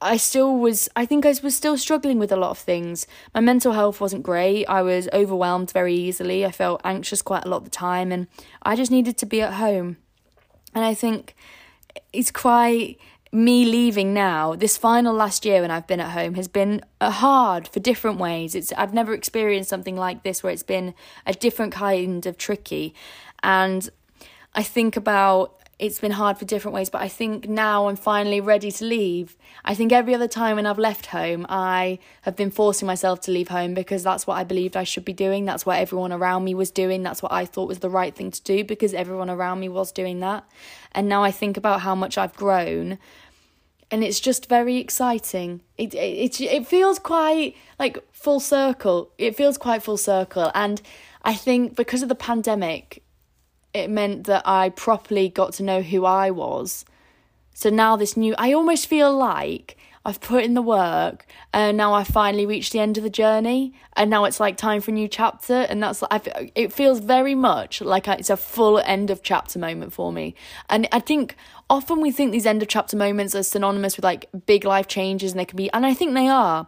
I 0.00 0.16
still 0.18 0.56
was, 0.58 0.88
I 0.94 1.06
think 1.06 1.24
I 1.24 1.34
was 1.42 1.56
still 1.56 1.78
struggling 1.78 2.18
with 2.18 2.32
a 2.32 2.36
lot 2.36 2.50
of 2.50 2.58
things. 2.58 3.06
My 3.34 3.40
mental 3.40 3.72
health 3.72 4.00
wasn't 4.00 4.22
great. 4.22 4.66
I 4.66 4.82
was 4.82 5.08
overwhelmed 5.12 5.70
very 5.72 5.94
easily. 5.94 6.44
I 6.44 6.50
felt 6.50 6.80
anxious 6.84 7.22
quite 7.22 7.44
a 7.44 7.48
lot 7.48 7.58
of 7.58 7.64
the 7.64 7.70
time, 7.70 8.12
and 8.12 8.26
I 8.62 8.76
just 8.76 8.90
needed 8.90 9.16
to 9.18 9.26
be 9.26 9.40
at 9.40 9.54
home. 9.54 9.96
And 10.74 10.84
I 10.84 10.94
think 10.94 11.34
it's 12.12 12.30
quite 12.30 12.98
me 13.32 13.64
leaving 13.64 14.12
now. 14.12 14.54
This 14.54 14.76
final 14.76 15.14
last 15.14 15.46
year 15.46 15.62
when 15.62 15.70
I've 15.70 15.86
been 15.86 16.00
at 16.00 16.10
home 16.10 16.34
has 16.34 16.48
been 16.48 16.82
uh, 17.00 17.10
hard 17.10 17.66
for 17.66 17.80
different 17.80 18.18
ways. 18.18 18.54
It's 18.54 18.72
I've 18.74 18.92
never 18.92 19.14
experienced 19.14 19.70
something 19.70 19.96
like 19.96 20.22
this 20.22 20.42
where 20.42 20.52
it's 20.52 20.62
been 20.62 20.94
a 21.26 21.32
different 21.32 21.72
kind 21.72 22.26
of 22.26 22.36
tricky, 22.36 22.94
and 23.42 23.88
I 24.54 24.62
think 24.62 24.96
about 24.96 25.62
it's 25.82 25.98
been 25.98 26.12
hard 26.12 26.38
for 26.38 26.44
different 26.44 26.76
ways, 26.76 26.90
but 26.90 27.02
I 27.02 27.08
think 27.08 27.48
now 27.48 27.88
I'm 27.88 27.96
finally 27.96 28.40
ready 28.40 28.70
to 28.70 28.84
leave. 28.84 29.36
I 29.64 29.74
think 29.74 29.90
every 29.90 30.14
other 30.14 30.28
time 30.28 30.54
when 30.54 30.64
I've 30.64 30.78
left 30.78 31.06
home, 31.06 31.44
I 31.48 31.98
have 32.20 32.36
been 32.36 32.52
forcing 32.52 32.86
myself 32.86 33.20
to 33.22 33.32
leave 33.32 33.48
home 33.48 33.74
because 33.74 34.04
that's 34.04 34.24
what 34.24 34.36
I 34.38 34.44
believed 34.44 34.76
I 34.76 34.84
should 34.84 35.04
be 35.04 35.12
doing. 35.12 35.44
That's 35.44 35.66
what 35.66 35.80
everyone 35.80 36.12
around 36.12 36.44
me 36.44 36.54
was 36.54 36.70
doing. 36.70 37.02
That's 37.02 37.20
what 37.20 37.32
I 37.32 37.46
thought 37.46 37.66
was 37.66 37.80
the 37.80 37.90
right 37.90 38.14
thing 38.14 38.30
to 38.30 38.42
do 38.42 38.62
because 38.62 38.94
everyone 38.94 39.28
around 39.28 39.58
me 39.58 39.68
was 39.68 39.90
doing 39.90 40.20
that. 40.20 40.44
And 40.92 41.08
now 41.08 41.24
I 41.24 41.32
think 41.32 41.56
about 41.56 41.80
how 41.80 41.96
much 41.96 42.16
I've 42.16 42.36
grown 42.36 42.98
and 43.92 44.02
it's 44.02 44.20
just 44.20 44.48
very 44.48 44.78
exciting. 44.78 45.60
It, 45.76 45.94
it, 45.94 46.40
it, 46.40 46.66
feels 46.66 46.98
quite 46.98 47.54
like 47.78 47.98
full 48.10 48.40
circle. 48.40 49.10
It 49.18 49.36
feels 49.36 49.58
quite 49.58 49.82
full 49.82 49.98
circle. 49.98 50.50
And 50.54 50.80
I 51.22 51.34
think 51.34 51.76
because 51.76 52.02
of 52.02 52.08
the 52.08 52.14
pandemic, 52.14 53.02
it 53.74 53.90
meant 53.90 54.24
that 54.24 54.42
I 54.48 54.70
properly 54.70 55.28
got 55.28 55.52
to 55.54 55.62
know 55.62 55.82
who 55.82 56.06
I 56.06 56.30
was. 56.30 56.86
So 57.52 57.68
now 57.68 57.96
this 57.96 58.16
new, 58.16 58.34
I 58.38 58.54
almost 58.54 58.86
feel 58.86 59.14
like 59.14 59.76
I've 60.04 60.20
put 60.20 60.42
in 60.42 60.54
the 60.54 60.62
work, 60.62 61.26
and 61.52 61.76
now 61.76 61.92
I 61.94 62.02
finally 62.02 62.44
reached 62.44 62.72
the 62.72 62.80
end 62.80 62.98
of 62.98 63.04
the 63.04 63.10
journey, 63.10 63.72
and 63.96 64.10
now 64.10 64.24
it's 64.24 64.40
like 64.40 64.56
time 64.56 64.80
for 64.80 64.90
a 64.90 64.94
new 64.94 65.06
chapter, 65.06 65.54
and 65.54 65.82
that's 65.82 66.02
I. 66.10 66.50
It 66.54 66.72
feels 66.72 66.98
very 66.98 67.36
much 67.36 67.80
like 67.80 68.08
it's 68.08 68.30
a 68.30 68.36
full 68.36 68.78
end 68.80 69.10
of 69.10 69.22
chapter 69.22 69.58
moment 69.58 69.92
for 69.92 70.12
me, 70.12 70.34
and 70.68 70.88
I 70.90 70.98
think 70.98 71.36
often 71.70 72.00
we 72.00 72.10
think 72.10 72.32
these 72.32 72.46
end 72.46 72.62
of 72.62 72.68
chapter 72.68 72.96
moments 72.96 73.34
are 73.34 73.44
synonymous 73.44 73.96
with 73.96 74.04
like 74.04 74.28
big 74.46 74.64
life 74.64 74.88
changes, 74.88 75.32
and 75.32 75.40
they 75.40 75.44
can 75.44 75.56
be, 75.56 75.70
and 75.72 75.86
I 75.86 75.94
think 75.94 76.14
they 76.14 76.28
are. 76.28 76.66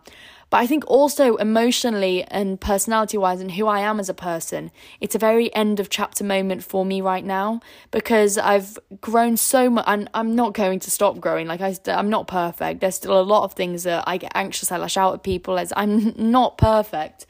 But 0.55 0.61
I 0.61 0.69
think 0.69 0.85
also 0.87 1.35
emotionally 1.35 2.23
and 2.23 2.61
personality 2.61 3.19
wise, 3.19 3.41
and 3.41 3.51
who 3.51 3.67
I 3.67 3.81
am 3.81 3.99
as 3.99 4.09
a 4.09 4.15
person, 4.15 4.71
it's 5.01 5.17
a 5.17 5.19
very 5.19 5.53
end 5.53 5.81
of 5.81 5.91
chapter 5.91 6.23
moment 6.23 6.63
for 6.63 6.85
me 6.85 7.01
right 7.01 7.25
now 7.25 7.59
because 7.91 8.39
I've 8.39 8.79
grown 9.01 9.37
so 9.37 9.69
much. 9.69 9.85
And 9.89 10.09
I'm 10.15 10.37
not 10.37 10.55
going 10.55 10.79
to 10.79 10.93
stop 10.93 11.19
growing. 11.19 11.49
Like 11.49 11.61
I, 11.61 11.77
I'm 11.89 12.09
not 12.09 12.29
perfect. 12.29 12.83
There's 12.83 12.95
still 12.95 13.21
a 13.21 13.23
lot 13.23 13.43
of 13.43 13.55
things 13.55 13.83
that 13.83 14.05
I 14.07 14.17
get 14.17 14.31
anxious. 14.37 14.71
I 14.71 14.77
lash 14.77 14.97
out 14.97 15.15
at 15.15 15.23
people 15.25 15.59
as 15.59 15.73
I'm 15.77 16.15
not 16.31 16.57
perfect. 16.57 17.27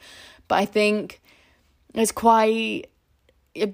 But 0.47 0.59
I 0.59 0.65
think 0.65 1.19
it's 1.95 2.11
quite 2.11 2.91
a 3.55 3.73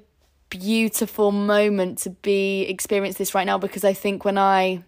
beautiful 0.49 1.33
moment 1.33 1.97
to 2.03 2.11
be 2.11 2.61
experience 2.69 3.17
this 3.17 3.35
right 3.35 3.45
now 3.45 3.57
because 3.57 3.83
I 3.83 3.91
think 3.91 4.23
when 4.23 4.37
I 4.37 4.83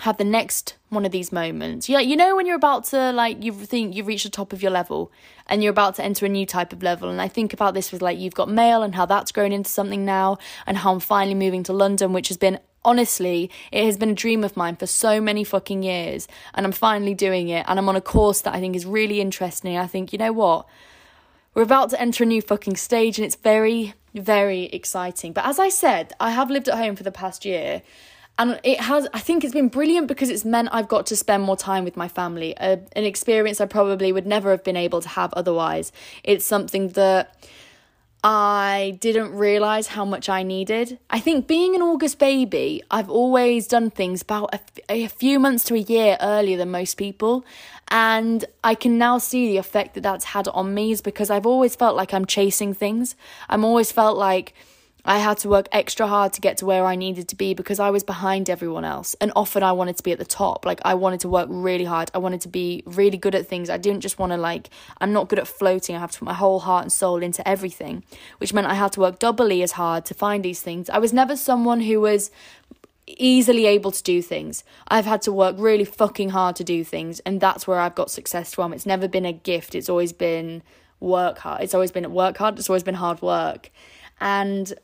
have 0.00 0.16
the 0.16 0.24
next 0.24 0.74
one 0.90 1.04
of 1.04 1.12
these 1.12 1.32
moments. 1.32 1.88
Yeah, 1.88 2.00
you 2.00 2.16
know 2.16 2.36
when 2.36 2.46
you're 2.46 2.56
about 2.56 2.84
to 2.86 3.12
like 3.12 3.42
you 3.42 3.52
think 3.52 3.94
you've 3.94 4.06
reached 4.06 4.24
the 4.24 4.30
top 4.30 4.52
of 4.52 4.62
your 4.62 4.70
level 4.70 5.12
and 5.46 5.62
you're 5.62 5.70
about 5.70 5.96
to 5.96 6.04
enter 6.04 6.26
a 6.26 6.28
new 6.28 6.46
type 6.46 6.72
of 6.72 6.82
level. 6.82 7.08
And 7.08 7.20
I 7.20 7.28
think 7.28 7.52
about 7.52 7.74
this 7.74 7.90
with 7.90 8.02
like 8.02 8.18
you've 8.18 8.34
got 8.34 8.48
mail 8.48 8.82
and 8.82 8.94
how 8.94 9.06
that's 9.06 9.32
grown 9.32 9.52
into 9.52 9.70
something 9.70 10.04
now 10.04 10.38
and 10.66 10.76
how 10.78 10.92
I'm 10.92 11.00
finally 11.00 11.34
moving 11.34 11.62
to 11.64 11.72
London, 11.72 12.12
which 12.12 12.28
has 12.28 12.36
been 12.36 12.60
honestly, 12.84 13.50
it 13.72 13.84
has 13.84 13.96
been 13.96 14.10
a 14.10 14.14
dream 14.14 14.44
of 14.44 14.56
mine 14.56 14.76
for 14.76 14.86
so 14.86 15.20
many 15.20 15.44
fucking 15.44 15.82
years. 15.82 16.28
And 16.54 16.64
I'm 16.64 16.72
finally 16.72 17.14
doing 17.14 17.48
it. 17.48 17.64
And 17.68 17.78
I'm 17.78 17.88
on 17.88 17.96
a 17.96 18.00
course 18.00 18.40
that 18.42 18.54
I 18.54 18.60
think 18.60 18.76
is 18.76 18.86
really 18.86 19.20
interesting. 19.20 19.76
I 19.76 19.86
think, 19.86 20.12
you 20.12 20.18
know 20.18 20.32
what? 20.32 20.66
We're 21.54 21.62
about 21.62 21.90
to 21.90 22.00
enter 22.00 22.24
a 22.24 22.26
new 22.26 22.40
fucking 22.40 22.76
stage 22.76 23.18
and 23.18 23.26
it's 23.26 23.34
very, 23.34 23.94
very 24.14 24.64
exciting. 24.64 25.32
But 25.32 25.44
as 25.44 25.58
I 25.58 25.70
said, 25.70 26.12
I 26.20 26.30
have 26.30 26.50
lived 26.50 26.68
at 26.68 26.78
home 26.78 26.94
for 26.94 27.02
the 27.02 27.10
past 27.10 27.44
year 27.44 27.82
and 28.38 28.58
it 28.62 28.80
has 28.80 29.06
i 29.12 29.18
think 29.18 29.44
it's 29.44 29.52
been 29.52 29.68
brilliant 29.68 30.06
because 30.06 30.30
it's 30.30 30.44
meant 30.44 30.68
i've 30.72 30.88
got 30.88 31.04
to 31.06 31.16
spend 31.16 31.42
more 31.42 31.56
time 31.56 31.84
with 31.84 31.96
my 31.96 32.08
family. 32.08 32.54
A, 32.58 32.80
an 32.94 33.04
experience 33.04 33.60
i 33.60 33.66
probably 33.66 34.12
would 34.12 34.26
never 34.26 34.50
have 34.50 34.64
been 34.64 34.76
able 34.76 35.00
to 35.00 35.08
have 35.08 35.32
otherwise. 35.34 35.92
It's 36.22 36.44
something 36.44 36.90
that 36.90 37.34
i 38.24 38.96
didn't 39.00 39.32
realize 39.32 39.88
how 39.88 40.04
much 40.04 40.28
i 40.28 40.42
needed. 40.42 40.98
I 41.10 41.20
think 41.20 41.46
being 41.46 41.74
an 41.74 41.82
august 41.82 42.18
baby 42.18 42.82
i've 42.90 43.10
always 43.10 43.66
done 43.66 43.90
things 43.90 44.22
about 44.22 44.54
a, 44.54 44.60
a 44.88 45.06
few 45.08 45.38
months 45.38 45.64
to 45.64 45.74
a 45.74 45.78
year 45.78 46.16
earlier 46.20 46.56
than 46.56 46.70
most 46.70 46.96
people. 46.96 47.44
And 47.90 48.44
i 48.62 48.74
can 48.74 48.98
now 48.98 49.18
see 49.18 49.48
the 49.48 49.56
effect 49.56 49.94
that 49.94 50.02
that's 50.02 50.26
had 50.26 50.46
on 50.48 50.74
me 50.74 50.92
is 50.92 51.00
because 51.00 51.30
i've 51.30 51.46
always 51.46 51.74
felt 51.74 51.96
like 51.96 52.14
i'm 52.14 52.26
chasing 52.26 52.72
things. 52.74 53.16
I'm 53.48 53.64
always 53.64 53.90
felt 53.90 54.16
like 54.16 54.54
I 55.04 55.18
had 55.18 55.38
to 55.38 55.48
work 55.48 55.68
extra 55.72 56.06
hard 56.06 56.32
to 56.34 56.40
get 56.40 56.58
to 56.58 56.66
where 56.66 56.84
I 56.84 56.94
needed 56.96 57.28
to 57.28 57.36
be 57.36 57.54
because 57.54 57.80
I 57.80 57.90
was 57.90 58.02
behind 58.02 58.50
everyone 58.50 58.84
else. 58.84 59.16
And 59.20 59.32
often 59.34 59.62
I 59.62 59.72
wanted 59.72 59.96
to 59.96 60.02
be 60.02 60.12
at 60.12 60.18
the 60.18 60.24
top. 60.24 60.66
Like 60.66 60.80
I 60.84 60.94
wanted 60.94 61.20
to 61.20 61.28
work 61.28 61.48
really 61.50 61.84
hard. 61.84 62.10
I 62.14 62.18
wanted 62.18 62.40
to 62.42 62.48
be 62.48 62.82
really 62.84 63.16
good 63.16 63.34
at 63.34 63.46
things. 63.46 63.70
I 63.70 63.78
didn't 63.78 64.00
just 64.00 64.18
want 64.18 64.32
to 64.32 64.36
like 64.36 64.70
I'm 65.00 65.12
not 65.12 65.28
good 65.28 65.38
at 65.38 65.48
floating. 65.48 65.96
I 65.96 66.00
have 66.00 66.12
to 66.12 66.18
put 66.18 66.26
my 66.26 66.34
whole 66.34 66.60
heart 66.60 66.82
and 66.82 66.92
soul 66.92 67.22
into 67.22 67.46
everything, 67.48 68.04
which 68.38 68.52
meant 68.52 68.66
I 68.66 68.74
had 68.74 68.92
to 68.92 69.00
work 69.00 69.18
doubly 69.18 69.62
as 69.62 69.72
hard 69.72 70.04
to 70.06 70.14
find 70.14 70.44
these 70.44 70.60
things. 70.60 70.90
I 70.90 70.98
was 70.98 71.12
never 71.12 71.36
someone 71.36 71.80
who 71.80 72.00
was 72.00 72.30
easily 73.06 73.66
able 73.66 73.90
to 73.90 74.02
do 74.02 74.20
things. 74.20 74.64
I've 74.88 75.06
had 75.06 75.22
to 75.22 75.32
work 75.32 75.56
really 75.58 75.84
fucking 75.84 76.30
hard 76.30 76.56
to 76.56 76.64
do 76.64 76.84
things, 76.84 77.20
and 77.20 77.40
that's 77.40 77.66
where 77.66 77.78
I've 77.78 77.94
got 77.94 78.10
success 78.10 78.54
from. 78.54 78.72
It's 78.72 78.84
never 78.84 79.08
been 79.08 79.24
a 79.24 79.32
gift. 79.32 79.74
It's 79.74 79.88
always 79.88 80.12
been 80.12 80.62
work 81.00 81.38
hard. 81.38 81.62
It's 81.62 81.74
always 81.74 81.92
been 81.92 82.12
work 82.12 82.36
hard. 82.36 82.58
It's 82.58 82.68
always 82.68 82.82
been 82.82 82.94
hard 82.96 83.22
work. 83.22 83.70
And 84.20 84.74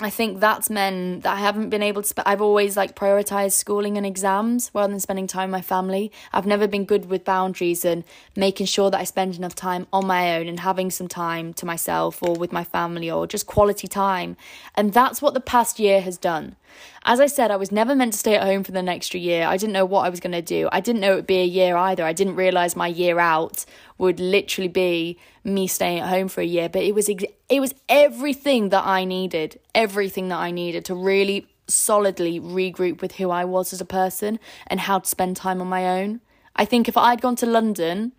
I 0.00 0.10
think 0.10 0.38
that's 0.38 0.70
meant 0.70 1.24
that 1.24 1.36
I 1.36 1.40
haven't 1.40 1.70
been 1.70 1.82
able 1.82 2.02
to. 2.02 2.08
Sp- 2.14 2.22
I've 2.24 2.40
always 2.40 2.76
like 2.76 2.94
prioritized 2.94 3.52
schooling 3.52 3.96
and 3.96 4.06
exams 4.06 4.70
rather 4.72 4.92
than 4.92 5.00
spending 5.00 5.26
time 5.26 5.50
with 5.50 5.58
my 5.58 5.62
family. 5.62 6.12
I've 6.32 6.46
never 6.46 6.68
been 6.68 6.84
good 6.84 7.06
with 7.06 7.24
boundaries 7.24 7.84
and 7.84 8.04
making 8.36 8.66
sure 8.66 8.92
that 8.92 9.00
I 9.00 9.02
spend 9.02 9.34
enough 9.34 9.56
time 9.56 9.88
on 9.92 10.06
my 10.06 10.36
own 10.36 10.46
and 10.46 10.60
having 10.60 10.92
some 10.92 11.08
time 11.08 11.52
to 11.54 11.66
myself 11.66 12.22
or 12.22 12.36
with 12.36 12.52
my 12.52 12.62
family 12.62 13.10
or 13.10 13.26
just 13.26 13.46
quality 13.46 13.88
time. 13.88 14.36
And 14.76 14.92
that's 14.92 15.20
what 15.20 15.34
the 15.34 15.40
past 15.40 15.80
year 15.80 16.00
has 16.00 16.16
done. 16.16 16.54
As 17.04 17.20
I 17.20 17.26
said, 17.26 17.50
I 17.50 17.56
was 17.56 17.72
never 17.72 17.94
meant 17.94 18.12
to 18.12 18.18
stay 18.18 18.34
at 18.34 18.42
home 18.42 18.64
for 18.64 18.72
the 18.72 18.82
next 18.82 19.14
year. 19.14 19.46
I 19.46 19.56
didn't 19.56 19.72
know 19.72 19.84
what 19.84 20.04
I 20.04 20.08
was 20.08 20.20
going 20.20 20.32
to 20.32 20.42
do. 20.42 20.68
I 20.72 20.80
didn't 20.80 21.00
know 21.00 21.12
it 21.12 21.16
would 21.16 21.26
be 21.26 21.40
a 21.40 21.44
year 21.44 21.76
either. 21.76 22.04
I 22.04 22.12
didn't 22.12 22.36
realize 22.36 22.76
my 22.76 22.88
year 22.88 23.18
out 23.18 23.64
would 23.96 24.20
literally 24.20 24.68
be 24.68 25.18
me 25.44 25.66
staying 25.66 26.00
at 26.00 26.08
home 26.08 26.28
for 26.28 26.40
a 26.40 26.46
year, 26.46 26.68
but 26.68 26.82
it 26.82 26.94
was 26.94 27.08
ex- 27.08 27.24
it 27.48 27.60
was 27.60 27.74
everything 27.88 28.68
that 28.70 28.84
I 28.84 29.04
needed, 29.04 29.58
everything 29.74 30.28
that 30.28 30.38
I 30.38 30.50
needed 30.50 30.84
to 30.86 30.94
really 30.94 31.46
solidly 31.66 32.40
regroup 32.40 33.00
with 33.00 33.12
who 33.16 33.30
I 33.30 33.44
was 33.44 33.72
as 33.72 33.80
a 33.80 33.84
person 33.84 34.38
and 34.66 34.80
how 34.80 34.98
to 34.98 35.08
spend 35.08 35.36
time 35.36 35.60
on 35.60 35.66
my 35.68 36.00
own. 36.00 36.20
I 36.56 36.64
think 36.64 36.88
if 36.88 36.96
I'd 36.96 37.20
gone 37.20 37.36
to 37.36 37.46
London 37.46 38.12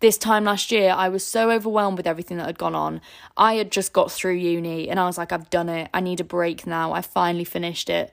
this 0.00 0.18
time 0.18 0.44
last 0.44 0.72
year, 0.72 0.92
I 0.96 1.08
was 1.08 1.24
so 1.24 1.50
overwhelmed 1.50 1.98
with 1.98 2.06
everything 2.06 2.38
that 2.38 2.46
had 2.46 2.58
gone 2.58 2.74
on. 2.74 3.00
I 3.36 3.54
had 3.54 3.70
just 3.70 3.92
got 3.92 4.10
through 4.10 4.34
uni 4.34 4.88
and 4.88 4.98
I 4.98 5.06
was 5.06 5.18
like, 5.18 5.30
I've 5.30 5.50
done 5.50 5.68
it. 5.68 5.90
I 5.94 6.00
need 6.00 6.20
a 6.20 6.24
break 6.24 6.66
now. 6.66 6.92
I 6.92 7.02
finally 7.02 7.44
finished 7.44 7.88
it. 7.90 8.12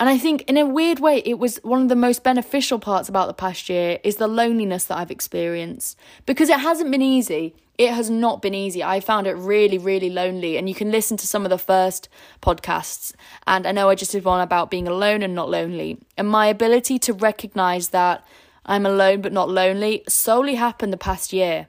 And 0.00 0.08
I 0.08 0.16
think 0.16 0.42
in 0.42 0.56
a 0.56 0.66
weird 0.66 0.98
way, 0.98 1.18
it 1.18 1.38
was 1.38 1.58
one 1.62 1.82
of 1.82 1.88
the 1.88 1.94
most 1.94 2.24
beneficial 2.24 2.78
parts 2.78 3.08
about 3.08 3.28
the 3.28 3.34
past 3.34 3.68
year 3.68 3.98
is 4.02 4.16
the 4.16 4.26
loneliness 4.26 4.86
that 4.86 4.96
I've 4.96 5.10
experienced 5.10 5.98
because 6.26 6.48
it 6.48 6.58
hasn't 6.58 6.90
been 6.90 7.02
easy. 7.02 7.54
It 7.76 7.92
has 7.92 8.10
not 8.10 8.42
been 8.42 8.54
easy. 8.54 8.82
I 8.82 9.00
found 9.00 9.26
it 9.26 9.34
really, 9.34 9.78
really 9.78 10.10
lonely. 10.10 10.56
And 10.56 10.68
you 10.68 10.74
can 10.74 10.90
listen 10.90 11.16
to 11.18 11.26
some 11.26 11.44
of 11.44 11.50
the 11.50 11.58
first 11.58 12.08
podcasts. 12.42 13.12
And 13.46 13.66
I 13.66 13.72
know 13.72 13.88
I 13.88 13.94
just 13.94 14.12
did 14.12 14.24
one 14.24 14.40
about 14.40 14.70
being 14.70 14.88
alone 14.88 15.22
and 15.22 15.34
not 15.34 15.50
lonely. 15.50 15.98
And 16.16 16.28
my 16.28 16.46
ability 16.46 16.98
to 17.00 17.12
recognize 17.12 17.90
that 17.90 18.24
I'm 18.66 18.86
alone 18.86 19.20
but 19.20 19.32
not 19.32 19.48
lonely 19.48 20.04
solely 20.08 20.54
happened 20.56 20.92
the 20.92 20.98
past 20.98 21.32
year 21.32 21.66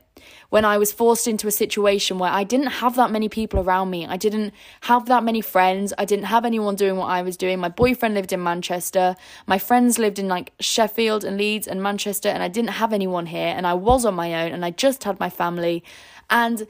when 0.51 0.65
I 0.65 0.77
was 0.77 0.91
forced 0.91 1.27
into 1.27 1.47
a 1.47 1.51
situation 1.51 2.19
where 2.19 2.31
I 2.31 2.43
didn't 2.43 2.67
have 2.67 2.95
that 2.97 3.09
many 3.09 3.29
people 3.29 3.61
around 3.61 3.89
me. 3.89 4.05
I 4.05 4.17
didn't 4.17 4.53
have 4.81 5.05
that 5.05 5.23
many 5.23 5.39
friends. 5.39 5.93
I 5.97 6.05
didn't 6.05 6.25
have 6.25 6.43
anyone 6.43 6.75
doing 6.75 6.97
what 6.97 7.07
I 7.09 7.21
was 7.21 7.37
doing. 7.37 7.59
My 7.59 7.69
boyfriend 7.69 8.15
lived 8.15 8.33
in 8.33 8.43
Manchester. 8.43 9.15
My 9.47 9.57
friends 9.57 9.97
lived 9.97 10.19
in 10.19 10.27
like 10.27 10.51
Sheffield 10.59 11.23
and 11.23 11.37
Leeds 11.37 11.67
and 11.67 11.81
Manchester, 11.81 12.27
and 12.27 12.43
I 12.43 12.49
didn't 12.49 12.71
have 12.71 12.91
anyone 12.91 13.27
here. 13.27 13.53
And 13.55 13.65
I 13.65 13.73
was 13.73 14.03
on 14.03 14.13
my 14.13 14.45
own 14.45 14.51
and 14.51 14.65
I 14.65 14.71
just 14.71 15.05
had 15.05 15.19
my 15.19 15.29
family. 15.29 15.83
And 16.29 16.67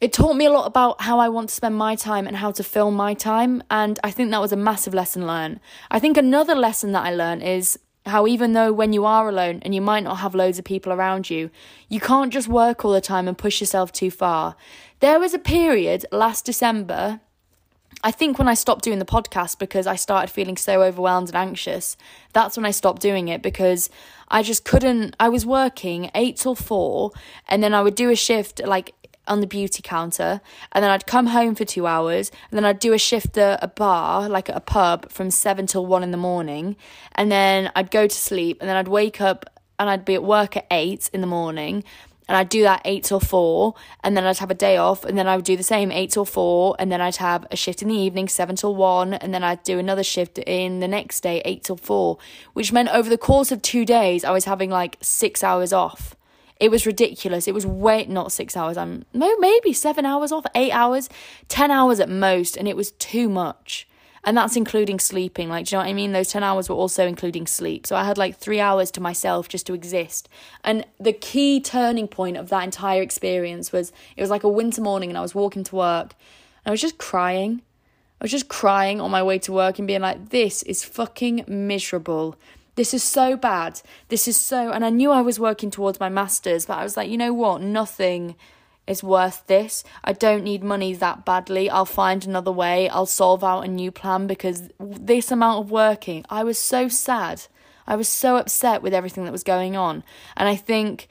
it 0.00 0.12
taught 0.12 0.34
me 0.34 0.46
a 0.46 0.50
lot 0.50 0.66
about 0.66 1.02
how 1.02 1.20
I 1.20 1.28
want 1.28 1.50
to 1.50 1.54
spend 1.54 1.76
my 1.76 1.94
time 1.94 2.26
and 2.26 2.36
how 2.36 2.50
to 2.52 2.64
fill 2.64 2.90
my 2.90 3.14
time. 3.14 3.62
And 3.70 4.00
I 4.02 4.10
think 4.10 4.30
that 4.30 4.40
was 4.40 4.50
a 4.50 4.56
massive 4.56 4.94
lesson 4.94 5.26
learned. 5.26 5.60
I 5.90 6.00
think 6.00 6.16
another 6.16 6.54
lesson 6.54 6.92
that 6.92 7.04
I 7.04 7.14
learned 7.14 7.42
is 7.42 7.78
how 8.06 8.26
even 8.26 8.52
though 8.52 8.72
when 8.72 8.92
you 8.92 9.04
are 9.04 9.28
alone 9.28 9.60
and 9.62 9.74
you 9.74 9.80
might 9.80 10.04
not 10.04 10.16
have 10.16 10.34
loads 10.34 10.58
of 10.58 10.64
people 10.64 10.92
around 10.92 11.30
you, 11.30 11.50
you 11.88 12.00
can't 12.00 12.32
just 12.32 12.48
work 12.48 12.84
all 12.84 12.92
the 12.92 13.00
time 13.00 13.28
and 13.28 13.36
push 13.36 13.60
yourself 13.60 13.92
too 13.92 14.10
far. 14.10 14.56
There 15.00 15.20
was 15.20 15.34
a 15.34 15.38
period 15.38 16.06
last 16.10 16.44
December, 16.44 17.20
I 18.02 18.10
think 18.10 18.38
when 18.38 18.48
I 18.48 18.54
stopped 18.54 18.82
doing 18.82 18.98
the 18.98 19.04
podcast 19.04 19.58
because 19.58 19.86
I 19.86 19.96
started 19.96 20.32
feeling 20.32 20.56
so 20.56 20.82
overwhelmed 20.82 21.28
and 21.28 21.36
anxious, 21.36 21.96
that's 22.32 22.56
when 22.56 22.64
I 22.64 22.70
stopped 22.70 23.02
doing 23.02 23.28
it 23.28 23.42
because 23.42 23.90
I 24.28 24.42
just 24.42 24.64
couldn't. 24.64 25.14
I 25.20 25.28
was 25.28 25.44
working 25.44 26.10
eight 26.14 26.36
till 26.36 26.54
four, 26.54 27.10
and 27.46 27.62
then 27.62 27.74
I 27.74 27.82
would 27.82 27.94
do 27.94 28.10
a 28.10 28.16
shift 28.16 28.64
like 28.64 28.94
on 29.26 29.40
the 29.40 29.46
beauty 29.46 29.82
counter 29.82 30.40
and 30.72 30.82
then 30.82 30.90
I'd 30.90 31.06
come 31.06 31.26
home 31.26 31.54
for 31.54 31.64
two 31.64 31.86
hours 31.86 32.30
and 32.50 32.56
then 32.56 32.64
I'd 32.64 32.78
do 32.78 32.92
a 32.92 32.98
shift 32.98 33.38
at 33.38 33.62
a 33.62 33.68
bar, 33.68 34.28
like 34.28 34.48
at 34.48 34.56
a 34.56 34.60
pub, 34.60 35.10
from 35.10 35.30
seven 35.30 35.66
till 35.66 35.86
one 35.86 36.02
in 36.02 36.10
the 36.10 36.16
morning. 36.16 36.76
And 37.14 37.30
then 37.30 37.70
I'd 37.76 37.90
go 37.90 38.06
to 38.06 38.14
sleep 38.14 38.58
and 38.60 38.68
then 38.68 38.76
I'd 38.76 38.88
wake 38.88 39.20
up 39.20 39.46
and 39.78 39.88
I'd 39.88 40.04
be 40.04 40.14
at 40.14 40.22
work 40.22 40.56
at 40.56 40.66
eight 40.70 41.08
in 41.12 41.20
the 41.20 41.26
morning 41.26 41.84
and 42.30 42.36
I'd 42.36 42.48
do 42.48 42.62
that 42.62 42.82
eight 42.84 43.02
till 43.02 43.18
four, 43.18 43.74
and 44.04 44.16
then 44.16 44.24
I'd 44.24 44.38
have 44.38 44.52
a 44.52 44.54
day 44.54 44.76
off, 44.76 45.04
and 45.04 45.18
then 45.18 45.26
I 45.26 45.34
would 45.34 45.44
do 45.44 45.56
the 45.56 45.64
same 45.64 45.90
eight 45.90 46.12
till 46.12 46.24
four, 46.24 46.76
and 46.78 46.92
then 46.92 47.00
I'd 47.00 47.16
have 47.16 47.44
a 47.50 47.56
shift 47.56 47.82
in 47.82 47.88
the 47.88 47.96
evening, 47.96 48.28
seven 48.28 48.54
till 48.54 48.76
one, 48.76 49.14
and 49.14 49.34
then 49.34 49.42
I'd 49.42 49.64
do 49.64 49.80
another 49.80 50.04
shift 50.04 50.38
in 50.38 50.78
the 50.78 50.86
next 50.86 51.22
day, 51.22 51.42
eight 51.44 51.64
till 51.64 51.76
four, 51.76 52.18
which 52.52 52.72
meant 52.72 52.88
over 52.90 53.10
the 53.10 53.18
course 53.18 53.50
of 53.50 53.62
two 53.62 53.84
days, 53.84 54.24
I 54.24 54.30
was 54.30 54.44
having 54.44 54.70
like 54.70 54.96
six 55.00 55.42
hours 55.42 55.72
off. 55.72 56.14
It 56.60 56.70
was 56.70 56.84
ridiculous. 56.84 57.48
It 57.48 57.54
was 57.54 57.66
way 57.66 58.04
not 58.06 58.32
six 58.32 58.56
hours. 58.56 58.76
Um, 58.76 59.04
I'm 59.14 59.20
no 59.20 59.36
maybe 59.38 59.72
seven 59.72 60.04
hours 60.04 60.30
off, 60.30 60.44
eight 60.54 60.72
hours, 60.72 61.08
ten 61.48 61.70
hours 61.70 61.98
at 61.98 62.10
most, 62.10 62.56
and 62.56 62.68
it 62.68 62.76
was 62.76 62.92
too 62.92 63.30
much. 63.30 63.88
And 64.22 64.36
that's 64.36 64.54
including 64.54 65.00
sleeping. 65.00 65.48
Like, 65.48 65.64
do 65.64 65.74
you 65.74 65.78
know 65.78 65.84
what 65.84 65.90
I 65.90 65.94
mean? 65.94 66.12
Those 66.12 66.28
10 66.28 66.42
hours 66.42 66.68
were 66.68 66.76
also 66.76 67.06
including 67.06 67.46
sleep. 67.46 67.86
So 67.86 67.96
I 67.96 68.04
had 68.04 68.18
like 68.18 68.36
three 68.36 68.60
hours 68.60 68.90
to 68.90 69.00
myself 69.00 69.48
just 69.48 69.66
to 69.68 69.72
exist. 69.72 70.28
And 70.62 70.86
the 70.98 71.14
key 71.14 71.58
turning 71.58 72.06
point 72.06 72.36
of 72.36 72.50
that 72.50 72.62
entire 72.62 73.00
experience 73.00 73.72
was 73.72 73.92
it 74.18 74.20
was 74.20 74.28
like 74.28 74.44
a 74.44 74.48
winter 74.48 74.82
morning 74.82 75.08
and 75.08 75.16
I 75.16 75.22
was 75.22 75.34
walking 75.34 75.64
to 75.64 75.74
work 75.76 76.14
and 76.64 76.66
I 76.66 76.70
was 76.70 76.82
just 76.82 76.98
crying. 76.98 77.62
I 78.20 78.24
was 78.24 78.30
just 78.30 78.48
crying 78.48 79.00
on 79.00 79.10
my 79.10 79.22
way 79.22 79.38
to 79.38 79.52
work 79.52 79.78
and 79.78 79.88
being 79.88 80.02
like, 80.02 80.28
this 80.28 80.62
is 80.64 80.84
fucking 80.84 81.46
miserable 81.48 82.36
this 82.80 82.94
is 82.94 83.02
so 83.02 83.36
bad. 83.36 83.82
This 84.08 84.26
is 84.26 84.38
so, 84.38 84.70
and 84.70 84.86
I 84.86 84.88
knew 84.88 85.10
I 85.10 85.20
was 85.20 85.38
working 85.38 85.70
towards 85.70 86.00
my 86.00 86.08
master's, 86.08 86.64
but 86.64 86.78
I 86.78 86.82
was 86.82 86.96
like, 86.96 87.10
you 87.10 87.18
know 87.18 87.34
what? 87.34 87.60
Nothing 87.60 88.36
is 88.86 89.04
worth 89.04 89.46
this. 89.48 89.84
I 90.02 90.14
don't 90.14 90.44
need 90.44 90.64
money 90.64 90.94
that 90.94 91.26
badly. 91.26 91.68
I'll 91.68 91.84
find 91.84 92.24
another 92.24 92.50
way. 92.50 92.88
I'll 92.88 93.04
solve 93.04 93.44
out 93.44 93.66
a 93.66 93.68
new 93.68 93.90
plan 93.90 94.26
because 94.26 94.70
this 94.78 95.30
amount 95.30 95.62
of 95.62 95.70
working, 95.70 96.24
I 96.30 96.42
was 96.42 96.58
so 96.58 96.88
sad. 96.88 97.42
I 97.86 97.96
was 97.96 98.08
so 98.08 98.38
upset 98.38 98.80
with 98.80 98.94
everything 98.94 99.26
that 99.26 99.32
was 99.32 99.44
going 99.44 99.76
on. 99.76 100.02
And 100.34 100.48
I 100.48 100.56
think 100.56 101.08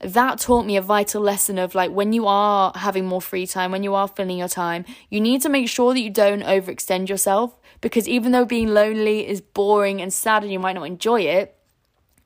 that 0.00 0.38
taught 0.38 0.64
me 0.64 0.78
a 0.78 0.82
vital 0.82 1.20
lesson 1.20 1.58
of 1.58 1.74
like 1.74 1.90
when 1.90 2.14
you 2.14 2.26
are 2.26 2.72
having 2.76 3.04
more 3.04 3.20
free 3.20 3.46
time, 3.46 3.72
when 3.72 3.82
you 3.82 3.94
are 3.94 4.08
filling 4.08 4.38
your 4.38 4.48
time, 4.48 4.86
you 5.10 5.20
need 5.20 5.42
to 5.42 5.50
make 5.50 5.68
sure 5.68 5.92
that 5.92 6.00
you 6.00 6.08
don't 6.08 6.44
overextend 6.44 7.10
yourself 7.10 7.60
because 7.84 8.08
even 8.08 8.32
though 8.32 8.46
being 8.46 8.68
lonely 8.68 9.28
is 9.28 9.42
boring 9.42 10.00
and 10.00 10.10
sad 10.10 10.42
and 10.42 10.50
you 10.50 10.58
might 10.58 10.72
not 10.72 10.84
enjoy 10.84 11.20
it, 11.20 11.54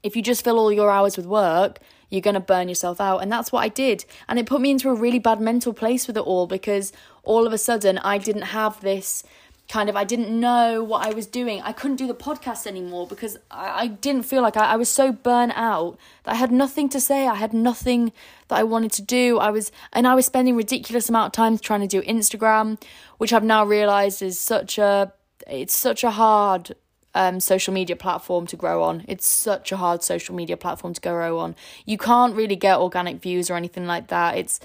if 0.04 0.14
you 0.14 0.22
just 0.22 0.44
fill 0.44 0.56
all 0.56 0.70
your 0.70 0.88
hours 0.88 1.16
with 1.16 1.26
work, 1.26 1.80
you're 2.10 2.20
going 2.20 2.34
to 2.34 2.40
burn 2.40 2.68
yourself 2.68 3.00
out. 3.00 3.18
And 3.24 3.32
that's 3.32 3.50
what 3.50 3.64
I 3.64 3.68
did. 3.68 4.04
And 4.28 4.38
it 4.38 4.46
put 4.46 4.60
me 4.60 4.70
into 4.70 4.88
a 4.88 4.94
really 4.94 5.18
bad 5.18 5.40
mental 5.40 5.72
place 5.72 6.06
with 6.06 6.16
it 6.16 6.20
all 6.20 6.46
because 6.46 6.92
all 7.24 7.44
of 7.44 7.52
a 7.52 7.58
sudden 7.58 7.98
I 7.98 8.18
didn't 8.18 8.42
have 8.42 8.80
this 8.82 9.24
kind 9.68 9.90
of 9.90 9.96
I 9.96 10.04
didn't 10.04 10.30
know 10.30 10.84
what 10.84 11.04
I 11.04 11.12
was 11.12 11.26
doing. 11.26 11.60
I 11.62 11.72
couldn't 11.72 11.96
do 11.96 12.06
the 12.06 12.14
podcast 12.14 12.64
anymore 12.64 13.08
because 13.08 13.36
I, 13.50 13.82
I 13.82 13.86
didn't 13.88 14.22
feel 14.22 14.42
like 14.42 14.56
I, 14.56 14.74
I 14.74 14.76
was 14.76 14.88
so 14.88 15.10
burnt 15.10 15.54
out 15.56 15.98
that 16.22 16.34
I 16.34 16.34
had 16.36 16.52
nothing 16.52 16.88
to 16.90 17.00
say. 17.00 17.26
I 17.26 17.34
had 17.34 17.52
nothing 17.52 18.12
that 18.46 18.60
I 18.60 18.62
wanted 18.62 18.92
to 18.92 19.02
do. 19.02 19.40
I 19.40 19.50
was 19.50 19.72
and 19.92 20.06
I 20.06 20.14
was 20.14 20.24
spending 20.24 20.54
ridiculous 20.54 21.08
amount 21.08 21.26
of 21.26 21.32
time 21.32 21.58
trying 21.58 21.80
to 21.80 21.88
do 21.88 22.00
Instagram, 22.02 22.80
which 23.16 23.32
I've 23.32 23.42
now 23.42 23.64
realized 23.64 24.22
is 24.22 24.38
such 24.38 24.78
a 24.78 25.12
it's 25.48 25.74
such 25.74 26.04
a 26.04 26.10
hard 26.10 26.74
um, 27.14 27.40
social 27.40 27.74
media 27.74 27.96
platform 27.96 28.46
to 28.46 28.56
grow 28.56 28.82
on. 28.82 29.04
It's 29.08 29.26
such 29.26 29.72
a 29.72 29.76
hard 29.76 30.02
social 30.02 30.34
media 30.34 30.56
platform 30.56 30.94
to 30.94 31.00
grow 31.00 31.38
on. 31.38 31.56
You 31.84 31.98
can't 31.98 32.34
really 32.34 32.56
get 32.56 32.78
organic 32.78 33.20
views 33.20 33.50
or 33.50 33.56
anything 33.56 33.86
like 33.86 34.08
that. 34.08 34.36
It's 34.36 34.60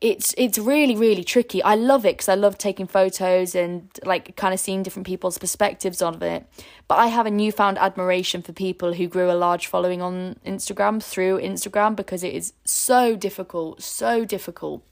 it's 0.00 0.34
it's 0.36 0.58
really 0.58 0.96
really 0.96 1.24
tricky. 1.24 1.62
I 1.62 1.74
love 1.74 2.04
it 2.04 2.14
because 2.14 2.28
I 2.28 2.34
love 2.34 2.58
taking 2.58 2.86
photos 2.86 3.54
and 3.54 3.88
like 4.04 4.36
kind 4.36 4.52
of 4.52 4.60
seeing 4.60 4.82
different 4.82 5.06
people's 5.06 5.38
perspectives 5.38 6.02
of 6.02 6.22
it. 6.22 6.46
But 6.88 6.96
I 6.96 7.06
have 7.06 7.26
a 7.26 7.30
newfound 7.30 7.78
admiration 7.78 8.42
for 8.42 8.52
people 8.52 8.94
who 8.94 9.06
grew 9.06 9.30
a 9.30 9.32
large 9.32 9.66
following 9.66 10.02
on 10.02 10.36
Instagram 10.44 11.02
through 11.02 11.40
Instagram 11.40 11.96
because 11.96 12.22
it 12.22 12.34
is 12.34 12.52
so 12.64 13.16
difficult, 13.16 13.82
so 13.82 14.24
difficult. 14.24 14.82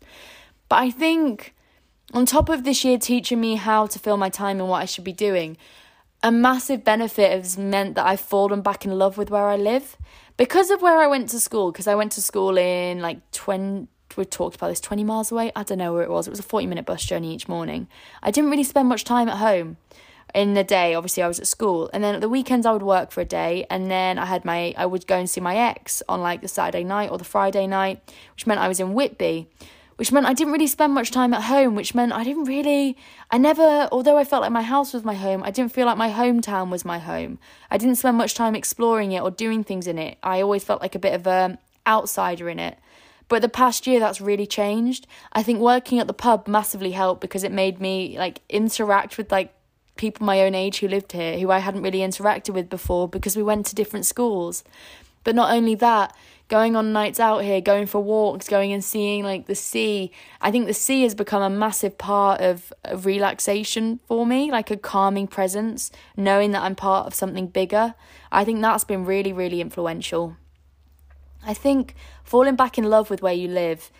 But 0.68 0.76
I 0.76 0.90
think 0.90 1.54
on 2.12 2.26
top 2.26 2.48
of 2.48 2.64
this 2.64 2.84
year 2.84 2.98
teaching 2.98 3.40
me 3.40 3.56
how 3.56 3.86
to 3.86 3.98
fill 3.98 4.16
my 4.16 4.28
time 4.28 4.60
and 4.60 4.68
what 4.68 4.82
I 4.82 4.84
should 4.84 5.04
be 5.04 5.12
doing, 5.12 5.56
a 6.22 6.30
massive 6.30 6.84
benefit 6.84 7.32
has 7.32 7.56
meant 7.56 7.94
that 7.94 8.06
I've 8.06 8.20
fallen 8.20 8.60
back 8.60 8.84
in 8.84 8.98
love 8.98 9.16
with 9.16 9.30
where 9.30 9.48
I 9.48 9.56
live 9.56 9.96
because 10.36 10.70
of 10.70 10.82
where 10.82 10.98
I 10.98 11.06
went 11.06 11.30
to 11.30 11.40
school. 11.40 11.72
Because 11.72 11.86
I 11.86 11.94
went 11.94 12.12
to 12.12 12.22
school 12.22 12.58
in 12.58 13.00
like 13.00 13.18
20, 13.32 13.88
we 14.16 14.24
talked 14.24 14.56
about 14.56 14.68
this 14.68 14.80
20 14.80 15.04
miles 15.04 15.32
away. 15.32 15.52
I 15.56 15.62
don't 15.62 15.78
know 15.78 15.94
where 15.94 16.02
it 16.02 16.10
was. 16.10 16.26
It 16.26 16.30
was 16.30 16.38
a 16.38 16.44
40 16.44 16.66
minute 16.66 16.86
bus 16.86 17.04
journey 17.04 17.34
each 17.34 17.48
morning. 17.48 17.88
I 18.22 18.30
didn't 18.30 18.50
really 18.50 18.64
spend 18.64 18.88
much 18.88 19.04
time 19.04 19.28
at 19.28 19.38
home 19.38 19.78
in 20.34 20.54
the 20.54 20.64
day 20.64 20.94
obviously 20.94 21.22
i 21.22 21.28
was 21.28 21.38
at 21.38 21.46
school 21.46 21.90
and 21.92 22.02
then 22.02 22.14
at 22.14 22.22
the 22.22 22.28
weekends 22.28 22.64
i 22.64 22.72
would 22.72 22.82
work 22.82 23.10
for 23.10 23.20
a 23.20 23.24
day 23.24 23.66
and 23.68 23.90
then 23.90 24.18
i 24.18 24.24
had 24.24 24.44
my 24.46 24.72
i 24.78 24.86
would 24.86 25.06
go 25.06 25.18
and 25.18 25.28
see 25.28 25.42
my 25.42 25.56
ex 25.56 26.02
on 26.08 26.22
like 26.22 26.40
the 26.40 26.48
saturday 26.48 26.82
night 26.82 27.10
or 27.10 27.18
the 27.18 27.24
friday 27.24 27.66
night 27.66 28.00
which 28.34 28.46
meant 28.46 28.58
i 28.58 28.66
was 28.66 28.80
in 28.80 28.94
whitby 28.94 29.46
which 29.96 30.12
meant 30.12 30.26
I 30.26 30.32
didn't 30.32 30.52
really 30.52 30.66
spend 30.66 30.94
much 30.94 31.10
time 31.10 31.34
at 31.34 31.44
home, 31.44 31.74
which 31.74 31.94
meant 31.94 32.12
I 32.12 32.24
didn't 32.24 32.44
really, 32.44 32.96
I 33.30 33.38
never, 33.38 33.88
although 33.92 34.16
I 34.16 34.24
felt 34.24 34.42
like 34.42 34.52
my 34.52 34.62
house 34.62 34.92
was 34.92 35.04
my 35.04 35.14
home, 35.14 35.42
I 35.42 35.50
didn't 35.50 35.72
feel 35.72 35.86
like 35.86 35.98
my 35.98 36.10
hometown 36.10 36.70
was 36.70 36.84
my 36.84 36.98
home. 36.98 37.38
I 37.70 37.78
didn't 37.78 37.96
spend 37.96 38.16
much 38.16 38.34
time 38.34 38.54
exploring 38.54 39.12
it 39.12 39.22
or 39.22 39.30
doing 39.30 39.64
things 39.64 39.86
in 39.86 39.98
it. 39.98 40.18
I 40.22 40.40
always 40.40 40.64
felt 40.64 40.82
like 40.82 40.94
a 40.94 40.98
bit 40.98 41.14
of 41.14 41.26
a 41.26 41.58
outsider 41.86 42.48
in 42.48 42.58
it. 42.58 42.78
But 43.28 43.42
the 43.42 43.48
past 43.48 43.86
year, 43.86 43.98
that's 43.98 44.20
really 44.20 44.46
changed. 44.46 45.06
I 45.32 45.42
think 45.42 45.58
working 45.60 45.98
at 45.98 46.06
the 46.06 46.12
pub 46.12 46.46
massively 46.46 46.90
helped 46.90 47.20
because 47.20 47.44
it 47.44 47.52
made 47.52 47.80
me 47.80 48.18
like 48.18 48.40
interact 48.48 49.16
with 49.16 49.32
like 49.32 49.54
people 49.96 50.24
my 50.26 50.42
own 50.42 50.54
age 50.54 50.78
who 50.78 50.88
lived 50.88 51.12
here 51.12 51.38
who 51.38 51.50
I 51.50 51.58
hadn't 51.58 51.82
really 51.82 52.00
interacted 52.00 52.54
with 52.54 52.68
before 52.70 53.08
because 53.08 53.36
we 53.36 53.42
went 53.42 53.66
to 53.66 53.74
different 53.74 54.06
schools. 54.06 54.64
But 55.24 55.34
not 55.34 55.52
only 55.52 55.74
that, 55.76 56.14
going 56.52 56.76
on 56.76 56.92
nights 56.92 57.18
out 57.18 57.38
here, 57.38 57.62
going 57.62 57.86
for 57.86 58.04
walks, 58.04 58.46
going 58.46 58.74
and 58.74 58.84
seeing 58.84 59.24
like 59.24 59.46
the 59.46 59.54
sea. 59.54 60.12
I 60.38 60.50
think 60.50 60.66
the 60.66 60.74
sea 60.74 61.02
has 61.04 61.14
become 61.14 61.40
a 61.40 61.48
massive 61.48 61.96
part 61.96 62.42
of, 62.42 62.74
of 62.84 63.06
relaxation 63.06 64.00
for 64.04 64.26
me, 64.26 64.50
like 64.50 64.70
a 64.70 64.76
calming 64.76 65.26
presence, 65.26 65.90
knowing 66.14 66.50
that 66.50 66.62
I'm 66.62 66.74
part 66.74 67.06
of 67.06 67.14
something 67.14 67.46
bigger. 67.46 67.94
I 68.30 68.44
think 68.44 68.60
that's 68.60 68.84
been 68.84 69.06
really, 69.06 69.32
really 69.32 69.62
influential. 69.62 70.36
I 71.42 71.54
think 71.54 71.94
falling 72.22 72.56
back 72.56 72.76
in 72.76 72.84
love 72.84 73.08
with 73.08 73.22
where 73.22 73.32
you 73.32 73.48
live. 73.48 73.90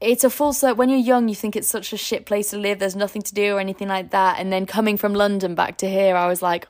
It's 0.00 0.24
a 0.24 0.30
full 0.30 0.52
circle. 0.52 0.74
When 0.74 0.88
you're 0.88 0.98
young, 0.98 1.28
you 1.28 1.36
think 1.36 1.54
it's 1.54 1.68
such 1.68 1.92
a 1.92 1.96
shit 1.96 2.26
place 2.26 2.50
to 2.50 2.58
live. 2.58 2.80
There's 2.80 2.96
nothing 2.96 3.22
to 3.22 3.32
do 3.32 3.54
or 3.54 3.60
anything 3.60 3.86
like 3.86 4.10
that. 4.10 4.40
And 4.40 4.52
then 4.52 4.66
coming 4.66 4.96
from 4.96 5.14
London 5.14 5.54
back 5.54 5.76
to 5.76 5.88
here, 5.88 6.16
I 6.16 6.26
was 6.26 6.42
like, 6.42 6.66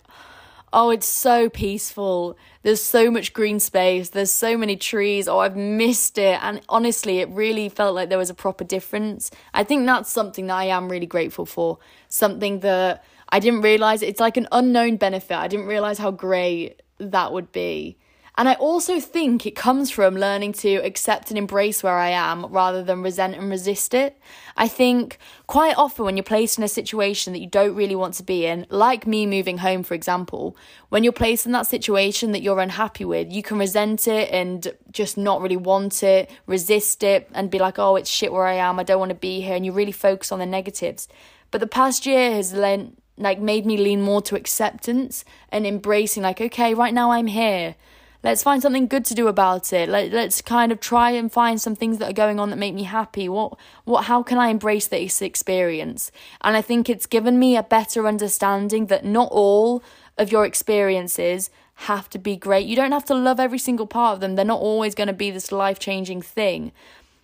Oh, 0.75 0.89
it's 0.89 1.07
so 1.07 1.51
peaceful. 1.51 2.37
There's 2.62 2.83
so 2.83 3.11
much 3.11 3.35
green 3.35 3.61
space. 3.61 4.09
There's 4.09 4.31
so 4.31 4.57
many 4.57 4.77
trees. 4.77 5.29
Oh, 5.29 5.41
I've 5.41 5.57
missed 5.57 6.16
it. 6.16 6.43
And 6.43 6.62
honestly, 6.68 7.18
it 7.18 7.29
really 7.29 7.68
felt 7.68 7.95
like 7.95 8.09
there 8.09 8.16
was 8.16 8.31
a 8.31 8.35
proper 8.35 8.64
difference. 8.64 9.31
I 9.53 9.64
think 9.64 9.85
that's 9.85 10.11
something 10.11 10.47
that 10.47 10.55
I 10.55 10.64
am 10.64 10.89
really 10.89 11.07
grateful 11.07 11.45
for. 11.45 11.79
Something 12.09 12.61
that 12.61 13.05
I 13.29 13.39
didn't 13.39 13.61
realize. 13.61 14.01
It's 14.01 14.20
like 14.20 14.39
an 14.39 14.49
unknown 14.51 14.97
benefit. 14.97 15.37
I 15.37 15.47
didn't 15.47 15.66
realize 15.66 15.99
how 15.99 16.11
great 16.11 16.81
that 16.99 17.33
would 17.33 17.53
be. 17.53 17.99
And 18.39 18.49
I 18.49 18.55
also 18.55 18.99
think 18.99 19.45
it 19.45 19.55
comes 19.55 19.91
from 19.91 20.16
learning 20.16 20.55
to 20.55 20.76
accept 20.76 21.30
and 21.30 21.37
embrace 21.37 21.83
where 21.83 21.99
I 21.99 22.09
am 22.09 22.47
rather 22.47 22.83
than 22.83 23.03
resent 23.03 23.35
and 23.35 23.51
resist 23.51 23.93
it. 23.93 24.18
I 24.57 24.68
think 24.68 25.18
quite 25.47 25.76
often 25.76 26.07
when 26.07 26.16
you're 26.16 26.24
placed 26.24 26.57
in 26.57 26.64
a 26.64 26.68
situation 26.68 27.35
that 27.35 27.41
you 27.41 27.47
don't 27.47 27.74
really 27.74 27.95
want 27.95 28.14
to 28.14 28.22
be 28.22 28.47
in, 28.47 28.66
like 28.70 29.07
me 29.07 29.26
moving 29.26 29.59
home, 29.59 29.83
for 29.83 29.93
example, 29.93 30.57
when 30.89 31.05
you're 31.05 31.12
placed 31.12 31.45
in 31.45 31.53
that 31.53 31.66
situation 31.66 32.33
that 32.33 32.41
you're 32.41 32.59
unhappy 32.59 33.05
with, 33.05 33.30
you 33.30 33.43
can 33.43 33.59
resent 33.59 34.09
it 34.09 34.30
and 34.30 34.72
just 34.91 35.18
not 35.18 35.43
really 35.43 35.59
want 35.59 36.03
it, 36.03 36.30
resist 36.47 37.03
it, 37.03 37.28
and 37.35 37.51
be 37.51 37.59
like, 37.59 37.78
oh, 37.78 37.97
it's 37.97 38.09
shit 38.09 38.33
where 38.33 38.47
I 38.47 38.55
am, 38.55 38.78
I 38.78 38.83
don't 38.83 38.99
want 38.99 39.11
to 39.11 39.14
be 39.14 39.43
here, 39.43 39.57
and 39.57 39.66
you 39.66 39.72
really 39.72 39.93
focus 39.93 40.33
on 40.33 40.39
the 40.39 40.47
negatives. 40.47 41.07
But 41.51 41.61
the 41.61 41.66
past 41.66 42.07
year 42.07 42.33
has 42.33 42.55
lent, 42.55 42.99
like 43.18 43.41
made 43.41 43.66
me 43.66 43.76
lean 43.76 44.01
more 44.01 44.22
to 44.22 44.37
acceptance 44.37 45.22
and 45.51 45.66
embracing, 45.66 46.22
like, 46.22 46.41
okay, 46.41 46.72
right 46.72 46.95
now 46.95 47.11
I'm 47.11 47.26
here 47.26 47.74
let's 48.23 48.43
find 48.43 48.62
something 48.62 48.87
good 48.87 49.05
to 49.07 49.14
do 49.14 49.29
about 49.29 49.73
it. 49.73 49.89
Let, 49.89 50.12
let's 50.12 50.43
kind 50.43 50.73
of 50.73 50.81
try 50.81 51.11
and 51.11 51.31
find 51.31 51.61
some 51.61 51.77
things 51.77 51.99
that 51.99 52.11
are 52.11 52.14
going 52.14 52.39
on 52.39 52.51
that 52.51 52.57
make 52.57 52.75
me 52.75 52.85
happy. 52.85 53.29
What 53.29 53.59
what 53.85 54.05
how 54.05 54.23
can 54.23 54.39
i 54.39 54.49
embrace 54.49 54.89
this 54.89 55.23
experience? 55.23 56.11
And 56.43 56.57
i 56.57 56.62
think 56.62 56.89
it's 56.89 57.07
given 57.07 57.39
me 57.39 57.57
a 57.57 57.62
better 57.62 58.07
understanding 58.07 58.87
that 58.87 59.05
not 59.05 59.29
all 59.31 59.83
of 60.18 60.31
your 60.31 60.45
experiences 60.45 61.51
have 61.75 62.09
to 62.11 62.18
be 62.18 62.37
great. 62.37 62.66
You 62.66 62.77
don't 62.77 62.93
have 62.93 63.07
to 63.07 63.14
love 63.14 63.41
every 63.41 63.59
single 63.59 63.87
part 63.87 64.14
of 64.14 64.20
them. 64.20 64.35
They're 64.35 64.45
not 64.45 64.61
always 64.61 64.95
going 64.95 65.07
to 65.07 65.14
be 65.14 65.31
this 65.31 65.51
life-changing 65.51 66.23
thing 66.23 66.73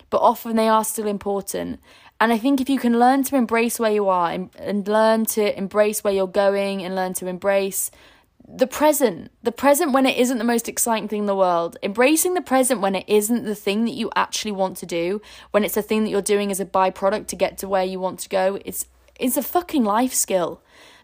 but 0.09 0.21
often 0.21 0.55
they 0.55 0.67
are 0.67 0.83
still 0.83 1.07
important. 1.07 1.79
And 2.19 2.33
I 2.33 2.37
think 2.37 2.59
if 2.59 2.69
you 2.69 2.79
can 2.79 2.99
learn 2.99 3.23
to 3.25 3.35
embrace 3.35 3.79
where 3.79 3.91
you 3.91 4.09
are 4.09 4.31
and, 4.31 4.49
and 4.57 4.87
learn 4.87 5.25
to 5.27 5.57
embrace 5.57 6.03
where 6.03 6.13
you're 6.13 6.27
going 6.27 6.83
and 6.83 6.95
learn 6.95 7.13
to 7.15 7.27
embrace 7.27 7.91
the 8.51 8.67
present, 8.67 9.31
the 9.43 9.51
present 9.51 9.91
when 9.91 10.05
it 10.05 10.17
isn't 10.17 10.39
the 10.39 10.43
most 10.43 10.67
exciting 10.67 11.07
thing 11.07 11.19
in 11.19 11.25
the 11.27 11.35
world, 11.35 11.77
embracing 11.83 12.33
the 12.33 12.41
present 12.41 12.81
when 12.81 12.95
it 12.95 13.05
isn't 13.07 13.43
the 13.43 13.55
thing 13.55 13.85
that 13.85 13.93
you 13.93 14.09
actually 14.15 14.51
want 14.51 14.77
to 14.77 14.85
do, 14.85 15.21
when 15.51 15.63
it's 15.63 15.77
a 15.77 15.81
thing 15.81 16.03
that 16.03 16.09
you're 16.09 16.21
doing 16.21 16.49
as 16.49 16.59
a 16.59 16.65
byproduct 16.65 17.27
to 17.27 17.35
get 17.35 17.57
to 17.59 17.67
where 17.67 17.83
you 17.83 17.99
want 17.99 18.19
to 18.19 18.29
go, 18.29 18.59
it's 18.65 18.85
it's 19.19 19.37
a 19.37 19.43
fucking 19.43 19.83
life 19.83 20.13
skill. 20.13 20.61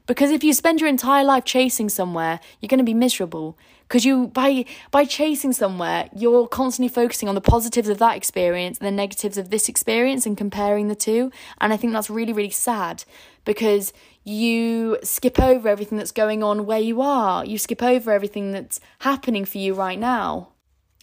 Because 0.07 0.31
if 0.31 0.43
you 0.43 0.53
spend 0.53 0.79
your 0.79 0.89
entire 0.89 1.23
life 1.23 1.45
chasing 1.45 1.89
somewhere, 1.89 2.39
you're 2.59 2.67
going 2.67 2.77
to 2.77 2.83
be 2.83 2.93
miserable. 2.93 3.57
Because 3.87 4.05
you 4.05 4.27
by 4.27 4.65
by 4.91 5.05
chasing 5.05 5.53
somewhere, 5.53 6.09
you're 6.15 6.47
constantly 6.47 6.93
focusing 6.93 7.29
on 7.29 7.35
the 7.35 7.41
positives 7.41 7.87
of 7.87 7.99
that 7.99 8.17
experience 8.17 8.79
and 8.79 8.87
the 8.87 8.91
negatives 8.91 9.37
of 9.37 9.49
this 9.49 9.69
experience 9.69 10.25
and 10.25 10.37
comparing 10.37 10.87
the 10.87 10.95
two. 10.95 11.31
And 11.61 11.71
I 11.71 11.77
think 11.77 11.93
that's 11.93 12.09
really 12.09 12.33
really 12.33 12.49
sad 12.49 13.03
because 13.45 13.93
you 14.23 14.97
skip 15.03 15.39
over 15.39 15.69
everything 15.69 15.97
that's 15.97 16.11
going 16.11 16.41
on 16.41 16.65
where 16.65 16.79
you 16.79 17.01
are. 17.01 17.45
You 17.45 17.59
skip 17.59 17.83
over 17.83 18.11
everything 18.11 18.51
that's 18.51 18.79
happening 18.99 19.45
for 19.45 19.59
you 19.59 19.75
right 19.75 19.99
now. 19.99 20.49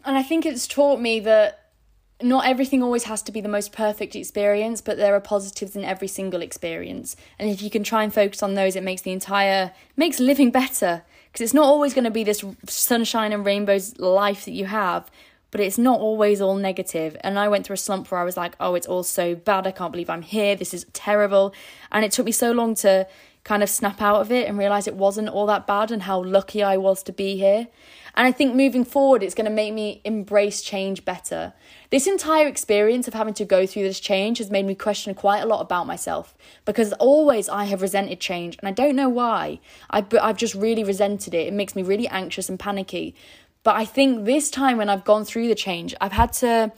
And 0.05 0.19
I 0.19 0.25
think 0.25 0.45
it's 0.45 0.67
taught 0.67 1.01
me 1.01 1.21
that 1.21 1.61
not 2.21 2.47
everything 2.47 2.83
always 2.83 3.05
has 3.05 3.23
to 3.23 3.33
be 3.33 3.41
the 3.41 3.49
most 3.49 3.73
perfect 3.73 4.15
experience, 4.15 4.81
but 4.81 4.97
there 4.97 5.15
are 5.15 5.21
positives 5.21 5.77
in 5.77 5.85
every 5.85 6.09
single 6.09 6.43
experience. 6.43 7.17
And 7.39 7.51
if 7.51 7.63
you 7.63 7.71
can 7.71 7.85
try 7.85 8.03
and 8.03 8.13
focus 8.13 8.43
on 8.43 8.55
those, 8.55 8.77
it 8.77 8.83
makes 8.83 9.03
the 9.03 9.13
entire 9.13 9.73
makes 9.97 10.21
living 10.21 10.51
better 10.51 11.03
because 11.33 11.45
it's 11.45 11.55
not 11.55 11.65
always 11.65 11.95
going 11.95 12.05
to 12.05 12.11
be 12.11 12.25
this 12.25 12.45
sunshine 12.67 13.33
and 13.33 13.47
rainbows 13.47 13.99
life 13.99 14.45
that 14.45 14.51
you 14.53 14.67
have, 14.67 15.11
but 15.51 15.61
it's 15.61 15.79
not 15.79 15.99
always 15.99 16.43
all 16.43 16.57
negative. 16.57 17.17
And 17.23 17.39
I 17.39 17.49
went 17.49 17.65
through 17.67 17.75
a 17.75 17.79
slump 17.79 18.11
where 18.11 18.21
I 18.21 18.25
was 18.25 18.37
like, 18.37 18.55
oh, 18.61 18.75
it's 18.75 18.87
all 18.87 19.03
so 19.03 19.35
bad. 19.35 19.67
I 19.67 19.71
can't 19.71 19.93
believe 19.93 20.11
I'm 20.11 20.23
here. 20.23 20.55
This 20.55 20.75
is 20.75 20.85
terrible. 20.93 21.55
And 21.91 22.05
it 22.05 22.13
took 22.13 22.27
me 22.27 22.33
so 22.33 22.53
long 22.53 22.75
to 22.77 23.07
kind 23.45 23.63
of 23.63 23.71
snap 23.71 24.03
out 24.03 24.21
of 24.21 24.31
it 24.31 24.47
and 24.47 24.59
realize 24.59 24.87
it 24.87 24.95
wasn't 24.95 25.31
all 25.31 25.47
that 25.47 25.67
bad 25.67 25.91
and 25.91 26.03
how 26.03 26.23
lucky 26.23 26.63
I 26.63 26.77
was 26.77 27.03
to 27.05 27.13
be 27.13 27.37
here. 27.37 27.69
And 28.15 28.27
I 28.27 28.33
think 28.33 28.55
moving 28.55 28.85
forward, 28.85 29.23
it's 29.23 29.35
going 29.35 29.47
to 29.47 29.51
make 29.51 29.73
me 29.73 30.01
embrace 30.05 30.63
change 30.63 31.05
better. 31.05 31.55
This 31.91 32.07
entire 32.07 32.47
experience 32.47 33.09
of 33.09 33.15
having 33.15 33.35
to 33.35 33.45
go 33.45 33.67
through 33.67 33.85
this 33.85 34.01
change 34.01 34.39
has 34.39 34.51
made 34.51 34.67
me 34.67 34.75
question 34.75 35.15
quite 35.15 35.41
a 35.41 35.47
lot 35.47 35.61
about 35.61 35.87
myself 35.87 36.35
because 36.65 36.93
always 36.95 37.49
I 37.49 37.65
have 37.65 37.81
resented 37.81 38.21
change 38.21 38.59
and 38.59 38.69
I 38.69 38.73
don't 38.73 38.97
know 38.97 39.09
why. 39.09 39.61
I, 39.91 40.05
I've 40.21 40.37
just 40.37 40.55
really 40.55 40.85
resented 40.85 41.33
it. 41.33 41.47
It 41.47 41.55
makes 41.55 41.75
me 41.75 41.83
really 41.83 42.09
anxious 42.09 42.49
and 42.49 42.59
panicky. 42.59 43.15
But 43.63 43.77
I 43.77 43.85
think 43.85 44.25
this 44.25 44.51
time 44.51 44.77
when 44.77 44.89
I've 44.89 45.05
gone 45.05 45.25
through 45.25 45.49
the 45.49 45.55
change, 45.55 45.95
I've 46.01 46.13
had 46.13 46.33
to 46.35 46.73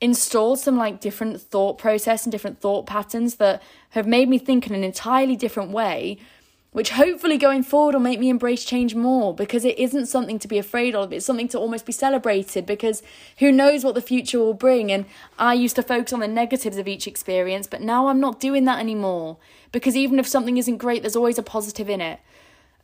install 0.00 0.56
some 0.56 0.76
like 0.76 1.00
different 1.00 1.40
thought 1.40 1.78
process 1.78 2.24
and 2.24 2.32
different 2.32 2.60
thought 2.60 2.86
patterns 2.86 3.36
that 3.36 3.62
have 3.90 4.06
made 4.06 4.28
me 4.28 4.38
think 4.38 4.66
in 4.66 4.74
an 4.74 4.84
entirely 4.84 5.36
different 5.36 5.70
way 5.70 6.18
which 6.76 6.90
hopefully 6.90 7.38
going 7.38 7.62
forward 7.62 7.94
will 7.94 8.02
make 8.02 8.20
me 8.20 8.28
embrace 8.28 8.62
change 8.62 8.94
more 8.94 9.34
because 9.34 9.64
it 9.64 9.78
isn't 9.78 10.04
something 10.04 10.38
to 10.38 10.46
be 10.46 10.58
afraid 10.58 10.94
of. 10.94 11.10
It's 11.10 11.24
something 11.24 11.48
to 11.48 11.58
almost 11.58 11.86
be 11.86 11.92
celebrated 11.92 12.66
because 12.66 13.02
who 13.38 13.50
knows 13.50 13.82
what 13.82 13.94
the 13.94 14.02
future 14.02 14.38
will 14.40 14.52
bring. 14.52 14.92
And 14.92 15.06
I 15.38 15.54
used 15.54 15.76
to 15.76 15.82
focus 15.82 16.12
on 16.12 16.20
the 16.20 16.28
negatives 16.28 16.76
of 16.76 16.86
each 16.86 17.06
experience, 17.06 17.66
but 17.66 17.80
now 17.80 18.08
I'm 18.08 18.20
not 18.20 18.40
doing 18.40 18.66
that 18.66 18.78
anymore 18.78 19.38
because 19.72 19.96
even 19.96 20.18
if 20.18 20.28
something 20.28 20.58
isn't 20.58 20.76
great, 20.76 21.00
there's 21.00 21.16
always 21.16 21.38
a 21.38 21.42
positive 21.42 21.88
in 21.88 22.02
it. 22.02 22.20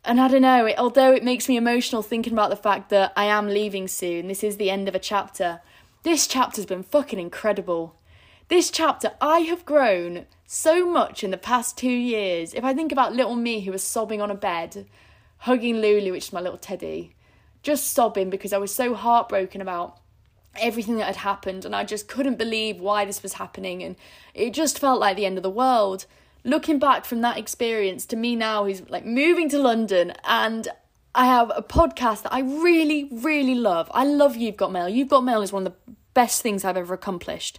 And 0.07 0.23
I 0.23 0.29
don't 0.29 0.41
know, 0.41 0.65
it, 0.65 0.79
although 0.79 1.13
it 1.13 1.23
makes 1.23 1.47
me 1.47 1.59
emotional 1.59 2.01
thinking 2.01 2.33
about 2.33 2.49
the 2.49 2.57
fact 2.57 2.89
that 2.89 3.13
I 3.15 3.27
am 3.27 3.49
leaving 3.49 3.89
soon, 3.89 4.27
this 4.27 4.43
is 4.43 4.57
the 4.57 4.71
end 4.71 4.89
of 4.89 4.95
a 4.95 4.99
chapter. 4.99 5.61
This 6.03 6.27
chapter's 6.27 6.65
been 6.65 6.83
fucking 6.83 7.19
incredible. 7.19 7.95
This 8.53 8.71
chapter, 8.71 9.13
I 9.19 9.39
have 9.39 9.65
grown 9.65 10.27
so 10.45 10.85
much 10.85 11.25
in 11.25 11.31
the 11.31 11.39
past 11.39 11.79
two 11.79 11.89
years. 11.89 12.53
If 12.53 12.65
I 12.65 12.75
think 12.75 12.93
about 12.93 13.15
little 13.15 13.35
me 13.35 13.63
who 13.63 13.73
was 13.73 13.83
sobbing 13.83 14.21
on 14.21 14.31
a 14.31 14.35
bed, 14.35 14.85
hugging 15.39 15.79
Lulu, 15.79 16.13
which 16.13 16.27
is 16.27 16.33
my 16.35 16.43
little 16.43 16.59
teddy, 16.59 17.15
just 17.63 17.95
sobbing 17.95 18.29
because 18.29 18.53
I 18.53 18.59
was 18.59 18.71
so 18.71 18.93
heartbroken 18.93 19.63
about 19.63 20.01
everything 20.61 20.99
that 20.99 21.07
had 21.07 21.17
happened 21.17 21.65
and 21.65 21.75
I 21.75 21.85
just 21.85 22.09
couldn't 22.09 22.37
believe 22.37 22.79
why 22.79 23.07
this 23.07 23.23
was 23.23 23.33
happening 23.33 23.83
and 23.83 23.97
it 24.35 24.53
just 24.53 24.79
felt 24.79 25.01
like 25.01 25.17
the 25.17 25.25
end 25.25 25.39
of 25.39 25.43
the 25.43 25.49
world. 25.49 26.05
Looking 26.45 26.79
back 26.79 27.07
from 27.07 27.23
that 27.23 27.39
experience 27.39 28.05
to 28.05 28.17
me 28.17 28.37
now 28.37 28.67
who's 28.67 28.87
like 28.91 29.07
moving 29.07 29.49
to 29.49 29.59
London 29.59 30.13
and 30.25 30.69
I 31.15 31.25
have 31.25 31.51
a 31.57 31.63
podcast 31.63 32.25
that 32.25 32.35
I 32.35 32.41
really, 32.41 33.09
really 33.13 33.55
love. 33.55 33.91
I 33.95 34.05
love 34.05 34.37
You've 34.37 34.59
Got 34.59 34.73
Mail. 34.73 34.91
You've 34.91 35.09
Got 35.09 35.25
Mail 35.25 35.41
is 35.41 35.55
one 35.55 35.67
of 35.67 35.73
the 35.73 35.95
best 36.13 36.43
things 36.43 36.67
I've 36.67 36.77
ever 36.77 36.93
accomplished. 36.93 37.59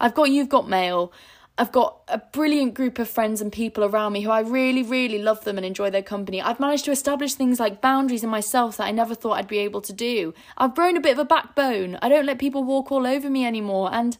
I've 0.00 0.14
got 0.14 0.30
You've 0.30 0.48
Got 0.48 0.68
Mail. 0.68 1.12
I've 1.58 1.72
got 1.72 2.02
a 2.08 2.18
brilliant 2.18 2.74
group 2.74 2.98
of 2.98 3.08
friends 3.08 3.40
and 3.40 3.50
people 3.50 3.82
around 3.82 4.12
me 4.12 4.20
who 4.20 4.30
I 4.30 4.40
really, 4.40 4.82
really 4.82 5.18
love 5.18 5.44
them 5.44 5.56
and 5.56 5.64
enjoy 5.64 5.88
their 5.88 6.02
company. 6.02 6.42
I've 6.42 6.60
managed 6.60 6.84
to 6.84 6.90
establish 6.90 7.32
things 7.32 7.58
like 7.58 7.80
boundaries 7.80 8.22
in 8.22 8.28
myself 8.28 8.76
that 8.76 8.84
I 8.84 8.90
never 8.90 9.14
thought 9.14 9.38
I'd 9.38 9.48
be 9.48 9.58
able 9.58 9.80
to 9.80 9.92
do. 9.92 10.34
I've 10.58 10.74
grown 10.74 10.98
a 10.98 11.00
bit 11.00 11.12
of 11.12 11.18
a 11.18 11.24
backbone. 11.24 11.98
I 12.02 12.10
don't 12.10 12.26
let 12.26 12.38
people 12.38 12.62
walk 12.62 12.92
all 12.92 13.06
over 13.06 13.30
me 13.30 13.46
anymore. 13.46 13.88
And 13.90 14.18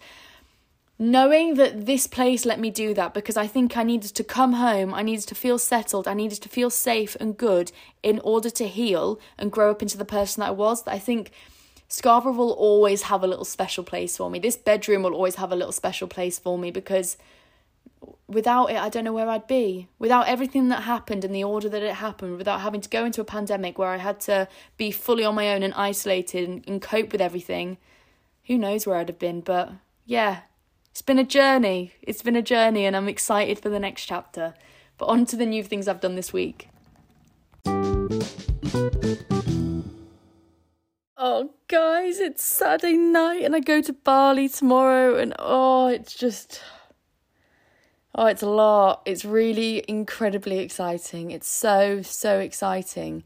knowing 0.98 1.54
that 1.54 1.84
this 1.84 2.06
place 2.06 2.46
let 2.46 2.58
me 2.58 2.70
do 2.70 2.94
that 2.94 3.12
because 3.12 3.36
I 3.36 3.46
think 3.46 3.76
I 3.76 3.82
needed 3.82 4.14
to 4.14 4.24
come 4.24 4.54
home, 4.54 4.94
I 4.94 5.02
needed 5.02 5.28
to 5.28 5.34
feel 5.34 5.58
settled, 5.58 6.08
I 6.08 6.14
needed 6.14 6.40
to 6.40 6.48
feel 6.48 6.70
safe 6.70 7.16
and 7.20 7.36
good 7.36 7.70
in 8.02 8.18
order 8.20 8.48
to 8.48 8.66
heal 8.66 9.20
and 9.36 9.52
grow 9.52 9.70
up 9.70 9.82
into 9.82 9.98
the 9.98 10.06
person 10.06 10.40
that 10.40 10.48
I 10.48 10.52
was, 10.52 10.84
that 10.84 10.94
I 10.94 10.98
think 10.98 11.32
Scarborough 11.88 12.32
will 12.32 12.52
always 12.52 13.02
have 13.02 13.22
a 13.22 13.26
little 13.26 13.44
special 13.44 13.84
place 13.84 14.16
for 14.16 14.30
me. 14.30 14.38
This 14.38 14.56
bedroom 14.56 15.02
will 15.02 15.14
always 15.14 15.36
have 15.36 15.52
a 15.52 15.56
little 15.56 15.72
special 15.72 16.08
place 16.08 16.38
for 16.38 16.58
me 16.58 16.70
because 16.70 17.16
without 18.28 18.66
it, 18.66 18.76
I 18.76 18.88
don't 18.88 19.04
know 19.04 19.12
where 19.12 19.28
I'd 19.28 19.46
be. 19.46 19.88
Without 19.98 20.26
everything 20.26 20.68
that 20.68 20.82
happened 20.82 21.24
in 21.24 21.32
the 21.32 21.44
order 21.44 21.68
that 21.68 21.82
it 21.82 21.94
happened, 21.94 22.38
without 22.38 22.60
having 22.60 22.80
to 22.80 22.88
go 22.88 23.04
into 23.04 23.20
a 23.20 23.24
pandemic 23.24 23.78
where 23.78 23.90
I 23.90 23.98
had 23.98 24.20
to 24.22 24.48
be 24.76 24.90
fully 24.90 25.24
on 25.24 25.34
my 25.34 25.52
own 25.54 25.62
and 25.62 25.74
isolated 25.74 26.48
and, 26.48 26.64
and 26.66 26.82
cope 26.82 27.12
with 27.12 27.20
everything, 27.20 27.78
who 28.46 28.58
knows 28.58 28.86
where 28.86 28.96
I'd 28.96 29.08
have 29.08 29.18
been. 29.18 29.40
But 29.40 29.72
yeah, 30.04 30.40
it's 30.90 31.02
been 31.02 31.18
a 31.18 31.24
journey. 31.24 31.92
It's 32.02 32.22
been 32.22 32.36
a 32.36 32.42
journey, 32.42 32.84
and 32.84 32.96
I'm 32.96 33.08
excited 33.08 33.60
for 33.60 33.68
the 33.68 33.80
next 33.80 34.06
chapter. 34.06 34.54
But 34.98 35.06
on 35.06 35.26
to 35.26 35.36
the 35.36 35.46
new 35.46 35.62
things 35.62 35.86
I've 35.86 36.00
done 36.00 36.16
this 36.16 36.32
week. 36.32 36.68
Oh, 41.28 41.50
guys, 41.66 42.20
it's 42.20 42.44
Saturday 42.44 42.96
night 42.96 43.42
and 43.42 43.52
I 43.52 43.58
go 43.58 43.82
to 43.82 43.92
Bali 43.92 44.48
tomorrow, 44.48 45.16
and 45.18 45.34
oh, 45.40 45.88
it's 45.88 46.14
just. 46.14 46.62
Oh, 48.14 48.26
it's 48.26 48.44
a 48.44 48.48
lot. 48.48 49.02
It's 49.04 49.24
really 49.24 49.84
incredibly 49.88 50.60
exciting. 50.60 51.32
It's 51.32 51.48
so, 51.48 52.00
so 52.00 52.38
exciting. 52.38 53.24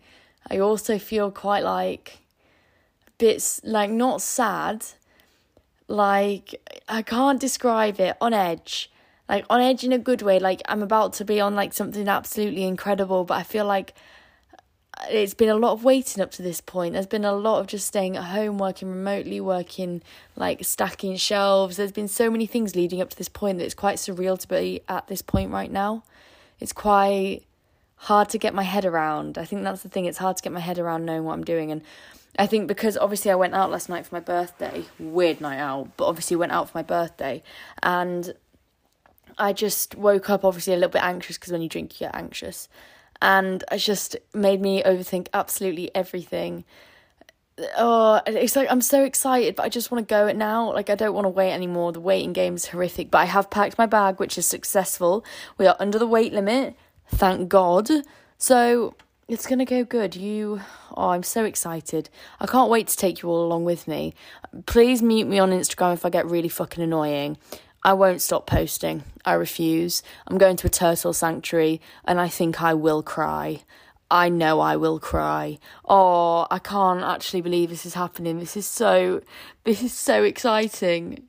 I 0.50 0.60
also 0.60 0.98
feel 0.98 1.30
quite 1.30 1.62
like 1.62 2.20
bits 3.18 3.60
like 3.64 3.90
not 3.90 4.22
sad, 4.22 4.86
like 5.86 6.54
I 6.88 7.02
can't 7.02 7.38
describe 7.38 8.00
it, 8.00 8.16
on 8.18 8.32
edge. 8.32 8.90
Like 9.28 9.44
on 9.50 9.60
edge 9.60 9.84
in 9.84 9.92
a 9.92 9.98
good 9.98 10.22
way, 10.22 10.38
like 10.38 10.62
I'm 10.70 10.82
about 10.82 11.12
to 11.14 11.24
be 11.26 11.38
on 11.38 11.54
like 11.54 11.74
something 11.74 12.08
absolutely 12.08 12.64
incredible, 12.64 13.24
but 13.24 13.34
I 13.34 13.42
feel 13.42 13.66
like 13.66 13.92
it's 15.08 15.34
been 15.34 15.48
a 15.48 15.54
lot 15.54 15.72
of 15.72 15.84
waiting 15.84 16.22
up 16.22 16.30
to 16.32 16.42
this 16.42 16.60
point. 16.60 16.94
There's 16.94 17.06
been 17.06 17.24
a 17.24 17.32
lot 17.32 17.60
of 17.60 17.66
just 17.66 17.86
staying 17.86 18.16
at 18.16 18.24
home, 18.24 18.58
working 18.58 18.88
remotely, 18.88 19.40
working 19.40 20.02
like 20.36 20.64
stacking 20.64 21.16
shelves. 21.16 21.76
There's 21.76 21.92
been 21.92 22.08
so 22.08 22.30
many 22.30 22.46
things 22.46 22.74
leading 22.74 23.00
up 23.00 23.10
to 23.10 23.16
this 23.16 23.28
point 23.28 23.58
that 23.58 23.64
it's 23.64 23.74
quite 23.74 23.96
surreal 23.96 24.38
to 24.38 24.48
be 24.48 24.80
at 24.88 25.06
this 25.06 25.22
point 25.22 25.50
right 25.50 25.70
now. 25.70 26.02
It's 26.58 26.72
quite 26.72 27.42
hard 27.96 28.28
to 28.30 28.38
get 28.38 28.54
my 28.54 28.62
head 28.62 28.84
around. 28.84 29.38
I 29.38 29.44
think 29.44 29.62
that's 29.62 29.82
the 29.82 29.88
thing. 29.88 30.06
It's 30.06 30.18
hard 30.18 30.36
to 30.36 30.42
get 30.42 30.52
my 30.52 30.60
head 30.60 30.78
around 30.78 31.04
knowing 31.04 31.24
what 31.24 31.34
I'm 31.34 31.44
doing. 31.44 31.70
And 31.70 31.82
I 32.38 32.46
think 32.46 32.68
because 32.68 32.96
obviously 32.96 33.30
I 33.30 33.36
went 33.36 33.54
out 33.54 33.70
last 33.70 33.88
night 33.88 34.06
for 34.06 34.14
my 34.14 34.20
birthday, 34.20 34.84
weird 34.98 35.40
night 35.40 35.58
out, 35.58 35.96
but 35.96 36.06
obviously 36.06 36.36
went 36.36 36.52
out 36.52 36.70
for 36.70 36.78
my 36.78 36.82
birthday. 36.82 37.42
And 37.82 38.34
I 39.38 39.52
just 39.52 39.94
woke 39.94 40.28
up 40.28 40.44
obviously 40.44 40.72
a 40.72 40.76
little 40.76 40.90
bit 40.90 41.02
anxious 41.02 41.38
because 41.38 41.52
when 41.52 41.62
you 41.62 41.68
drink, 41.68 42.00
you 42.00 42.06
get 42.06 42.14
anxious 42.14 42.68
and 43.22 43.64
it 43.70 43.78
just 43.78 44.16
made 44.34 44.60
me 44.60 44.82
overthink 44.82 45.28
absolutely 45.34 45.94
everything. 45.94 46.64
Oh, 47.76 48.20
it's 48.26 48.56
like 48.56 48.70
I'm 48.70 48.80
so 48.80 49.04
excited, 49.04 49.56
but 49.56 49.64
I 49.64 49.68
just 49.68 49.90
want 49.90 50.06
to 50.06 50.12
go 50.12 50.26
it 50.26 50.36
now. 50.36 50.72
Like 50.72 50.88
I 50.88 50.94
don't 50.94 51.14
want 51.14 51.26
to 51.26 51.30
wait 51.30 51.52
anymore. 51.52 51.92
The 51.92 52.00
waiting 52.00 52.32
game 52.32 52.54
is 52.54 52.66
horrific, 52.66 53.10
but 53.10 53.18
I 53.18 53.26
have 53.26 53.50
packed 53.50 53.76
my 53.76 53.86
bag, 53.86 54.18
which 54.18 54.38
is 54.38 54.46
successful. 54.46 55.24
We 55.58 55.66
are 55.66 55.76
under 55.78 55.98
the 55.98 56.06
weight 56.06 56.32
limit, 56.32 56.74
thank 57.08 57.48
God. 57.48 57.90
So 58.38 58.94
it's 59.28 59.46
gonna 59.46 59.66
go 59.66 59.84
good. 59.84 60.16
You, 60.16 60.62
oh, 60.96 61.10
I'm 61.10 61.22
so 61.22 61.44
excited. 61.44 62.08
I 62.40 62.46
can't 62.46 62.70
wait 62.70 62.88
to 62.88 62.96
take 62.96 63.22
you 63.22 63.28
all 63.28 63.44
along 63.44 63.64
with 63.64 63.86
me. 63.86 64.14
Please 64.64 65.02
mute 65.02 65.28
me 65.28 65.38
on 65.38 65.50
Instagram 65.50 65.94
if 65.94 66.06
I 66.06 66.10
get 66.10 66.26
really 66.26 66.48
fucking 66.48 66.82
annoying. 66.82 67.36
I 67.82 67.94
won't 67.94 68.20
stop 68.20 68.46
posting. 68.46 69.04
I 69.24 69.34
refuse. 69.34 70.02
I'm 70.26 70.38
going 70.38 70.56
to 70.56 70.66
a 70.66 70.70
turtle 70.70 71.12
sanctuary 71.12 71.80
and 72.04 72.20
I 72.20 72.28
think 72.28 72.62
I 72.62 72.74
will 72.74 73.02
cry. 73.02 73.62
I 74.10 74.28
know 74.28 74.60
I 74.60 74.76
will 74.76 74.98
cry. 74.98 75.58
Oh, 75.88 76.46
I 76.50 76.58
can't 76.58 77.02
actually 77.02 77.40
believe 77.40 77.70
this 77.70 77.86
is 77.86 77.94
happening. 77.94 78.38
This 78.38 78.56
is 78.56 78.66
so 78.66 79.22
this 79.64 79.82
is 79.82 79.92
so 79.92 80.24
exciting. 80.24 81.28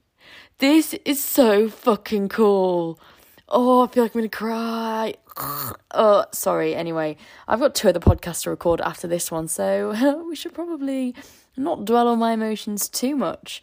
This 0.57 0.93
is 1.05 1.23
so 1.23 1.69
fucking 1.69 2.29
cool. 2.29 2.99
Oh, 3.47 3.83
I 3.83 3.87
feel 3.87 4.03
like 4.03 4.15
I'm 4.15 4.21
gonna 4.21 4.29
cry. 4.29 5.13
oh, 5.91 6.25
sorry. 6.33 6.75
Anyway, 6.75 7.17
I've 7.47 7.59
got 7.59 7.75
two 7.75 7.89
other 7.89 7.99
podcasts 7.99 8.43
to 8.43 8.49
record 8.49 8.81
after 8.81 9.07
this 9.07 9.31
one, 9.31 9.47
so 9.47 10.23
we 10.27 10.35
should 10.35 10.53
probably 10.53 11.15
not 11.55 11.85
dwell 11.85 12.07
on 12.07 12.19
my 12.19 12.33
emotions 12.33 12.89
too 12.89 13.15
much. 13.15 13.61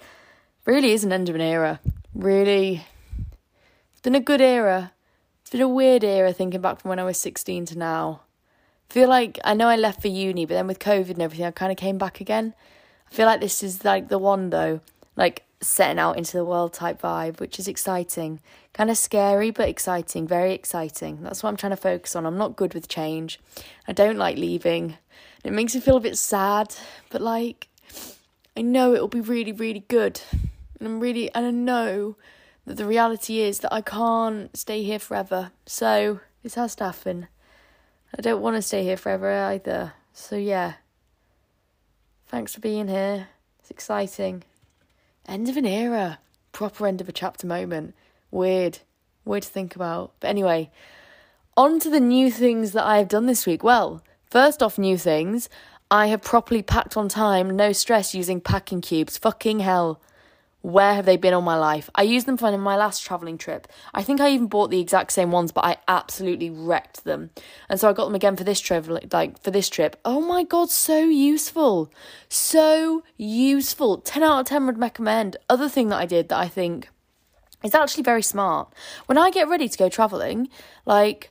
Really 0.64 0.92
is 0.92 1.04
an 1.04 1.12
end 1.12 1.28
of 1.28 1.34
an 1.34 1.40
era 1.40 1.80
really 2.18 2.84
it's 3.92 4.00
been 4.02 4.14
a 4.14 4.20
good 4.20 4.40
era. 4.40 4.92
It's 5.40 5.50
been 5.50 5.60
a 5.60 5.68
weird 5.68 6.04
era 6.04 6.32
thinking 6.32 6.60
back 6.60 6.80
from 6.80 6.90
when 6.90 6.98
I 6.98 7.04
was 7.04 7.18
16 7.18 7.66
to 7.66 7.78
now. 7.78 8.20
I 8.90 8.92
feel 8.92 9.08
like 9.08 9.38
I 9.44 9.54
know 9.54 9.68
I 9.68 9.76
left 9.76 10.02
for 10.02 10.08
uni, 10.08 10.44
but 10.44 10.54
then 10.54 10.66
with 10.66 10.78
COVID 10.78 11.10
and 11.10 11.22
everything, 11.22 11.46
I 11.46 11.52
kind 11.52 11.72
of 11.72 11.78
came 11.78 11.96
back 11.96 12.20
again. 12.20 12.54
I 13.10 13.14
feel 13.14 13.26
like 13.26 13.40
this 13.40 13.62
is 13.62 13.84
like 13.84 14.08
the 14.08 14.18
one 14.18 14.50
though, 14.50 14.80
like 15.16 15.44
setting 15.60 15.98
out 15.98 16.16
into 16.16 16.36
the 16.36 16.44
world 16.44 16.72
type 16.72 17.00
vibe, 17.00 17.40
which 17.40 17.58
is 17.58 17.68
exciting. 17.68 18.40
Kind 18.72 18.90
of 18.90 18.98
scary, 18.98 19.50
but 19.50 19.68
exciting, 19.68 20.26
very 20.26 20.52
exciting. 20.52 21.22
That's 21.22 21.42
what 21.42 21.50
I'm 21.50 21.56
trying 21.56 21.70
to 21.70 21.76
focus 21.76 22.14
on. 22.14 22.26
I'm 22.26 22.38
not 22.38 22.56
good 22.56 22.74
with 22.74 22.88
change. 22.88 23.40
I 23.86 23.92
don't 23.92 24.18
like 24.18 24.36
leaving. 24.36 24.96
It 25.44 25.52
makes 25.52 25.74
me 25.74 25.80
feel 25.80 25.96
a 25.96 26.00
bit 26.00 26.18
sad, 26.18 26.74
but 27.10 27.20
like, 27.20 27.68
I 28.56 28.62
know 28.62 28.94
it 28.94 29.00
will 29.00 29.08
be 29.08 29.20
really, 29.20 29.52
really 29.52 29.84
good. 29.88 30.20
And 30.78 30.88
I'm 30.88 31.00
really, 31.00 31.32
and 31.34 31.46
I 31.46 31.50
know 31.50 32.16
that 32.66 32.76
the 32.76 32.86
reality 32.86 33.40
is 33.40 33.60
that 33.60 33.72
I 33.72 33.80
can't 33.80 34.56
stay 34.56 34.82
here 34.82 34.98
forever. 34.98 35.52
So 35.66 36.20
this 36.42 36.54
has 36.54 36.74
to 36.76 36.84
happen. 36.84 37.28
I 38.16 38.22
don't 38.22 38.42
want 38.42 38.56
to 38.56 38.62
stay 38.62 38.84
here 38.84 38.96
forever 38.96 39.30
either. 39.30 39.94
So 40.12 40.36
yeah. 40.36 40.74
Thanks 42.26 42.54
for 42.54 42.60
being 42.60 42.88
here. 42.88 43.28
It's 43.58 43.70
exciting. 43.70 44.44
End 45.26 45.48
of 45.48 45.56
an 45.56 45.66
era. 45.66 46.18
Proper 46.52 46.86
end 46.86 47.00
of 47.00 47.08
a 47.08 47.12
chapter 47.12 47.46
moment. 47.46 47.94
Weird. 48.30 48.80
Weird 49.24 49.44
to 49.44 49.48
think 49.48 49.74
about. 49.74 50.12
But 50.20 50.28
anyway, 50.28 50.70
on 51.56 51.80
to 51.80 51.90
the 51.90 52.00
new 52.00 52.30
things 52.30 52.72
that 52.72 52.84
I 52.84 52.98
have 52.98 53.08
done 53.08 53.26
this 53.26 53.46
week. 53.46 53.62
Well, 53.62 54.02
first 54.30 54.62
off, 54.62 54.78
new 54.78 54.98
things. 54.98 55.48
I 55.90 56.08
have 56.08 56.20
properly 56.20 56.62
packed 56.62 56.98
on 56.98 57.08
time, 57.08 57.56
no 57.56 57.72
stress 57.72 58.14
using 58.14 58.42
packing 58.42 58.82
cubes. 58.82 59.16
Fucking 59.16 59.60
hell. 59.60 60.00
Where 60.68 60.92
have 60.92 61.06
they 61.06 61.16
been 61.16 61.32
all 61.32 61.40
my 61.40 61.56
life? 61.56 61.88
I 61.94 62.02
used 62.02 62.26
them 62.26 62.36
for 62.36 62.54
my 62.58 62.76
last 62.76 63.02
travelling 63.02 63.38
trip. 63.38 63.68
I 63.94 64.02
think 64.02 64.20
I 64.20 64.28
even 64.32 64.48
bought 64.48 64.70
the 64.70 64.80
exact 64.80 65.12
same 65.12 65.30
ones, 65.30 65.50
but 65.50 65.64
I 65.64 65.78
absolutely 65.88 66.50
wrecked 66.50 67.04
them. 67.04 67.30
And 67.70 67.80
so 67.80 67.88
I 67.88 67.94
got 67.94 68.04
them 68.04 68.14
again 68.14 68.36
for 68.36 68.44
this 68.44 68.60
trip, 68.60 68.86
like 69.10 69.42
for 69.42 69.50
this 69.50 69.70
trip. 69.70 69.98
Oh 70.04 70.20
my 70.20 70.44
god, 70.44 70.68
so 70.68 70.98
useful. 70.98 71.90
So 72.28 73.02
useful. 73.16 73.96
10 73.96 74.22
out 74.22 74.40
of 74.40 74.46
10 74.46 74.66
would 74.66 74.78
recommend. 74.78 75.38
Other 75.48 75.70
thing 75.70 75.88
that 75.88 76.00
I 76.00 76.04
did 76.04 76.28
that 76.28 76.38
I 76.38 76.48
think 76.48 76.90
is 77.64 77.74
actually 77.74 78.02
very 78.02 78.22
smart. 78.22 78.70
When 79.06 79.16
I 79.16 79.30
get 79.30 79.48
ready 79.48 79.70
to 79.70 79.78
go 79.78 79.88
travelling, 79.88 80.50
like 80.84 81.30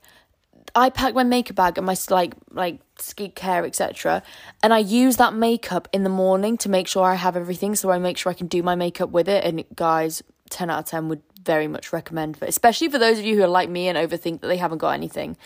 I 0.73 0.89
pack 0.89 1.13
my 1.13 1.23
makeup 1.23 1.57
bag 1.57 1.77
and 1.77 1.85
my 1.85 1.95
like 2.09 2.33
like 2.49 2.79
skincare 2.99 3.65
etc. 3.65 4.23
And 4.63 4.73
I 4.73 4.79
use 4.79 5.17
that 5.17 5.33
makeup 5.33 5.87
in 5.93 6.03
the 6.03 6.09
morning 6.09 6.57
to 6.57 6.69
make 6.69 6.87
sure 6.87 7.03
I 7.03 7.15
have 7.15 7.35
everything, 7.35 7.75
so 7.75 7.89
I 7.89 7.97
make 7.99 8.17
sure 8.17 8.29
I 8.29 8.35
can 8.35 8.47
do 8.47 8.63
my 8.63 8.75
makeup 8.75 9.09
with 9.09 9.27
it. 9.27 9.43
And 9.43 9.63
guys, 9.75 10.23
ten 10.49 10.69
out 10.69 10.79
of 10.79 10.85
ten 10.85 11.09
would 11.09 11.21
very 11.47 11.67
much 11.67 11.93
recommend 11.93 12.35
for 12.35 12.45
especially 12.45 12.89
for 12.89 12.99
those 12.99 13.17
of 13.17 13.25
you 13.25 13.37
who 13.37 13.43
are 13.43 13.47
like 13.47 13.69
me 13.69 13.87
and 13.87 13.97
overthink 13.97 14.41
that 14.41 14.47
they 14.47 14.57
haven't 14.57 14.79
got 14.79 14.89
anything. 14.89 15.37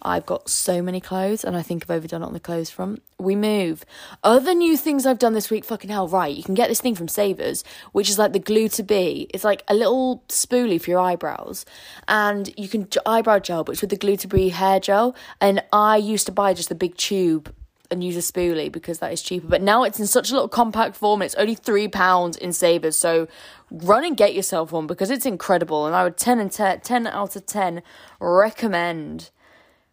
I've 0.00 0.24
got 0.24 0.48
so 0.48 0.80
many 0.80 1.00
clothes 1.00 1.44
and 1.44 1.54
I 1.54 1.60
think 1.60 1.84
I've 1.84 1.96
overdone 1.98 2.22
it 2.22 2.26
on 2.26 2.32
the 2.32 2.40
clothes 2.40 2.70
front. 2.70 3.02
We 3.18 3.36
move. 3.36 3.84
Other 4.24 4.54
new 4.54 4.78
things 4.78 5.04
I've 5.04 5.18
done 5.18 5.34
this 5.34 5.50
week, 5.50 5.66
fucking 5.66 5.90
hell, 5.90 6.08
right. 6.08 6.34
You 6.34 6.42
can 6.42 6.54
get 6.54 6.68
this 6.68 6.80
thing 6.80 6.94
from 6.94 7.08
Savers, 7.08 7.62
which 7.92 8.08
is 8.08 8.18
like 8.18 8.32
the 8.32 8.38
glue 8.38 8.70
to 8.70 8.82
be. 8.82 9.28
It's 9.34 9.44
like 9.44 9.62
a 9.68 9.74
little 9.74 10.24
spoolie 10.30 10.80
for 10.80 10.88
your 10.90 11.00
eyebrows. 11.00 11.66
And 12.08 12.50
you 12.56 12.66
can 12.66 12.88
eyebrow 13.04 13.40
gel, 13.40 13.62
but 13.62 13.72
it's 13.72 13.82
with 13.82 13.90
the 13.90 13.96
glue 13.96 14.16
to 14.16 14.28
be 14.28 14.48
hair 14.48 14.80
gel. 14.80 15.14
And 15.40 15.62
I 15.72 15.98
used 15.98 16.24
to 16.26 16.32
buy 16.32 16.54
just 16.54 16.70
the 16.70 16.74
big 16.74 16.96
tube 16.96 17.54
and 17.90 18.04
use 18.04 18.16
a 18.16 18.20
spoolie 18.20 18.70
because 18.70 19.00
that 19.00 19.12
is 19.12 19.22
cheaper. 19.22 19.48
But 19.48 19.62
now 19.62 19.82
it's 19.84 19.98
in 19.98 20.06
such 20.06 20.30
a 20.30 20.34
little 20.34 20.48
compact 20.48 20.96
form 20.96 21.22
it's 21.22 21.34
only 21.34 21.54
three 21.54 21.88
pounds 21.88 22.36
in 22.36 22.52
Savers. 22.52 22.96
So 22.96 23.28
run 23.70 24.04
and 24.04 24.16
get 24.16 24.34
yourself 24.34 24.72
one 24.72 24.86
because 24.86 25.10
it's 25.10 25.26
incredible. 25.26 25.86
And 25.86 25.94
I 25.94 26.04
would 26.04 26.16
10 26.16 26.38
and 26.38 26.50
10, 26.50 26.80
10 26.80 27.06
out 27.06 27.36
of 27.36 27.46
10 27.46 27.82
recommend. 28.20 29.30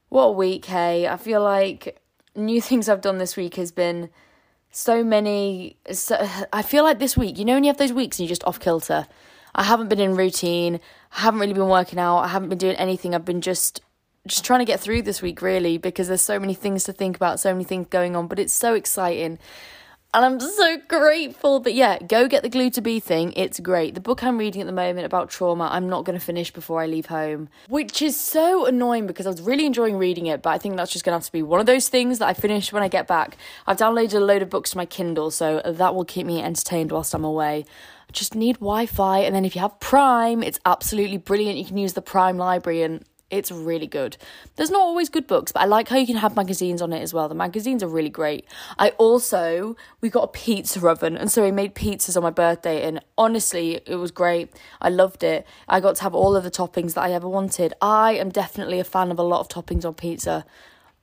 What 0.09 0.23
a 0.23 0.31
week, 0.31 0.65
hey. 0.65 1.07
I 1.07 1.17
feel 1.17 1.41
like 1.41 2.01
new 2.35 2.61
things 2.61 2.87
I've 2.87 3.01
done 3.01 3.17
this 3.17 3.35
week 3.35 3.55
has 3.55 3.71
been 3.71 4.09
so 4.71 5.03
many. 5.03 5.77
So, 5.91 6.15
I 6.53 6.61
feel 6.61 6.83
like 6.83 6.99
this 6.99 7.17
week, 7.17 7.37
you 7.37 7.45
know, 7.45 7.55
when 7.55 7.63
you 7.63 7.69
have 7.69 7.77
those 7.77 7.93
weeks 7.93 8.19
and 8.19 8.27
you're 8.27 8.31
just 8.31 8.43
off 8.43 8.59
kilter. 8.59 9.07
I 9.55 9.63
haven't 9.63 9.87
been 9.87 9.99
in 9.99 10.15
routine. 10.15 10.79
I 11.15 11.21
haven't 11.21 11.39
really 11.39 11.53
been 11.53 11.67
working 11.67 11.97
out. 11.97 12.19
I 12.19 12.27
haven't 12.27 12.49
been 12.49 12.59
doing 12.59 12.75
anything. 12.75 13.15
I've 13.15 13.25
been 13.25 13.41
just 13.41 13.81
just 14.27 14.45
trying 14.45 14.59
to 14.59 14.65
get 14.65 14.79
through 14.79 15.01
this 15.01 15.21
week 15.21 15.41
really 15.41 15.77
because 15.77 16.07
there's 16.07 16.21
so 16.21 16.39
many 16.39 16.53
things 16.53 16.83
to 16.85 16.93
think 16.93 17.15
about, 17.15 17.39
so 17.39 17.53
many 17.53 17.63
things 17.63 17.87
going 17.89 18.15
on, 18.15 18.27
but 18.27 18.39
it's 18.39 18.53
so 18.53 18.73
exciting. 18.73 19.39
And 20.13 20.25
I'm 20.25 20.39
so 20.39 20.77
grateful. 20.87 21.59
But 21.59 21.73
yeah, 21.73 21.99
go 21.99 22.27
get 22.27 22.41
the 22.41 22.49
glue 22.49 22.69
to 22.71 22.81
be 22.81 22.99
thing. 22.99 23.33
It's 23.35 23.59
great. 23.59 23.93
The 23.93 23.99
book 23.99 24.23
I'm 24.23 24.37
reading 24.37 24.61
at 24.61 24.65
the 24.65 24.73
moment 24.73 25.05
about 25.05 25.29
trauma, 25.29 25.67
I'm 25.71 25.89
not 25.89 26.05
going 26.05 26.17
to 26.17 26.25
finish 26.25 26.49
before 26.49 26.81
I 26.81 26.87
leave 26.87 27.07
home, 27.07 27.49
which 27.67 28.01
is 28.01 28.19
so 28.19 28.65
annoying 28.65 29.05
because 29.05 29.27
I 29.27 29.29
was 29.29 29.41
really 29.41 29.65
enjoying 29.65 29.97
reading 29.97 30.27
it. 30.27 30.41
But 30.41 30.51
I 30.51 30.57
think 30.57 30.77
that's 30.77 30.93
just 30.93 31.03
going 31.03 31.11
to 31.11 31.17
have 31.17 31.25
to 31.25 31.31
be 31.31 31.43
one 31.43 31.59
of 31.59 31.65
those 31.65 31.89
things 31.89 32.19
that 32.19 32.27
I 32.27 32.33
finish 32.33 32.71
when 32.71 32.83
I 32.83 32.87
get 32.87 33.05
back. 33.05 33.37
I've 33.67 33.77
downloaded 33.77 34.15
a 34.15 34.19
load 34.19 34.41
of 34.41 34.49
books 34.49 34.71
to 34.71 34.77
my 34.77 34.85
Kindle, 34.85 35.29
so 35.29 35.61
that 35.63 35.93
will 35.93 36.05
keep 36.05 36.25
me 36.25 36.41
entertained 36.41 36.91
whilst 36.91 37.13
I'm 37.13 37.25
away. 37.25 37.65
I 38.09 38.11
just 38.13 38.33
need 38.33 38.55
Wi 38.55 38.85
Fi. 38.85 39.19
And 39.19 39.35
then 39.35 39.43
if 39.43 39.55
you 39.55 39.61
have 39.61 39.79
Prime, 39.81 40.41
it's 40.41 40.59
absolutely 40.65 41.17
brilliant. 41.17 41.57
You 41.57 41.65
can 41.65 41.77
use 41.77 41.93
the 41.93 42.01
Prime 42.01 42.37
library 42.37 42.81
and 42.81 43.03
it's 43.29 43.51
really 43.51 43.87
good. 43.87 44.17
There's 44.55 44.71
not 44.71 44.81
always 44.81 45.09
good 45.09 45.27
books, 45.27 45.51
but 45.51 45.61
I 45.61 45.65
like 45.65 45.89
how 45.89 45.97
you 45.97 46.07
can 46.07 46.15
have 46.15 46.35
magazines 46.35 46.81
on 46.81 46.93
it 46.93 47.01
as 47.01 47.13
well. 47.13 47.27
The 47.27 47.35
magazines 47.35 47.83
are 47.83 47.87
really 47.87 48.09
great. 48.09 48.45
I 48.79 48.89
also 48.91 49.75
we 49.99 50.09
got 50.09 50.23
a 50.23 50.27
pizza 50.27 50.85
oven, 50.87 51.17
and 51.17 51.31
so 51.31 51.43
we 51.43 51.51
made 51.51 51.75
pizzas 51.75 52.15
on 52.15 52.23
my 52.23 52.29
birthday, 52.29 52.83
and 52.87 53.01
honestly, 53.17 53.81
it 53.85 53.95
was 53.95 54.11
great. 54.11 54.49
I 54.81 54.89
loved 54.89 55.23
it. 55.23 55.45
I 55.67 55.79
got 55.79 55.97
to 55.97 56.03
have 56.03 56.15
all 56.15 56.35
of 56.35 56.43
the 56.43 56.51
toppings 56.51 56.93
that 56.93 57.01
I 57.01 57.11
ever 57.11 57.27
wanted. 57.27 57.73
I 57.81 58.13
am 58.13 58.29
definitely 58.29 58.79
a 58.79 58.85
fan 58.85 59.11
of 59.11 59.19
a 59.19 59.23
lot 59.23 59.41
of 59.41 59.49
toppings 59.49 59.83
on 59.83 59.93
pizza. 59.93 60.45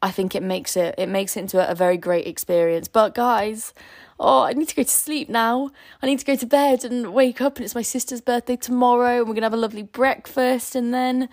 I 0.00 0.10
think 0.10 0.34
it 0.34 0.42
makes 0.42 0.76
it 0.76 0.94
it 0.98 1.08
makes 1.08 1.36
it 1.36 1.40
into 1.40 1.66
a, 1.66 1.72
a 1.72 1.74
very 1.74 1.96
great 1.96 2.26
experience. 2.26 2.88
But 2.88 3.14
guys, 3.14 3.74
oh, 4.18 4.42
I 4.42 4.52
need 4.54 4.68
to 4.68 4.76
go 4.76 4.82
to 4.82 4.88
sleep 4.88 5.28
now. 5.28 5.70
I 6.02 6.06
need 6.06 6.18
to 6.20 6.24
go 6.24 6.36
to 6.36 6.46
bed 6.46 6.84
and 6.84 7.12
wake 7.12 7.42
up, 7.42 7.56
and 7.56 7.64
it's 7.64 7.74
my 7.74 7.82
sister's 7.82 8.20
birthday 8.22 8.56
tomorrow, 8.56 9.18
and 9.18 9.28
we're 9.28 9.34
gonna 9.34 9.46
have 9.46 9.54
a 9.54 9.58
lovely 9.58 9.82
breakfast, 9.82 10.74
and 10.74 10.94
then 10.94 11.28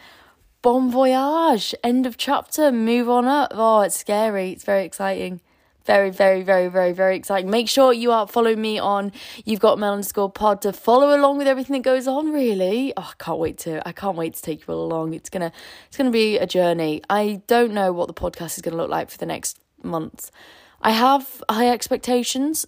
bon 0.61 0.91
voyage, 0.91 1.73
end 1.83 2.05
of 2.05 2.17
chapter, 2.17 2.71
move 2.71 3.09
on 3.09 3.25
up. 3.25 3.51
Oh, 3.53 3.81
it's 3.81 3.99
scary. 3.99 4.51
It's 4.51 4.63
very 4.63 4.85
exciting. 4.85 5.41
Very, 5.85 6.11
very, 6.11 6.43
very, 6.43 6.67
very, 6.67 6.91
very 6.91 7.15
exciting. 7.15 7.49
Make 7.49 7.67
sure 7.67 7.91
you 7.91 8.11
are 8.11 8.27
following 8.27 8.61
me 8.61 8.77
on 8.77 9.11
You've 9.45 9.59
Got 9.59 9.79
Mail 9.79 9.93
underscore 9.93 10.31
pod 10.31 10.61
to 10.61 10.71
follow 10.71 11.17
along 11.17 11.39
with 11.39 11.47
everything 11.47 11.73
that 11.73 11.83
goes 11.83 12.07
on, 12.07 12.31
really. 12.31 12.93
Oh, 12.95 13.09
I 13.11 13.23
can't 13.23 13.39
wait 13.39 13.57
to 13.59 13.87
I 13.87 13.91
can't 13.91 14.15
wait 14.15 14.35
to 14.35 14.41
take 14.41 14.67
you 14.67 14.73
all 14.73 14.85
along. 14.85 15.15
It's 15.15 15.29
gonna 15.31 15.51
it's 15.87 15.97
gonna 15.97 16.11
be 16.11 16.37
a 16.37 16.45
journey. 16.45 17.01
I 17.09 17.41
don't 17.47 17.73
know 17.73 17.91
what 17.91 18.07
the 18.07 18.13
podcast 18.13 18.57
is 18.57 18.61
gonna 18.61 18.77
look 18.77 18.91
like 18.91 19.09
for 19.09 19.17
the 19.17 19.25
next 19.25 19.59
months. 19.81 20.31
I 20.81 20.91
have 20.91 21.43
high 21.49 21.69
expectations. 21.69 22.67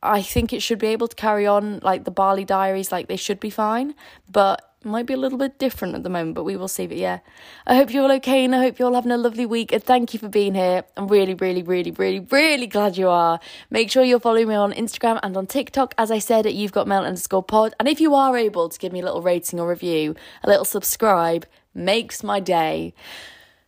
I 0.00 0.22
think 0.22 0.52
it 0.52 0.62
should 0.62 0.78
be 0.78 0.88
able 0.88 1.08
to 1.08 1.16
carry 1.16 1.46
on 1.48 1.80
like 1.82 2.04
the 2.04 2.10
Bali 2.12 2.44
Diaries, 2.44 2.92
like 2.92 3.08
they 3.08 3.16
should 3.16 3.40
be 3.40 3.50
fine. 3.50 3.94
But 4.30 4.71
might 4.84 5.06
be 5.06 5.14
a 5.14 5.16
little 5.16 5.38
bit 5.38 5.58
different 5.58 5.94
at 5.94 6.02
the 6.02 6.08
moment, 6.08 6.34
but 6.34 6.44
we 6.44 6.56
will 6.56 6.68
see. 6.68 6.86
But 6.86 6.96
yeah, 6.96 7.20
I 7.66 7.74
hope 7.74 7.92
you're 7.92 8.02
all 8.02 8.12
okay 8.12 8.44
and 8.44 8.54
I 8.54 8.58
hope 8.58 8.78
you're 8.78 8.88
all 8.88 8.94
having 8.94 9.12
a 9.12 9.16
lovely 9.16 9.46
week. 9.46 9.72
And 9.72 9.82
thank 9.82 10.12
you 10.12 10.20
for 10.20 10.28
being 10.28 10.54
here. 10.54 10.84
I'm 10.96 11.08
really, 11.08 11.34
really, 11.34 11.62
really, 11.62 11.90
really, 11.90 12.20
really 12.20 12.66
glad 12.66 12.96
you 12.96 13.08
are. 13.08 13.40
Make 13.70 13.90
sure 13.90 14.02
you're 14.02 14.20
following 14.20 14.48
me 14.48 14.54
on 14.54 14.72
Instagram 14.72 15.20
and 15.22 15.36
on 15.36 15.46
TikTok, 15.46 15.94
as 15.98 16.10
I 16.10 16.18
said, 16.18 16.46
at 16.46 16.54
You've 16.54 16.72
Got 16.72 16.88
Mail 16.88 17.02
underscore 17.02 17.42
pod. 17.42 17.74
And 17.78 17.88
if 17.88 18.00
you 18.00 18.14
are 18.14 18.36
able 18.36 18.68
to 18.68 18.78
give 18.78 18.92
me 18.92 19.00
a 19.00 19.04
little 19.04 19.22
rating 19.22 19.60
or 19.60 19.68
review, 19.68 20.14
a 20.42 20.48
little 20.48 20.64
subscribe, 20.64 21.46
makes 21.74 22.22
my 22.22 22.40
day. 22.40 22.94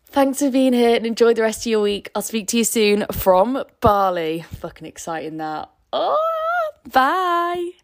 Thanks 0.06 0.38
for 0.38 0.50
being 0.50 0.72
here 0.72 0.94
and 0.94 1.06
enjoy 1.06 1.34
the 1.34 1.42
rest 1.42 1.62
of 1.62 1.66
your 1.66 1.80
week. 1.80 2.10
I'll 2.14 2.22
speak 2.22 2.46
to 2.48 2.58
you 2.58 2.64
soon 2.64 3.04
from 3.10 3.64
Bali. 3.80 4.42
Fucking 4.42 4.86
exciting 4.86 5.38
that. 5.38 5.70
Oh, 5.92 6.70
bye. 6.92 7.83